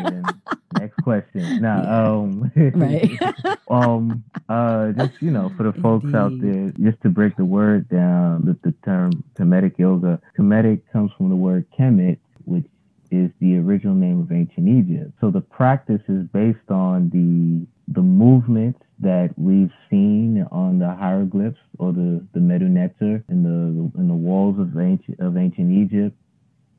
Next 0.79 0.97
question. 1.03 1.61
Now, 1.61 1.83
yeah. 1.83 2.09
um, 2.09 2.53
right. 2.75 3.59
um, 3.71 4.25
uh, 4.49 4.93
just 4.93 5.21
you 5.21 5.31
know, 5.31 5.51
for 5.57 5.65
the 5.65 5.73
folks 5.81 6.05
Indeed. 6.05 6.17
out 6.17 6.41
there, 6.41 6.91
just 6.91 7.03
to 7.03 7.09
break 7.09 7.37
the 7.37 7.45
word 7.45 7.89
down, 7.89 8.45
the, 8.45 8.57
the 8.63 8.75
term 8.85 9.25
Kemetic 9.35 9.79
yoga. 9.79 10.21
Kemetic 10.39 10.83
comes 10.93 11.11
from 11.17 11.31
the 11.31 11.37
word 11.37 11.67
Kemet, 11.79 12.19
which 12.45 12.67
is 13.11 13.31
the 13.41 13.57
original 13.57 13.95
name 13.95 14.21
of 14.21 14.31
ancient 14.31 14.69
Egypt. 14.69 15.13
So 15.21 15.31
the 15.31 15.41
practice 15.41 16.03
is 16.09 16.27
based 16.29 16.71
on 16.71 17.11
the 17.11 17.67
the 17.91 18.03
movements 18.03 18.81
that 19.01 19.31
we've 19.37 19.73
seen 19.91 20.47
on 20.51 20.79
the 20.79 20.95
hieroglyphs 20.95 21.59
or 21.79 21.93
the 21.93 22.25
the 22.33 22.41
Medu 22.41 22.69
Neter 22.69 23.25
in 23.29 23.43
the 23.43 24.01
in 24.01 24.09
the 24.09 24.15
walls 24.15 24.59
of 24.59 24.79
ancient 24.79 25.19
of 25.21 25.37
ancient 25.37 25.71
Egypt, 25.73 26.17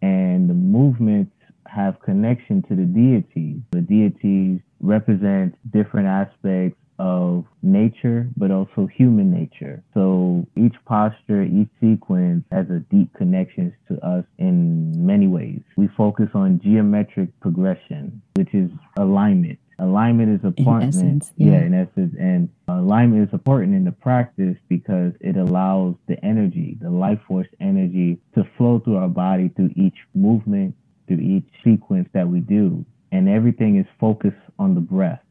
and 0.02 0.50
the 0.50 0.54
movements 0.54 1.32
have 1.68 2.02
connection 2.02 2.62
to 2.64 2.76
the 2.76 2.84
deities. 2.84 3.62
The 3.72 3.82
deities 3.82 4.60
represent 4.80 5.56
different 5.72 6.08
aspects 6.08 6.78
of 7.00 7.46
nature, 7.64 8.30
but 8.38 8.52
also 8.52 8.86
human 8.86 9.32
nature. 9.32 9.84
So 9.94 10.46
each 10.56 10.76
posture, 10.86 11.42
each 11.42 11.70
sequence 11.80 12.46
has 12.52 12.70
a 12.70 12.80
deep 12.92 13.12
connection 13.16 13.74
to 13.88 13.96
us 14.06 14.24
in 14.38 14.94
many 15.06 15.28
ways. 15.28 15.62
We 15.78 15.88
focus 15.98 16.28
on 16.36 16.62
geometric 16.64 17.38
progression, 17.40 18.22
which 18.36 18.54
is 18.54 18.70
alignment. 18.98 19.58
Alignment 19.82 20.30
is 20.30 20.46
important. 20.46 20.94
In 20.94 21.00
essence, 21.00 21.32
yeah. 21.38 21.54
yeah, 21.54 21.62
in 21.62 21.74
essence. 21.74 22.16
And 22.20 22.50
alignment 22.68 23.28
is 23.28 23.34
important 23.34 23.74
in 23.74 23.84
the 23.84 23.92
practice 23.92 24.56
because 24.70 25.14
it 25.20 25.38
allows 25.38 25.96
the 26.08 26.24
energy, 26.24 26.78
the 26.80 26.92
life 26.92 27.20
force 27.28 27.48
energy 27.60 28.20
to 28.36 28.44
flow 28.58 28.80
through 28.80 28.98
our 28.98 29.10
body 29.10 29.50
through 29.50 29.72
each 29.76 29.98
movement, 30.14 30.76
through 31.08 31.18
each 31.18 31.48
sequence 31.64 32.08
that 32.14 32.28
we 32.28 32.42
do. 32.42 32.86
And 33.12 33.28
everything 33.28 33.78
is 33.78 33.88
focused 34.00 34.38
on 34.60 34.76
the 34.76 34.82
breath. 34.82 35.24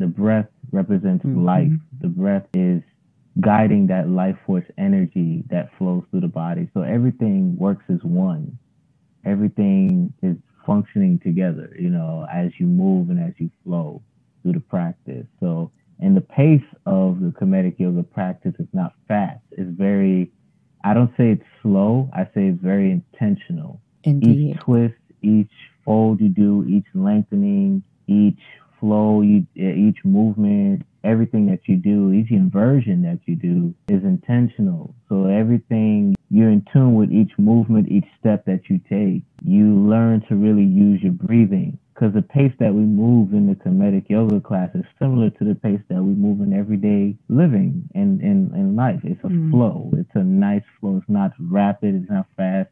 The 0.00 0.08
breath 0.08 0.48
represents 0.72 1.24
mm-hmm. 1.24 1.44
life. 1.44 1.72
The 2.00 2.08
breath 2.08 2.46
is 2.52 2.82
guiding 3.40 3.86
that 3.88 4.08
life 4.08 4.36
force 4.44 4.66
energy 4.76 5.44
that 5.50 5.70
flows 5.78 6.02
through 6.10 6.22
the 6.22 6.28
body. 6.28 6.68
So 6.74 6.82
everything 6.82 7.56
works 7.56 7.84
as 7.88 8.02
one. 8.02 8.58
Everything 9.24 10.12
is 10.20 10.36
functioning 10.66 11.20
together, 11.22 11.74
you 11.78 11.90
know, 11.90 12.26
as 12.32 12.50
you 12.58 12.66
move 12.66 13.10
and 13.10 13.20
as 13.20 13.34
you 13.38 13.50
flow 13.64 14.02
through 14.42 14.52
the 14.52 14.60
practice. 14.60 15.26
So, 15.40 15.70
and 16.00 16.16
the 16.16 16.20
pace 16.20 16.64
of 16.86 17.20
the 17.20 17.30
Kemetic 17.30 17.78
yoga 17.78 18.02
practice 18.02 18.54
is 18.58 18.68
not 18.72 18.94
fast. 19.06 19.40
It's 19.52 19.70
very, 19.70 20.30
I 20.82 20.94
don't 20.94 21.10
say 21.16 21.30
it's 21.30 21.44
slow, 21.62 22.10
I 22.12 22.24
say 22.34 22.48
it's 22.48 22.60
very 22.62 22.90
intentional. 22.90 23.80
Indeed. 24.02 24.56
Each 24.56 24.60
twist, 24.60 24.94
each 25.22 25.52
fold 25.84 26.20
you 26.20 26.28
do, 26.28 26.66
each 26.68 26.86
lengthening, 26.94 27.82
each 28.06 28.40
flow, 28.80 29.22
you, 29.22 29.46
each 29.54 29.98
movement, 30.04 30.82
everything 31.04 31.46
that 31.46 31.60
you 31.66 31.76
do, 31.76 32.12
each 32.12 32.30
inversion 32.30 33.02
that 33.02 33.20
you 33.26 33.36
do 33.36 33.74
is 33.88 34.02
intentional. 34.04 34.94
So 35.08 35.26
everything 35.26 36.13
you're 36.34 36.50
in 36.50 36.66
tune 36.72 36.96
with 36.96 37.12
each 37.12 37.30
movement, 37.38 37.88
each 37.88 38.06
step 38.18 38.44
that 38.46 38.62
you 38.68 38.80
take. 38.90 39.22
You 39.44 39.78
learn 39.88 40.24
to 40.28 40.34
really 40.34 40.64
use 40.64 41.00
your 41.00 41.12
breathing 41.12 41.78
because 41.94 42.12
the 42.12 42.22
pace 42.22 42.52
that 42.58 42.74
we 42.74 42.80
move 42.80 43.32
in 43.32 43.46
the 43.46 43.54
Kemetic 43.54 44.10
yoga 44.10 44.40
class 44.40 44.70
is 44.74 44.84
similar 44.98 45.30
to 45.30 45.44
the 45.44 45.54
pace 45.54 45.80
that 45.88 46.02
we 46.02 46.12
move 46.12 46.40
in 46.40 46.52
everyday 46.52 47.16
living 47.28 47.88
and 47.94 48.20
in, 48.20 48.50
in, 48.52 48.58
in 48.58 48.74
life. 48.74 48.98
It's 49.04 49.22
a 49.22 49.28
mm. 49.28 49.52
flow. 49.52 49.92
It's 49.96 50.10
a 50.14 50.24
nice 50.24 50.64
flow. 50.80 50.96
It's 50.96 51.08
not 51.08 51.30
rapid. 51.38 51.94
It's 51.94 52.10
not 52.10 52.26
fast. 52.36 52.68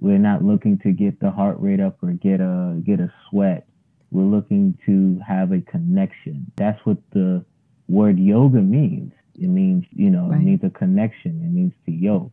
We're 0.00 0.16
not 0.16 0.42
looking 0.42 0.78
to 0.78 0.92
get 0.92 1.20
the 1.20 1.30
heart 1.30 1.56
rate 1.60 1.80
up 1.80 2.02
or 2.02 2.12
get 2.12 2.40
a 2.40 2.80
get 2.82 2.98
a 2.98 3.12
sweat. 3.28 3.66
We're 4.10 4.22
looking 4.22 4.78
to 4.86 5.20
have 5.26 5.52
a 5.52 5.60
connection. 5.60 6.50
That's 6.56 6.80
what 6.86 6.96
the 7.12 7.44
word 7.88 8.18
yoga 8.18 8.62
means. 8.62 9.12
It 9.34 9.48
means, 9.48 9.84
you 9.90 10.08
know, 10.08 10.28
right. 10.28 10.40
it 10.40 10.44
means 10.44 10.60
a 10.64 10.70
connection. 10.70 11.42
It 11.44 11.52
means 11.52 11.72
to 11.84 11.92
yoke, 11.92 12.32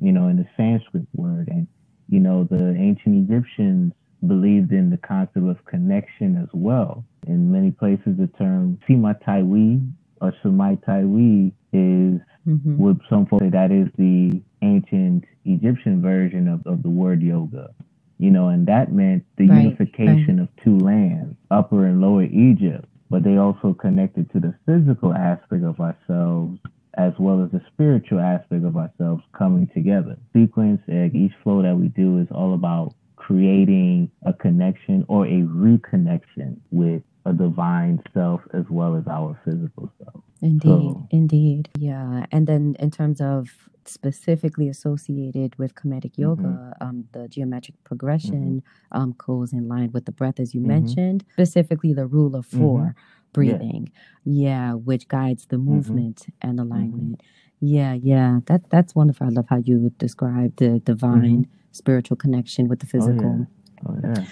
you 0.00 0.12
know, 0.12 0.28
in 0.28 0.36
the 0.36 0.46
Sanskrit 0.56 1.06
word. 1.14 1.48
And, 1.48 1.66
you 2.08 2.20
know, 2.20 2.44
the 2.44 2.74
ancient 2.76 3.30
Egyptians 3.30 3.92
believed 4.26 4.72
in 4.72 4.90
the 4.90 4.98
concept 4.98 5.46
of 5.46 5.64
connection 5.64 6.36
as 6.36 6.48
well. 6.52 7.04
In 7.26 7.50
many 7.52 7.70
places, 7.70 8.16
the 8.18 8.28
term 8.38 8.78
Sima 8.88 9.20
Taiwi 9.22 9.90
or 10.20 10.34
Sumai 10.44 10.82
Taiwi 10.84 11.52
is 11.72 12.20
mm-hmm. 12.46 12.76
what 12.76 12.96
some 13.08 13.26
folks 13.26 13.44
say 13.44 13.50
that 13.50 13.70
is 13.70 13.88
the 13.96 14.42
ancient 14.62 15.24
Egyptian 15.44 16.02
version 16.02 16.48
of, 16.48 16.66
of 16.66 16.82
the 16.82 16.90
word 16.90 17.22
yoga. 17.22 17.70
You 18.18 18.30
know, 18.30 18.48
and 18.48 18.66
that 18.66 18.92
meant 18.92 19.24
the 19.38 19.48
right, 19.48 19.62
unification 19.62 20.38
right. 20.38 20.42
of 20.42 20.64
two 20.64 20.78
lands, 20.78 21.36
Upper 21.50 21.86
and 21.86 22.02
Lower 22.02 22.24
Egypt 22.24 22.84
but 23.10 23.24
they 23.24 23.36
also 23.36 23.74
connected 23.74 24.30
to 24.32 24.40
the 24.40 24.54
physical 24.64 25.12
aspect 25.12 25.64
of 25.64 25.80
ourselves 25.80 26.58
as 26.94 27.12
well 27.18 27.42
as 27.44 27.50
the 27.50 27.60
spiritual 27.72 28.20
aspect 28.20 28.64
of 28.64 28.76
ourselves 28.76 29.22
coming 29.36 29.68
together. 29.74 30.16
Sequence, 30.32 30.80
each 30.88 31.32
flow 31.42 31.62
that 31.62 31.76
we 31.76 31.88
do 31.88 32.18
is 32.18 32.28
all 32.30 32.54
about 32.54 32.94
creating 33.16 34.10
a 34.24 34.32
connection 34.32 35.04
or 35.08 35.26
a 35.26 35.42
reconnection 35.42 36.56
with 36.70 37.02
a 37.26 37.32
divine 37.32 38.02
self 38.14 38.40
as 38.54 38.64
well 38.70 38.96
as 38.96 39.06
our 39.06 39.38
physical 39.44 39.92
self. 40.02 40.22
Indeed, 40.42 40.68
so, 40.68 41.06
indeed. 41.10 41.68
Yeah. 41.78 42.26
And 42.32 42.46
then 42.46 42.76
in 42.78 42.90
terms 42.90 43.20
of 43.20 43.50
specifically 43.84 44.68
associated 44.68 45.58
with 45.58 45.74
Kemetic 45.74 46.16
yoga, 46.16 46.42
mm-hmm. 46.42 46.84
um, 46.84 47.04
the 47.12 47.28
geometric 47.28 47.82
progression 47.84 48.62
mm-hmm. 48.62 48.98
um, 48.98 49.14
goes 49.18 49.52
in 49.52 49.68
line 49.68 49.90
with 49.92 50.06
the 50.06 50.12
breath, 50.12 50.40
as 50.40 50.54
you 50.54 50.60
mm-hmm. 50.60 50.68
mentioned, 50.68 51.24
specifically 51.32 51.92
the 51.92 52.06
rule 52.06 52.34
of 52.34 52.46
4 52.46 52.58
mm-hmm. 52.60 52.88
Breathing. 53.32 53.90
Yeah. 54.24 54.68
yeah. 54.68 54.72
which 54.74 55.08
guides 55.08 55.46
the 55.46 55.56
mm-hmm. 55.56 55.74
movement 55.74 56.26
and 56.42 56.58
mm-hmm. 56.58 56.72
alignment. 56.72 57.20
Yeah, 57.60 57.92
yeah. 57.94 58.40
That 58.46 58.70
that's 58.70 58.94
wonderful. 58.94 59.26
I 59.26 59.30
love 59.30 59.46
how 59.48 59.58
you 59.58 59.92
describe 59.98 60.56
the 60.56 60.80
divine 60.80 61.46
spiritual 61.72 62.16
connection 62.16 62.68
with 62.68 62.80
the 62.80 62.86
physical. 62.86 63.46
Oh, 63.86 63.96
yeah. 64.02 64.10
Oh, 64.10 64.20
yeah. 64.20 64.24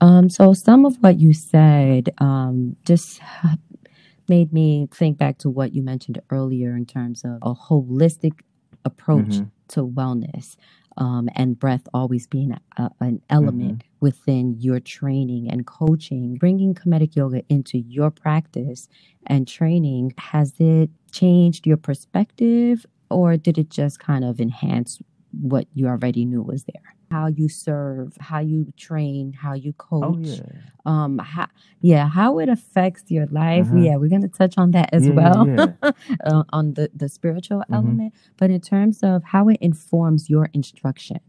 Um, 0.00 0.28
so 0.28 0.52
some 0.52 0.84
of 0.84 0.96
what 1.02 1.18
you 1.18 1.32
said 1.32 2.10
um, 2.18 2.76
just 2.84 3.20
made 4.28 4.52
me 4.52 4.88
think 4.92 5.16
back 5.16 5.38
to 5.38 5.50
what 5.50 5.74
you 5.74 5.82
mentioned 5.82 6.20
earlier 6.30 6.76
in 6.76 6.84
terms 6.84 7.24
of 7.24 7.38
a 7.42 7.54
holistic 7.54 8.40
approach 8.84 9.24
mm-hmm. 9.26 9.44
to 9.68 9.86
wellness 9.86 10.56
um, 10.96 11.28
and 11.34 11.58
breath 11.58 11.86
always 11.92 12.26
being 12.26 12.56
a, 12.76 12.90
an 13.00 13.20
element 13.30 13.78
mm-hmm. 13.78 13.88
within 14.00 14.56
your 14.58 14.80
training 14.80 15.50
and 15.50 15.66
coaching. 15.66 16.36
Bringing 16.36 16.74
Kemetic 16.74 17.16
yoga 17.16 17.42
into 17.48 17.78
your 17.78 18.10
practice 18.10 18.88
and 19.26 19.46
training, 19.46 20.14
has 20.18 20.54
it 20.58 20.90
changed 21.12 21.66
your 21.66 21.76
perspective 21.76 22.86
or 23.10 23.36
did 23.36 23.58
it 23.58 23.70
just 23.70 24.00
kind 24.00 24.24
of 24.24 24.40
enhance 24.40 25.00
what 25.40 25.66
you 25.74 25.86
already 25.86 26.24
knew 26.24 26.42
was 26.42 26.64
there? 26.64 26.95
How 27.10 27.26
you 27.26 27.48
serve, 27.48 28.16
how 28.20 28.40
you 28.40 28.72
train, 28.76 29.32
how 29.32 29.54
you 29.54 29.74
oh, 29.80 30.00
coach. 30.00 30.16
Oh, 30.16 30.20
yeah. 30.20 30.42
Um, 30.84 31.18
how, 31.18 31.48
yeah, 31.80 32.08
how 32.08 32.38
it 32.38 32.48
affects 32.48 33.04
your 33.08 33.26
life. 33.26 33.66
Uh-huh. 33.66 33.78
Yeah, 33.78 33.96
we're 33.96 34.08
gonna 34.08 34.28
touch 34.28 34.54
on 34.56 34.70
that 34.72 34.90
as 34.92 35.06
yeah, 35.06 35.12
well, 35.12 35.48
yeah. 35.48 35.66
uh, 36.24 36.44
on 36.50 36.74
the 36.74 36.90
the 36.94 37.08
spiritual 37.08 37.58
mm-hmm. 37.60 37.74
element. 37.74 38.14
But 38.36 38.50
in 38.50 38.60
terms 38.60 39.00
of 39.02 39.24
how 39.24 39.48
it 39.48 39.58
informs 39.60 40.30
your 40.30 40.48
instruction, 40.52 41.20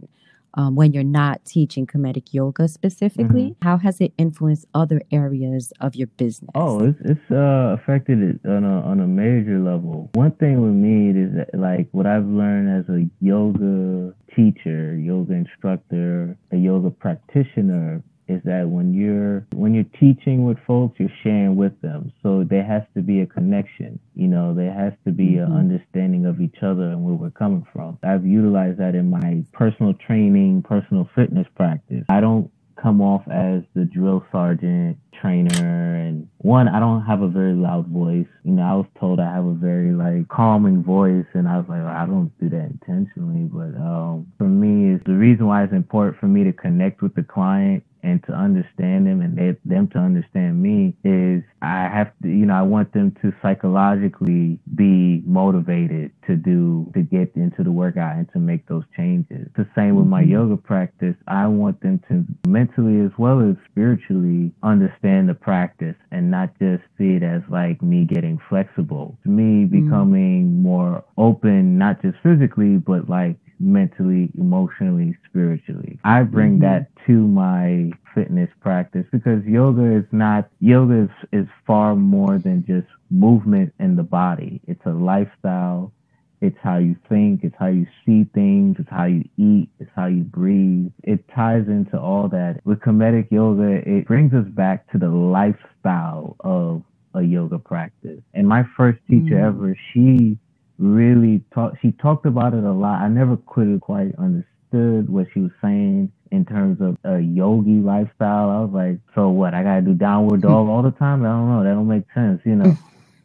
um, 0.57 0.75
when 0.75 0.91
you're 0.91 1.03
not 1.03 1.45
teaching 1.45 1.85
Kemetic 1.87 2.33
yoga 2.33 2.67
specifically? 2.67 3.51
Mm-hmm. 3.51 3.67
How 3.67 3.77
has 3.77 4.01
it 4.01 4.13
influenced 4.17 4.65
other 4.73 5.01
areas 5.11 5.71
of 5.79 5.95
your 5.95 6.07
business? 6.07 6.49
Oh, 6.55 6.83
it's, 6.83 6.99
it's 7.05 7.31
uh, 7.31 7.77
affected 7.79 8.21
it 8.21 8.39
on 8.49 8.63
a, 8.63 8.81
on 8.81 8.99
a 8.99 9.07
major 9.07 9.59
level. 9.59 10.09
One 10.13 10.31
thing 10.31 10.61
with 10.61 10.73
me 10.73 11.09
is 11.17 11.35
that, 11.35 11.57
like 11.57 11.87
what 11.91 12.07
I've 12.07 12.25
learned 12.25 12.79
as 12.79 12.93
a 12.93 13.05
yoga 13.21 14.13
teacher, 14.35 14.95
yoga 14.97 15.33
instructor, 15.33 16.37
a 16.51 16.57
yoga 16.57 16.89
practitioner 16.89 18.03
is 18.27 18.41
that 18.43 18.69
when 18.69 18.93
you're 18.93 19.45
when 19.53 19.73
you're 19.73 19.91
teaching 19.99 20.45
with 20.45 20.57
folks, 20.65 20.99
you're 20.99 21.09
sharing 21.23 21.55
with 21.55 21.79
them. 21.81 22.11
So 22.23 22.43
there 22.43 22.63
has 22.63 22.83
to 22.95 23.01
be 23.01 23.21
a 23.21 23.25
connection. 23.25 23.99
You 24.15 24.27
know, 24.27 24.53
there 24.53 24.73
has 24.73 24.93
to 25.05 25.11
be 25.11 25.33
mm-hmm. 25.33 25.51
an 25.51 25.57
understanding 25.57 26.25
of 26.25 26.41
each 26.41 26.57
other 26.61 26.83
and 26.83 27.03
where 27.03 27.13
we're 27.13 27.29
coming 27.31 27.65
from. 27.73 27.97
I've 28.03 28.25
utilized 28.25 28.79
that 28.79 28.95
in 28.95 29.09
my 29.09 29.43
personal 29.53 29.93
training, 29.93 30.63
personal 30.63 31.09
fitness 31.15 31.47
practice. 31.55 32.05
I 32.09 32.21
don't 32.21 32.51
come 32.81 33.01
off 33.01 33.23
as 33.27 33.63
the 33.75 33.85
drill 33.85 34.23
sergeant 34.31 34.97
trainer 35.19 35.95
and 35.95 36.27
one 36.37 36.67
i 36.67 36.79
don't 36.79 37.03
have 37.03 37.21
a 37.21 37.27
very 37.27 37.53
loud 37.53 37.87
voice 37.87 38.27
you 38.43 38.51
know 38.51 38.61
i 38.61 38.73
was 38.73 38.85
told 38.99 39.19
i 39.19 39.33
have 39.33 39.45
a 39.45 39.53
very 39.53 39.91
like 39.91 40.27
calming 40.27 40.83
voice 40.83 41.25
and 41.33 41.47
i 41.47 41.57
was 41.57 41.65
like 41.67 41.79
well, 41.83 41.87
i 41.87 42.05
don't 42.05 42.31
do 42.39 42.47
that 42.49 42.69
intentionally 42.69 43.49
but 43.51 43.75
um 43.81 44.27
for 44.37 44.43
me 44.43 44.93
is 44.93 45.01
the 45.05 45.13
reason 45.13 45.47
why 45.47 45.63
it's 45.63 45.73
important 45.73 46.19
for 46.19 46.27
me 46.27 46.43
to 46.43 46.53
connect 46.53 47.01
with 47.01 47.15
the 47.15 47.23
client 47.23 47.83
and 48.03 48.23
to 48.25 48.33
understand 48.33 49.07
them 49.07 49.21
and 49.21 49.37
they, 49.37 49.55
them 49.65 49.87
to 49.89 49.97
understand 49.97 50.61
me 50.61 50.95
is 51.03 51.43
I 51.61 51.89
have 51.89 52.11
to, 52.21 52.29
you 52.29 52.45
know, 52.45 52.55
I 52.55 52.61
want 52.61 52.93
them 52.93 53.15
to 53.21 53.33
psychologically 53.41 54.59
be 54.75 55.23
motivated 55.25 56.11
to 56.27 56.35
do, 56.35 56.91
to 56.93 57.01
get 57.01 57.31
into 57.35 57.63
the 57.63 57.71
workout 57.71 58.15
and 58.15 58.31
to 58.33 58.39
make 58.39 58.67
those 58.67 58.83
changes. 58.95 59.49
The 59.55 59.67
same 59.75 59.95
with 59.95 60.07
my 60.07 60.21
mm-hmm. 60.21 60.31
yoga 60.31 60.57
practice. 60.57 61.15
I 61.27 61.47
want 61.47 61.81
them 61.81 62.01
to 62.09 62.25
mentally 62.47 63.05
as 63.05 63.11
well 63.17 63.41
as 63.41 63.55
spiritually 63.71 64.51
understand 64.63 65.29
the 65.29 65.33
practice 65.33 65.95
and 66.11 66.29
not 66.29 66.57
just 66.59 66.83
see 66.97 67.15
it 67.15 67.23
as 67.23 67.41
like 67.49 67.81
me 67.81 68.05
getting 68.05 68.39
flexible. 68.49 69.17
Me, 69.25 69.65
mm-hmm. 69.65 69.85
becoming 69.85 70.45
mm-hmm. 70.45 70.61
more 70.61 71.03
open, 71.17 71.77
not 71.77 72.01
just 72.01 72.17
physically, 72.21 72.77
but 72.77 73.09
like 73.09 73.37
mentally, 73.59 74.29
emotionally, 74.37 75.17
spiritually. 75.29 75.99
I 76.03 76.23
bring 76.23 76.59
mm-hmm. 76.59 76.63
that 76.63 76.87
to 77.07 77.13
my 77.13 77.91
fitness 78.13 78.49
practice 78.61 79.05
because 79.11 79.43
yoga 79.45 79.97
is 79.97 80.05
not 80.11 80.49
yoga 80.59 81.03
is, 81.03 81.29
is 81.31 81.47
far 81.65 81.95
more 81.95 82.37
than 82.37 82.65
just 82.65 82.87
movement 83.09 83.73
in 83.79 83.95
the 83.95 84.03
body. 84.03 84.61
It's 84.67 84.85
a 84.85 84.91
lifestyle. 84.91 85.91
It's 86.39 86.57
how 86.61 86.77
you 86.77 86.95
think, 87.09 87.43
it's 87.43 87.55
how 87.57 87.65
you 87.67 87.87
see 88.05 88.25
things, 88.35 88.75
it's 88.77 88.89
how 88.91 89.05
you 89.05 89.23
eat, 89.37 89.69
it's 89.79 89.89
how 89.95 90.05
you 90.05 90.21
breathe. 90.21 90.91
It 91.03 91.27
ties 91.35 91.67
into 91.67 91.99
all 91.99 92.27
that. 92.29 92.61
With 92.63 92.79
Kemetic 92.79 93.31
yoga, 93.31 93.81
it 93.89 94.05
brings 94.05 94.33
us 94.33 94.45
back 94.49 94.91
to 94.91 94.99
the 94.99 95.09
lifestyle 95.09 96.35
of 96.41 96.83
a 97.15 97.23
yoga 97.23 97.57
practice. 97.57 98.21
And 98.35 98.47
my 98.47 98.63
first 98.77 98.99
teacher 99.09 99.35
mm. 99.35 99.47
ever, 99.47 99.75
she 99.93 100.37
really 100.77 101.43
talked 101.53 101.77
she 101.81 101.91
talked 101.93 102.25
about 102.25 102.53
it 102.53 102.63
a 102.63 102.71
lot. 102.71 103.01
I 103.01 103.07
never 103.07 103.37
could 103.45 103.81
quite 103.81 104.13
understood 104.17 105.09
what 105.09 105.27
she 105.33 105.41
was 105.41 105.51
saying 105.61 106.11
in 106.31 106.45
terms 106.45 106.81
of 106.81 106.97
a 107.03 107.19
yogi 107.19 107.79
lifestyle. 107.79 108.49
I 108.49 108.59
was 108.61 108.71
like, 108.73 108.99
so 109.15 109.29
what? 109.29 109.53
I 109.53 109.63
gotta 109.63 109.81
do 109.81 109.93
downward 109.93 110.41
dog 110.41 110.67
all 110.69 110.83
the 110.83 110.91
time? 110.91 111.23
I 111.23 111.29
don't 111.29 111.49
know. 111.49 111.63
That 111.63 111.73
don't 111.73 111.87
make 111.87 112.05
sense, 112.13 112.41
you 112.45 112.55
know. 112.55 112.77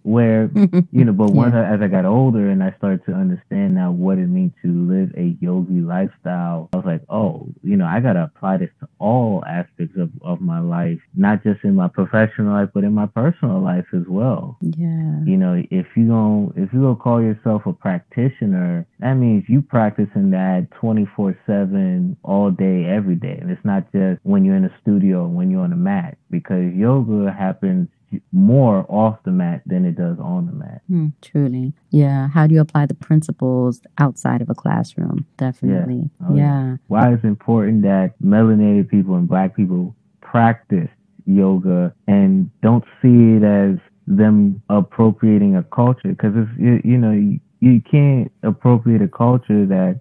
Where 0.03 0.51
you 0.93 1.05
know 1.05 1.13
but 1.13 1.31
once 1.31 1.55
yeah. 1.55 1.63
I, 1.63 1.75
as 1.75 1.81
i 1.81 1.89
got 1.89 2.05
older 2.05 2.51
and 2.51 2.63
i 2.63 2.75
started 2.79 3.05
to 3.07 3.13
understand 3.13 3.75
now 3.75 3.91
what 3.93 4.19
it 4.19 4.29
means 4.29 4.53
to 4.63 4.69
live 4.69 5.13
a 5.17 5.37
yogi 5.41 5.81
lifestyle 5.81 6.69
i 6.73 6.77
was 6.77 6.87
like 6.87 7.03
oh 7.09 7.47
you 7.63 7.77
know 7.77 7.87
i 7.87 8.01
gotta 8.01 8.25
apply 8.25 8.57
this 8.59 8.71
to 8.81 8.89
all 8.99 9.45
aspects 9.47 9.97
of, 9.99 10.11
of 10.23 10.41
my 10.41 10.59
life 10.59 10.99
not 11.15 11.43
just 11.43 11.63
in 11.65 11.75
my 11.75 11.89
professional 11.89 12.53
life 12.53 12.69
but 12.75 12.85
in 12.85 12.93
my 12.93 13.07
personal 13.07 13.61
life 13.61 13.87
as 13.93 14.05
well. 14.09 14.59
Yeah. 14.61 15.21
You 15.25 15.37
know 15.37 15.63
if 15.71 15.87
you 15.97 16.09
going 16.09 16.53
if 16.57 16.73
you 16.73 16.81
gonna 16.81 16.97
call 16.97 17.23
yourself 17.23 17.67
a 17.67 17.73
practitioner 17.73 18.87
that 19.01 19.15
means 19.15 19.45
you 19.49 19.63
practicing 19.63 20.31
that 20.31 20.69
24 20.81 21.39
7 21.47 22.17
all 22.23 22.51
day 22.51 22.87
every 22.87 23.17
day. 23.17 23.39
And 23.41 23.51
it's 23.51 23.65
not 23.65 23.91
just 23.93 24.21
when 24.23 24.45
you're 24.45 24.57
in 24.57 24.65
a 24.65 24.79
studio 24.81 25.27
when 25.27 25.51
you're 25.51 25.63
on 25.63 25.73
a 25.73 25.77
mat 25.77 26.19
because 26.31 26.73
yoga 26.75 27.33
happens 27.33 27.89
more 28.33 28.87
off 28.89 29.23
the 29.25 29.31
mat 29.31 29.63
than 29.67 29.85
it 29.85 29.97
does 29.97 30.19
on 30.19 30.47
the 30.47 30.53
mat. 30.53 30.83
Mm, 30.91 31.13
truly. 31.21 31.73
Yeah. 31.91 32.29
How 32.29 32.47
do 32.47 32.55
you 32.55 32.61
apply 32.61 32.87
the 32.87 32.95
principles 32.95 33.81
outside 33.99 34.43
of 34.43 34.51
a 34.51 34.55
classroom? 34.55 35.27
Definitely. 35.37 36.11
Yeah. 36.21 36.27
Oh, 36.29 36.35
yeah. 36.35 36.77
Why 36.89 37.13
it's 37.13 37.25
important 37.25 37.83
that 37.83 38.15
melanated 38.23 38.89
people 38.89 39.15
and 39.15 39.29
black 39.29 39.57
people 39.57 39.95
practice 40.21 40.89
yoga 41.27 41.95
and 42.07 42.51
don't 42.63 42.85
see 43.01 43.37
it 43.37 43.45
as 43.45 43.79
them 44.07 44.63
appropriating 44.69 45.57
a 45.57 45.63
culture 45.63 46.09
because 46.09 46.33
it's 46.35 46.51
you, 46.59 46.81
you 46.85 46.99
know 46.99 47.13
you, 47.13 47.39
you 47.61 47.81
can't 47.81 48.33
appropriate 48.43 49.01
a 49.01 49.09
culture 49.09 49.65
that 49.67 50.01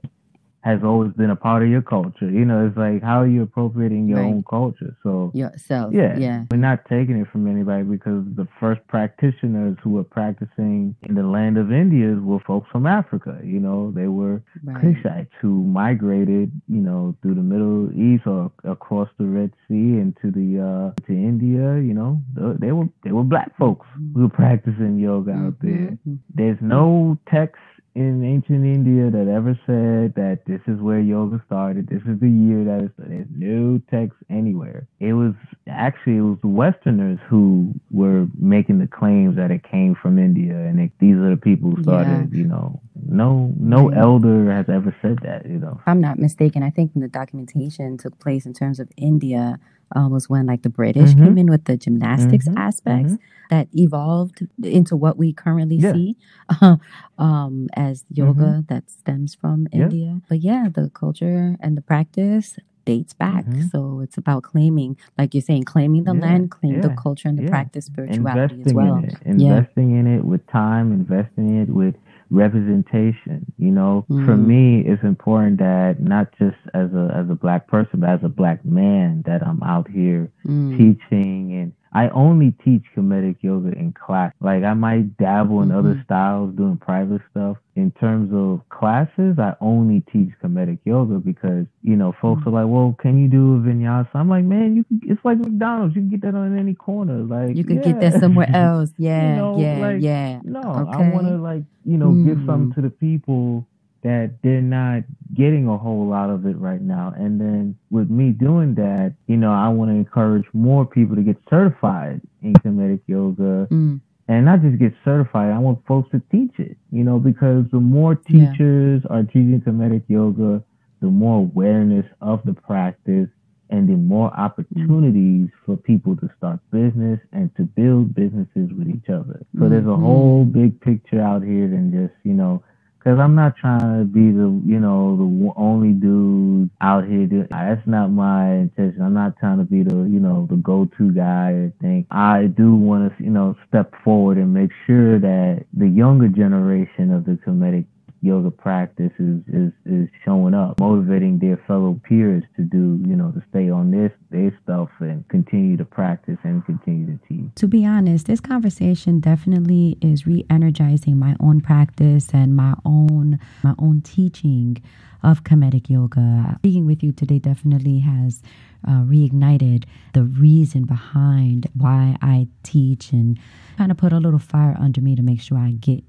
has 0.62 0.80
always 0.84 1.12
been 1.14 1.32
a 1.32 1.36
part 1.36 1.64
of 1.64 1.70
your 1.70 1.82
culture. 1.82 2.30
You 2.30 2.46
know, 2.46 2.68
it's 2.68 2.78
like 2.78 3.02
how 3.02 3.22
are 3.22 3.28
you 3.28 3.44
appropriating 3.44 4.08
your 4.08 4.20
right. 4.20 4.28
own 4.28 4.44
culture? 4.48 4.96
So 5.04 5.32
yourself. 5.34 5.94
Yeah. 5.94 6.18
Yeah. 6.18 6.46
We're 6.52 6.58
not 6.58 6.86
taking 6.86 7.20
it 7.20 7.28
from 7.32 7.48
anybody 7.48 7.84
because 7.84 8.24
the 8.36 8.48
first 8.60 8.82
practitioners 8.88 9.78
who 9.84 9.92
were 9.92 10.04
practicing 10.04 10.96
in 11.04 11.16
the 11.16 11.24
land 11.24 11.58
of 11.58 11.72
India 11.72 12.14
were 12.14 12.40
folks 12.40 12.70
from 12.72 12.86
Africa. 12.86 13.40
You 13.44 13.60
know, 13.60 13.92
they 13.92 14.08
were 14.08 14.44
right. 14.64 14.84
Kushites 14.84 15.32
who 15.42 15.64
migrated, 15.64 16.52
you 16.68 16.82
know, 16.82 17.16
through 17.22 17.36
the 17.36 17.42
Middle 17.42 17.92
East 17.94 18.28
or 18.28 18.52
across 18.64 19.10
the 19.18 19.26
Red 19.26 19.52
Sea 19.68 19.98
into 19.98 20.32
the 20.32 20.62
uh 20.62 21.02
to 21.08 21.14
India, 21.14 21.82
you 21.82 21.94
know. 21.94 22.22
They 22.36 22.72
were 22.72 22.88
they 23.04 23.12
were 23.12 23.24
black 23.24 23.58
folks 23.58 23.88
who 24.14 24.24
were 24.24 24.30
practicing 24.30 25.00
yoga 25.00 25.32
mm-hmm. 25.32 25.48
out 25.48 25.56
there. 25.62 25.72
Mm-hmm. 25.72 26.16
There's 26.36 26.60
no 26.62 27.18
text 27.32 27.62
in 27.94 28.24
ancient 28.24 28.66
India 28.66 29.12
that 29.12 29.28
ever 29.28 29.60
said 29.66 30.16
that 30.16 30.46
this 30.46 30.62
is 30.68 30.80
where 30.80 31.00
yoga 31.00 31.42
started. 31.46 31.88
This 31.88 32.02
is 32.04 32.20
the 32.20 32.30
year 32.30 32.64
that 32.64 32.86
it 32.86 32.92
started. 32.94 33.28
There's 33.28 33.28
no 33.32 33.82
text 33.92 34.18
anywhere. 34.30 34.88
It 35.00 35.14
was 35.14 35.34
actually 35.68 36.18
it 36.18 36.22
was 36.22 36.38
the 36.42 36.48
Westerners 36.48 37.20
who 37.28 37.74
were 37.90 38.28
making 38.40 38.80
the 38.80 38.88
claims 38.88 39.36
that 39.36 39.52
it 39.52 39.64
came 39.64 39.96
from 39.96 40.18
India, 40.18 40.56
and 40.56 40.80
it, 40.80 40.92
these 41.00 41.16
are 41.16 41.32
the 41.32 41.42
people 41.42 41.72
who 41.72 41.84
started. 41.84 42.30
Yeah. 42.32 42.40
You 42.40 42.48
know, 42.48 42.82
no 42.96 43.54
no 43.60 43.90
right. 43.90 43.98
elder 43.98 44.52
has 44.52 44.70
ever 44.70 44.96
said 45.02 45.20
that. 45.24 45.46
You 45.46 45.60
know, 45.60 45.78
if 45.82 45.88
I'm 45.88 46.02
not 46.02 46.18
mistaken. 46.18 46.64
I 46.64 46.70
think 46.70 46.92
the 46.96 47.10
documentation 47.10 47.98
took 47.98 48.18
place 48.20 48.46
in 48.46 48.54
terms 48.54 48.80
of 48.80 48.90
India 48.96 49.60
uh, 49.96 50.08
was 50.10 50.30
when 50.30 50.46
like 50.46 50.62
the 50.64 50.70
British 50.70 51.14
Mhm. 51.14 51.24
came 51.24 51.38
in 51.38 51.50
with 51.50 51.66
the 51.66 51.78
gymnastics 51.78 52.48
Mhm. 52.48 52.58
aspects 52.58 53.14
Mhm. 53.14 53.20
that 53.50 53.68
evolved 53.74 54.48
into 54.64 54.96
what 54.96 55.18
we 55.18 55.34
currently 55.34 55.78
Yeah. 55.78 55.94
see 55.94 56.16
um, 57.18 57.68
as 57.76 58.06
yoga 58.12 58.64
that 58.68 58.90
stems 58.90 59.36
from 59.36 59.66
Mm-hmm. 59.66 59.78
Yeah. 59.78 59.84
India. 59.86 60.22
But 60.30 60.40
yeah, 60.42 60.70
the 60.74 60.90
culture 60.90 61.56
and 61.60 61.78
the 61.78 61.82
practice 61.82 62.58
dates 62.86 63.14
back. 63.14 63.46
Mhm. 63.46 63.70
So 63.72 64.00
it's 64.00 64.18
about 64.18 64.42
claiming, 64.44 64.98
like 65.18 65.34
you're 65.36 65.42
saying, 65.42 65.64
claiming 65.66 66.04
the 66.06 66.16
Yeah, 66.16 66.22
land, 66.22 66.50
claim 66.50 66.82
the 66.82 66.90
culture 66.90 67.30
and 67.30 67.38
the 67.38 67.44
practice, 67.48 67.86
spirituality 67.86 68.56
investing 68.56 68.68
as 68.68 68.74
well. 68.74 68.98
in 68.98 69.04
it, 69.06 69.18
investing 69.26 69.92
in 70.00 70.08
it 70.08 70.26
with 70.26 70.46
time, 70.48 70.92
investing 70.92 71.50
in 71.50 71.62
it 71.62 71.70
with 71.70 71.96
representation. 72.32 73.46
You 73.58 73.72
know, 73.72 74.06
for 74.26 74.36
Mm. 74.36 74.48
me, 74.48 74.80
it's 74.82 75.04
important 75.04 75.60
that 75.60 76.00
not 76.02 76.32
just 76.40 76.58
as 76.74 76.92
a 76.94 77.12
as 77.14 77.30
a 77.30 77.36
black 77.36 77.68
person, 77.68 78.00
but 78.00 78.10
as 78.10 78.24
a 78.24 78.30
black 78.30 78.66
man, 78.66 79.24
that 79.26 79.46
I'm 79.46 79.62
out 79.64 79.90
here 79.90 80.32
Mm. 80.46 80.78
teaching 80.78 81.54
and 81.54 81.74
I 81.94 82.10
only 82.10 82.54
teach 82.64 82.84
Kemetic 82.96 83.38
yoga 83.42 83.70
in 83.72 83.94
class. 83.94 84.34
Like 84.42 84.64
I 84.64 84.74
might 84.76 85.18
dabble 85.18 85.62
in 85.64 85.72
other 85.72 85.96
Mhm. 85.96 86.04
styles 86.06 86.56
doing 86.56 86.78
private 86.78 87.22
stuff. 87.32 87.58
In 87.76 87.92
terms 87.92 88.32
of 88.34 88.68
classes, 88.70 89.40
I 89.40 89.56
only 89.62 90.02
teach 90.12 90.30
Kemetic 90.44 90.80
yoga 90.86 91.20
because, 91.20 91.66
you 91.84 91.96
know, 91.98 92.14
folks 92.22 92.44
Mm. 92.44 92.48
are 92.48 92.52
like, 92.52 92.68
Well, 92.74 92.96
can 93.00 93.18
you 93.18 93.28
do 93.30 93.56
a 93.56 93.60
vinyasa? 93.60 94.10
I'm 94.16 94.30
like, 94.30 94.46
Man, 94.46 94.76
you 94.76 94.84
can 94.86 95.02
it's 95.04 95.24
like 95.26 95.40
McDonald's, 95.40 95.96
you 95.96 96.02
can 96.04 96.10
get 96.12 96.22
that 96.22 96.36
on 96.36 96.58
any 96.58 96.76
corner. 96.76 97.20
Like 97.24 97.56
You 97.58 97.64
can 97.64 97.78
yeah. 97.78 97.84
get 97.84 98.00
that 98.02 98.20
somewhere 98.20 98.50
else. 98.54 98.92
Yeah, 98.98 99.36
know, 99.38 99.60
yeah, 99.60 99.78
like, 99.80 100.02
yeah. 100.02 100.40
No, 100.44 100.62
I 100.62 100.98
wanna 101.14 101.38
like, 101.38 101.64
you 101.86 101.98
know, 101.98 102.14
give 102.14 102.38
Mm. 102.40 102.46
something 102.48 102.74
to 102.76 102.82
the 102.82 102.90
people 102.92 103.66
that 104.04 104.32
they're 104.44 104.62
not 104.62 105.04
getting 105.34 105.68
a 105.68 105.78
whole 105.78 106.08
lot 106.08 106.30
of 106.30 106.46
it 106.46 106.58
right 106.58 106.82
now. 106.82 107.14
And 107.18 107.40
then 107.40 107.76
with 107.90 108.10
me 108.10 108.32
doing 108.32 108.76
that, 108.76 109.14
you 109.28 109.38
know, 109.38 109.52
I 109.52 109.70
want 109.70 109.92
to 109.92 109.96
encourage 109.96 110.46
more 110.54 110.86
people 110.86 111.16
to 111.16 111.22
get 111.22 111.38
certified 111.50 112.22
in 112.42 112.54
Kemetic 112.54 113.02
yoga 113.08 113.68
Mm. 113.72 114.02
and 114.28 114.46
not 114.46 114.62
just 114.62 114.80
get 114.80 114.94
certified. 115.06 115.52
I 115.52 115.60
want 115.60 115.86
folks 115.86 116.10
to 116.12 116.22
teach 116.32 116.60
it, 116.60 116.78
you 116.92 117.04
know, 117.04 117.20
because 117.20 117.66
the 117.72 117.80
more 117.80 118.20
Yeah. 118.30 118.50
teachers 118.52 119.06
are 119.06 119.24
teaching 119.24 119.62
Kemetic 119.62 120.04
yoga, 120.08 120.64
the 121.00 121.08
more 121.10 121.40
awareness 121.40 122.06
of 122.22 122.42
the 122.44 122.54
practice 122.54 123.30
and 123.70 123.88
the 123.88 123.96
more 123.96 124.32
opportunities 124.38 125.50
for 125.66 125.78
people 125.78 126.16
to 126.18 126.30
start 126.38 126.60
business 126.72 127.20
and 127.32 127.56
to 127.56 127.64
build 127.64 128.14
businesses 128.14 128.72
with 128.74 128.90
each 128.90 129.10
other. 129.10 129.42
So 129.58 129.70
there's 129.70 129.86
a 129.86 129.90
Mhm. 129.90 130.00
whole 130.02 130.46
big 130.46 130.80
picture 130.82 131.22
out 131.22 131.42
here 131.44 131.68
than 131.70 131.92
just, 131.92 132.14
you 132.24 132.34
know, 132.34 132.62
because 133.02 133.18
I'm 133.20 133.34
not 133.34 133.56
trying 133.58 133.80
to 133.80 134.06
be 134.06 134.32
the, 134.32 134.62
you 134.64 134.80
know, 134.80 135.18
the 135.18 135.54
only 135.58 135.90
dude 135.90 136.70
out 136.82 137.08
here. 137.08 137.26
Do, 137.26 137.48
that's 137.50 137.86
not 137.88 138.10
my 138.10 138.54
intention. 138.54 139.02
I'm 139.02 139.16
not 139.16 139.38
trying 139.40 139.58
to 139.58 139.64
be 139.64 139.82
the, 139.82 139.96
you 140.04 140.20
know, 140.20 140.48
the 140.48 140.58
go-to 140.58 141.12
guy 141.12 141.50
or 141.50 141.74
thing. 141.82 142.06
I 142.12 142.46
do 142.46 142.76
want 142.76 143.18
to, 143.18 143.24
you 143.24 143.32
know, 143.32 143.56
step 143.68 143.94
forward 144.04 144.38
and 144.38 144.54
make 144.54 144.70
sure 144.86 145.20
that 145.20 145.66
the 145.74 145.88
younger 145.88 146.28
generation 146.28 147.12
of 147.12 147.26
the 147.26 147.40
Kemetic 147.44 147.86
yoga 148.22 148.52
practice 148.52 149.12
is, 149.20 149.42
is, 149.48 149.72
is 149.86 150.08
showing 150.24 150.54
up, 150.54 150.80
motivating 150.80 151.40
their 151.40 151.58
fellow 151.68 152.00
peers 152.08 152.44
to 152.56 152.62
do, 152.64 153.00
you 153.06 153.16
know, 153.16 153.32
to 153.32 153.44
stay 153.50 153.70
on 153.70 153.92
this, 153.92 154.12
their 154.30 154.58
stuff 154.64 154.90
and 155.00 155.28
continue 155.28 155.76
to 155.76 155.86
practice 155.86 156.38
and 156.44 156.64
continue 156.66 157.06
to 157.06 157.20
teach. 157.28 157.56
To 157.56 157.68
be 157.68 157.86
honest, 157.86 158.28
this 158.28 158.40
conversation 158.40 159.20
definitely 159.20 159.98
is 160.02 160.28
re-energizing 160.28 161.18
my 161.18 161.36
own 161.40 161.62
practice 161.62 162.30
and 162.34 162.56
my 162.56 162.76
own 162.86 163.40
my 163.64 163.74
own 163.80 164.02
teaching 164.02 164.82
of 165.24 165.44
Kemetic 165.44 165.90
yoga. 165.90 166.56
Speaking 166.60 166.86
with 166.86 167.04
you 167.04 167.12
today 167.12 167.40
definitely 167.40 168.00
has 168.00 168.42
uh, 168.88 169.04
reignited 169.04 169.86
the 170.14 170.24
reason 170.24 170.86
behind 170.86 171.68
why 171.76 172.18
I 172.22 172.48
teach 172.64 173.12
and 173.12 173.40
kind 173.78 173.92
of 173.92 173.98
put 173.98 174.14
a 174.14 174.18
little 174.18 174.40
fire 174.40 174.76
under 174.80 175.02
me 175.02 175.16
to 175.16 175.22
make 175.22 175.42
sure 175.42 175.58
I 175.58 175.72
get 175.72 176.04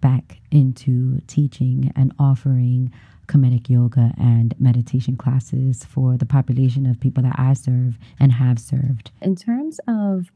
back 0.00 0.40
into 0.50 1.20
teaching 1.26 1.92
and 1.96 2.12
offering 2.18 2.92
Kemetic 3.26 3.68
yoga 3.68 4.12
and 4.16 4.54
meditation 4.58 5.16
classes 5.16 5.84
for 5.84 6.16
the 6.16 6.24
population 6.24 6.86
of 6.86 6.98
people 6.98 7.22
that 7.22 7.34
I 7.38 7.52
serve 7.52 7.98
and 8.18 8.32
have 8.32 8.58
served. 8.58 9.10
In 9.20 9.36
terms 9.36 9.78
of 9.86 10.30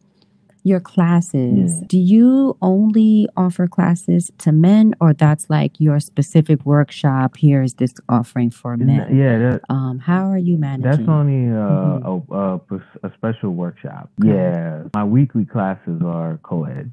your 0.65 0.79
classes, 0.79 1.81
Yeah. 1.81 1.87
do 1.89 1.99
you 1.99 2.57
only 2.63 3.27
offer 3.37 3.67
classes 3.67 4.31
to 4.39 4.53
men 4.53 4.95
or 5.01 5.13
that's 5.15 5.49
like 5.51 5.81
your 5.81 5.99
specific 6.01 6.65
workshop? 6.67 7.37
Here 7.39 7.63
is 7.63 7.75
this 7.75 7.95
offering 8.09 8.51
for 8.51 8.77
men. 8.77 9.17
Yeah, 9.17 9.39
that, 9.39 9.63
Um, 9.71 9.99
how 9.99 10.27
are 10.31 10.39
you 10.39 10.59
managing? 10.59 10.91
That's 11.05 11.09
only 11.09 11.49
uh, 11.49 11.99
Mhm. 11.99 12.29
a, 12.31 12.75
a, 12.75 13.09
a 13.09 13.13
special 13.15 13.55
workshop. 13.55 14.11
Okay. 14.23 14.35
Yeah, 14.35 14.85
my 14.95 15.03
weekly 15.05 15.45
classes 15.47 16.01
are 16.05 16.39
co-ed. 16.43 16.93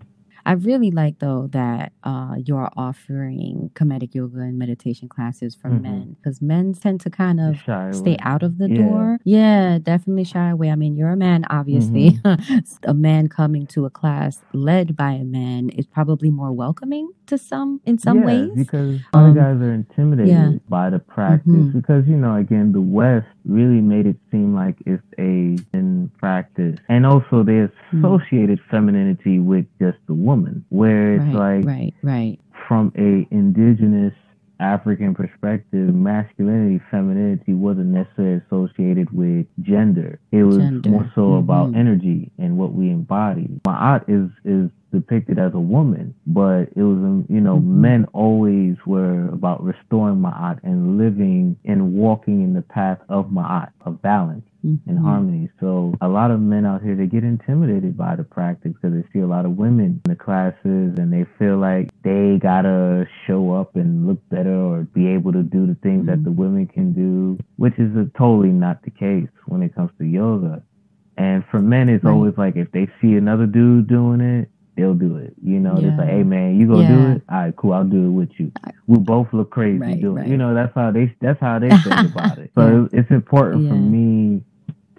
I 0.49 0.53
really 0.53 0.89
like 0.89 1.19
though 1.19 1.47
that 1.51 1.91
uh, 2.03 2.33
you're 2.43 2.69
offering 2.75 3.69
Kemetic 3.75 4.15
yoga 4.15 4.39
and 4.39 4.57
meditation 4.57 5.07
classes 5.07 5.53
for 5.53 5.69
Mhm. 5.69 5.81
men 5.83 6.15
because 6.17 6.41
men 6.41 6.73
tend 6.73 7.01
to 7.01 7.11
kind 7.11 7.39
of 7.39 7.57
Shy 7.57 7.91
stay 7.91 8.11
away. 8.13 8.17
out 8.31 8.41
of 8.41 8.57
the 8.57 8.67
Yeah. 8.67 8.77
door. 8.81 9.19
Yeah, 9.25 9.77
definitely 9.77 10.23
shy 10.23 10.49
away. 10.49 10.71
I 10.71 10.75
mean, 10.75 10.95
you're 10.95 11.11
a 11.11 11.15
man, 11.17 11.45
obviously. 11.51 12.17
a 12.83 12.95
man 12.95 13.27
coming 13.27 13.67
to 13.67 13.85
a 13.85 13.91
class 13.91 14.41
led 14.53 14.95
by 14.95 15.11
a 15.11 15.23
man 15.23 15.69
is 15.69 15.85
probably 15.85 16.31
more 16.31 16.51
welcoming 16.51 17.09
to 17.27 17.37
some 17.37 17.79
in 17.85 17.99
some 17.99 18.19
yeah, 18.21 18.25
ways. 18.25 18.51
because 18.55 18.99
other 19.13 19.27
Um, 19.27 19.35
guys 19.35 19.57
are 19.61 19.73
intimidated 19.73 20.29
yeah. 20.33 20.51
by 20.67 20.89
the 20.89 20.97
practice 20.97 21.53
Mhm. 21.53 21.73
because 21.73 22.07
you 22.07 22.17
know 22.17 22.33
again 22.45 22.71
the 22.71 22.81
West 22.81 23.27
really 23.45 23.81
made 23.81 24.07
it 24.07 24.17
seem 24.31 24.55
like 24.55 24.77
it's 24.87 25.03
a 25.19 25.57
in 25.77 26.09
practice, 26.17 26.77
and 26.89 27.05
also 27.05 27.43
they 27.43 27.59
Mhm. 27.67 27.69
associated 27.99 28.59
femininity 28.71 29.39
with 29.39 29.65
just 29.79 29.97
the 30.07 30.13
woman, 30.13 30.38
where 30.69 31.15
it's 31.15 31.35
right, 31.35 31.57
like 31.57 31.65
right, 31.65 31.93
right. 32.03 32.39
from 32.67 32.91
a 32.97 33.27
indigenous 33.33 34.13
African 34.59 35.15
perspective, 35.15 35.93
masculinity, 35.95 36.81
femininity 36.91 37.53
wasn't 37.53 37.87
necessarily 37.87 38.41
associated 38.45 39.09
with 39.11 39.45
gender. 39.61 40.19
It 40.33 40.43
was 40.43 40.57
Gender. 40.57 40.89
more 40.89 41.09
so 41.15 41.35
about 41.35 41.71
Mhm. 41.71 41.77
energy 41.77 42.31
and 42.37 42.57
what 42.57 42.73
we 42.73 42.89
embody. 42.91 43.47
Ma'at 43.65 44.03
is 44.09 44.29
is 44.43 44.69
depicted 44.91 45.37
as 45.39 45.53
a 45.53 45.59
woman, 45.59 46.13
but 46.27 46.63
it 46.75 46.83
was 46.83 46.97
um, 46.97 47.25
you 47.29 47.39
know 47.39 47.57
Mhm. 47.57 47.63
men 47.65 48.05
always 48.11 48.75
were 48.85 49.29
about 49.29 49.63
restoring 49.63 50.17
Ma'at 50.19 50.59
and 50.63 50.97
living 50.97 51.55
and 51.63 51.93
walking 51.93 52.41
in 52.41 52.53
the 52.53 52.61
path 52.63 52.99
of 53.07 53.29
Ma'at 53.31 53.69
of 53.85 54.01
balance 54.01 54.43
and 54.63 54.79
Mhm. 54.85 55.01
harmony. 55.01 55.49
So 55.59 55.93
a 56.01 56.07
lot 56.09 56.31
of 56.31 56.41
men 56.41 56.65
out 56.65 56.81
here 56.81 56.95
they 56.95 57.07
get 57.07 57.23
intimidated 57.23 57.95
by 57.97 58.15
the 58.15 58.23
practice 58.23 58.73
because 58.73 58.93
they 58.93 59.03
see 59.13 59.19
a 59.19 59.27
lot 59.27 59.45
of 59.45 59.57
women 59.57 60.01
in 60.05 60.11
the 60.11 60.15
classes 60.15 60.97
and 60.97 61.11
they 61.13 61.25
feel 61.37 61.57
like 61.57 61.89
they 62.03 62.37
gotta 62.39 63.07
show 63.25 63.51
up 63.53 63.75
and 63.75 64.05
look 64.07 64.19
better 64.29 64.53
or 64.53 64.83
be 64.93 65.07
able 65.07 65.31
to 65.31 65.43
do 65.43 65.65
the 65.65 65.75
things 65.75 66.05
that 66.07 66.19
Mhm. 66.19 66.23
the 66.25 66.31
women 66.31 66.65
can 66.67 66.91
do, 66.91 67.37
which 67.57 67.77
is 67.79 67.95
uh 67.95 68.05
totally 68.17 68.51
not 68.51 68.81
the 68.83 68.91
case 68.91 69.29
when 69.47 69.61
it 69.63 69.73
comes 69.75 69.91
to 69.97 70.05
yoga. 70.05 70.61
And 71.17 71.43
for 71.45 71.61
men, 71.61 71.89
it's 71.89 72.03
Right. 72.03 72.11
always 72.13 72.37
like 72.37 72.55
if 72.55 72.71
they 72.71 72.87
see 73.01 73.15
another 73.15 73.45
dude 73.45 73.87
doing 73.87 74.21
it, 74.21 74.49
they'll 74.79 74.93
do 74.93 75.17
it. 75.17 75.33
You 75.43 75.59
know, 75.59 75.77
it's 75.77 75.97
like, 75.97 76.09
hey 76.09 76.23
man, 76.23 76.59
you 76.59 76.67
gonna 76.67 76.83
Yeah. 76.83 76.87
do 76.87 77.15
it? 77.17 77.23
All 77.29 77.37
right, 77.39 77.55
cool, 77.55 77.73
I'll 77.73 77.85
do 77.85 78.07
it 78.07 78.11
with 78.11 78.29
you. 78.37 78.51
We 78.87 78.97
both 78.99 79.27
look 79.33 79.51
crazy 79.51 79.79
Right, 79.79 80.01
doing 80.01 80.23
it. 80.25 80.29
You 80.29 80.37
know, 80.37 80.53
that's 80.53 80.73
how 80.75 80.91
they 80.91 81.15
that's 81.21 81.39
how 81.39 81.59
they 81.59 81.69
think 81.83 82.03
about 82.13 82.39
it. 82.39 82.51
So 82.55 82.89
Yeah. 82.91 82.99
it's 82.99 83.11
important 83.11 83.67
for 83.69 83.75
me 83.75 84.43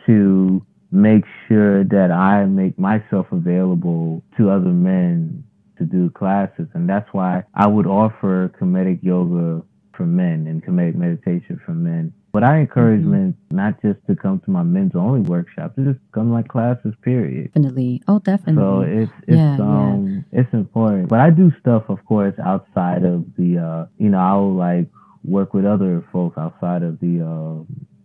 to 0.06 0.64
make 0.92 1.24
sure 1.48 1.84
that 1.84 2.10
I 2.10 2.46
make 2.46 2.78
myself 2.78 3.26
available 3.32 4.22
to 4.36 4.50
other 4.50 4.70
men 4.70 5.44
to 5.78 5.84
do 5.84 6.10
classes, 6.10 6.68
and 6.74 6.88
that's 6.88 7.08
why 7.12 7.44
I 7.54 7.66
would 7.66 7.86
offer 7.86 8.52
Kemetic 8.60 9.02
yoga 9.02 9.62
for 9.96 10.06
men 10.06 10.46
and 10.46 10.64
Kemetic 10.64 10.94
meditation 10.96 11.60
for 11.64 11.72
men. 11.72 12.12
But 12.32 12.44
I 12.44 12.58
encourage 12.58 13.02
Mhm. 13.02 13.10
men 13.10 13.34
not 13.50 13.80
just 13.82 13.98
to 14.06 14.14
come 14.14 14.38
to 14.40 14.50
my 14.50 14.62
men's 14.62 14.94
only 14.94 15.20
workshops, 15.20 15.74
to 15.76 15.84
just 15.84 15.98
come 16.12 16.26
to 16.28 16.32
my 16.32 16.42
classes, 16.42 16.94
period. 17.02 17.46
Definitely. 17.52 18.02
Oh, 18.06 18.20
definitely. 18.20 18.62
So 18.62 18.80
it's 18.82 19.12
it's 19.26 19.36
Yeah, 19.38 19.56
yeah. 19.58 19.92
um 19.94 20.24
it's 20.32 20.52
important. 20.54 21.08
But 21.08 21.20
I 21.20 21.30
do 21.30 21.50
stuff 21.60 21.84
of 21.88 22.04
course 22.04 22.34
outside 22.38 23.04
of 23.04 23.24
the 23.36 23.58
uh 23.58 23.86
you 23.98 24.10
know, 24.10 24.18
I'll 24.18 24.54
like 24.54 24.86
work 25.24 25.54
with 25.54 25.64
other 25.66 26.04
folks 26.12 26.38
outside 26.38 26.82
of 26.82 27.00
the 27.00 27.20
uh 27.26 27.64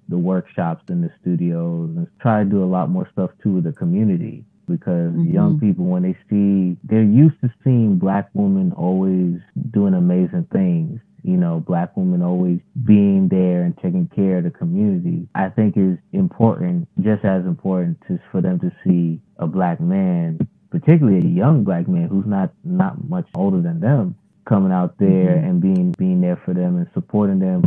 the 0.10 0.18
workshops 0.18 0.84
in 0.90 1.02
the 1.02 1.12
studios 1.22 1.92
and 1.96 2.08
try 2.20 2.44
to 2.44 2.50
do 2.50 2.64
a 2.64 2.66
lot 2.78 2.90
more 2.90 3.08
stuff 3.12 3.32
too 3.42 3.54
with 3.56 3.64
the 3.64 3.74
community 3.74 4.44
because 4.68 5.14
young 5.16 5.56
Mhm. 5.56 5.60
people 5.60 5.86
when 5.86 6.04
they 6.04 6.16
see 6.30 6.78
they're 6.84 7.04
used 7.04 7.40
to 7.42 7.50
seeing 7.64 7.98
black 7.98 8.30
women 8.34 8.72
always 8.74 9.40
doing 9.72 9.94
amazing 9.94 10.46
things 10.52 11.00
you 11.26 11.38
know 11.38 11.64
black 11.66 11.96
women 11.98 12.22
always 12.22 12.60
being 12.86 13.28
there 13.30 13.64
and 13.64 13.76
taking 13.78 14.08
care 14.16 14.38
of 14.38 14.44
the 14.44 14.50
community 14.52 15.28
i 15.36 15.50
think 15.50 15.76
is 15.76 15.98
important 16.14 16.88
just 17.02 17.24
as 17.26 17.44
important 17.46 17.98
to, 18.08 18.20
for 18.32 18.42
them 18.42 18.60
to 18.60 18.72
see 18.84 19.20
a 19.40 19.48
black 19.48 19.80
man 19.80 20.38
particularly 20.70 21.20
a 21.20 21.30
young 21.30 21.64
black 21.64 21.88
man 21.88 22.08
who's 22.08 22.26
not 22.28 22.52
not 22.64 22.94
much 23.10 23.28
older 23.36 23.62
than 23.62 23.80
them 23.80 24.16
coming 24.48 24.72
out 24.72 24.94
there 25.00 25.36
Mhm. 25.38 25.50
and 25.50 25.62
being 25.62 25.92
being 25.98 26.22
there 26.22 26.40
for 26.46 26.54
them 26.54 26.78
and 26.78 26.88
supporting 26.94 27.40
them 27.40 27.64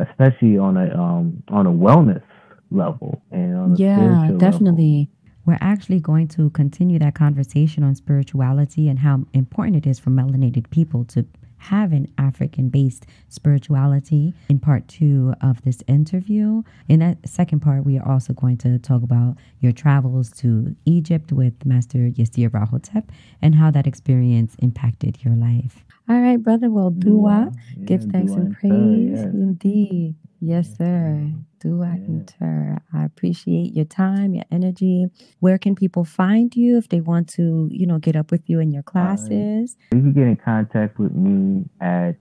especially 0.00 0.58
on 0.58 0.76
a 0.76 0.86
um 1.00 1.42
on 1.48 1.66
a 1.66 1.70
wellness 1.70 2.22
level 2.70 3.22
and 3.30 3.56
on 3.56 3.76
yeah, 3.76 4.32
definitely. 4.36 5.08
Level. 5.08 5.12
We're 5.46 5.58
actually 5.60 6.00
going 6.00 6.26
to 6.28 6.50
continue 6.50 6.98
that 6.98 7.14
conversation 7.14 7.84
on 7.84 7.94
spirituality 7.94 8.88
and 8.88 8.98
how 8.98 9.20
important 9.32 9.76
it 9.76 9.86
is 9.88 10.00
for 10.00 10.10
melanated 10.10 10.68
people 10.70 11.04
to 11.04 11.24
have 11.58 11.92
an 11.92 12.06
African 12.18 12.68
based 12.68 13.06
spirituality 13.28 14.34
in 14.48 14.58
part 14.58 14.88
two 14.88 15.34
of 15.40 15.62
this 15.62 15.82
interview. 15.86 16.62
In 16.88 17.00
that 17.00 17.28
second 17.28 17.60
part, 17.60 17.84
we 17.84 17.98
are 17.98 18.08
also 18.08 18.32
going 18.32 18.56
to 18.58 18.78
talk 18.78 19.02
about 19.02 19.36
your 19.60 19.72
travels 19.72 20.30
to 20.38 20.76
Egypt 20.84 21.32
with 21.32 21.64
Master 21.64 21.98
Yirser 22.10 22.52
Ra 22.52 22.66
Hotep 22.66 23.10
and 23.42 23.54
how 23.54 23.70
that 23.70 23.86
experience 23.86 24.56
impacted 24.58 25.24
your 25.24 25.34
life. 25.34 25.84
All 26.08 26.20
right, 26.20 26.36
brother. 26.40 26.70
Well, 26.70 26.90
dua, 26.90 27.50
yeah, 27.52 27.60
yeah, 27.76 27.84
give 27.84 28.04
thanks 28.04 28.32
and 28.32 28.54
praise. 28.54 29.22
Indeed. 29.22 30.14
Yes, 30.40 30.76
sir. 30.76 31.32
Do 31.60 31.82
I 31.82 32.00
enter? 32.06 32.78
I 32.92 33.04
appreciate 33.04 33.74
your 33.74 33.86
time, 33.86 34.34
your 34.34 34.44
energy. 34.50 35.06
Where 35.40 35.56
can 35.58 35.74
people 35.74 36.04
find 36.04 36.54
you 36.54 36.76
if 36.76 36.88
they 36.88 37.00
want 37.00 37.28
to, 37.30 37.68
you 37.70 37.86
know, 37.86 37.98
get 37.98 38.14
up 38.14 38.30
with 38.30 38.48
you 38.48 38.60
in 38.60 38.70
your 38.70 38.82
classes? 38.82 39.76
Uh, 39.92 39.96
you 39.96 40.02
can 40.02 40.12
get 40.12 40.24
in 40.24 40.36
contact 40.36 40.98
with 40.98 41.12
me 41.12 41.64
at 41.80 42.16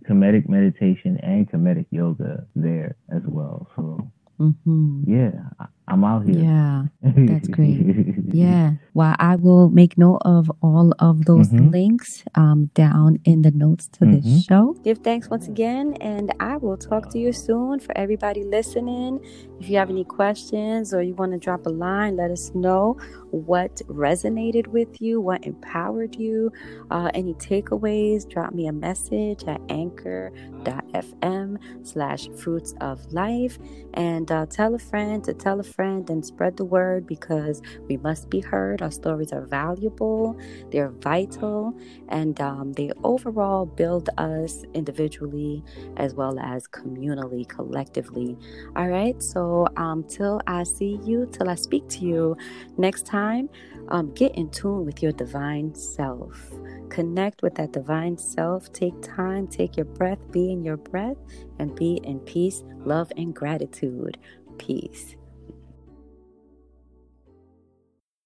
Kemetic 0.08 0.48
meditation 0.48 1.18
and 1.22 1.50
Kemetic 1.50 1.86
yoga 1.90 2.46
there 2.56 2.96
as 3.14 3.22
well. 3.26 3.68
So 3.76 4.10
mm-hmm. 4.40 5.02
yeah, 5.06 5.32
I, 5.60 5.92
am 5.92 6.04
out 6.04 6.26
here. 6.26 6.38
Yeah, 6.38 6.84
that's 7.02 7.48
great. 7.56 7.84
yeah. 8.32 8.72
Well, 8.94 9.14
I 9.18 9.36
will 9.36 9.68
make 9.68 9.98
note 9.98 10.22
of 10.24 10.50
all 10.62 10.94
of 10.98 11.26
those 11.26 11.48
mm-hmm. 11.48 11.68
links 11.68 12.24
um, 12.34 12.70
down 12.74 13.18
in 13.24 13.42
the 13.42 13.50
notes 13.50 13.88
to 13.94 14.04
mm-hmm. 14.04 14.20
this 14.20 14.44
show. 14.44 14.74
Give 14.82 14.98
thanks 14.98 15.28
once 15.28 15.46
again, 15.46 15.96
and 16.00 16.32
I 16.40 16.56
will 16.56 16.78
talk 16.78 17.10
to 17.10 17.18
you 17.18 17.32
soon. 17.32 17.80
For 17.80 17.96
everybody 17.96 18.44
listening, 18.44 19.20
if 19.60 19.68
you 19.68 19.76
have 19.76 19.90
any 19.90 20.04
questions 20.04 20.94
or 20.94 21.02
you 21.02 21.14
want 21.14 21.32
to 21.32 21.38
drop 21.38 21.66
a 21.66 21.70
line, 21.70 22.16
let 22.16 22.30
us 22.30 22.50
know 22.54 22.96
what 23.30 23.76
resonated 23.86 24.66
with 24.68 25.00
you, 25.00 25.20
what 25.20 25.44
empowered 25.44 26.16
you, 26.16 26.52
uh, 26.90 27.10
any 27.14 27.34
takeaways. 27.34 28.28
Drop 28.28 28.52
me 28.52 28.66
a 28.66 28.72
message 28.72 29.44
at 29.44 29.60
anchor.fm 29.68 31.58
slash 31.86 32.28
fruits 32.30 32.74
of 32.80 33.12
life 33.12 33.58
and 33.94 34.30
uh, 34.30 34.46
tell 34.46 34.74
a 34.74 34.78
friend 34.78 35.24
to 35.24 35.34
tell 35.34 35.60
a 35.60 35.64
friend 35.64 36.08
and 36.10 36.24
spread 36.24 36.56
the 36.56 36.64
word 36.64 37.06
because 37.06 37.62
we 37.88 37.96
must 37.96 38.30
be 38.30 38.40
heard. 38.40 38.82
Our 38.82 38.90
stories 38.90 39.32
are 39.32 39.46
valuable, 39.46 40.38
they're 40.70 40.90
vital, 40.90 41.74
and 42.08 42.40
um, 42.40 42.72
they 42.72 42.90
overall 43.04 43.66
build 43.66 44.08
us 44.18 44.64
individually 44.74 45.64
as 45.96 46.14
well 46.14 46.38
as 46.38 46.66
communally, 46.68 47.48
collectively. 47.48 48.36
All 48.76 48.88
right, 48.88 49.20
so 49.22 49.66
um, 49.76 50.04
till 50.04 50.40
I 50.46 50.64
see 50.64 50.98
you, 51.04 51.28
till 51.32 51.48
I 51.48 51.54
speak 51.54 51.88
to 51.88 51.98
you 52.00 52.36
next 52.76 53.06
time, 53.18 53.48
um, 53.88 54.12
get 54.14 54.34
in 54.34 54.50
tune 54.50 54.84
with 54.84 55.02
your 55.02 55.12
divine 55.12 55.74
self. 55.74 56.34
Connect 56.88 57.42
with 57.42 57.54
that 57.56 57.72
divine 57.72 58.16
self. 58.16 58.72
Take 58.72 58.94
time, 59.02 59.46
take 59.46 59.76
your 59.76 59.86
breath, 59.98 60.20
be 60.30 60.52
in 60.52 60.64
your 60.64 60.76
breath, 60.76 61.16
and 61.58 61.74
be 61.74 62.00
in 62.04 62.20
peace, 62.20 62.62
love, 62.92 63.10
and 63.16 63.34
gratitude. 63.34 64.18
Peace. 64.58 65.17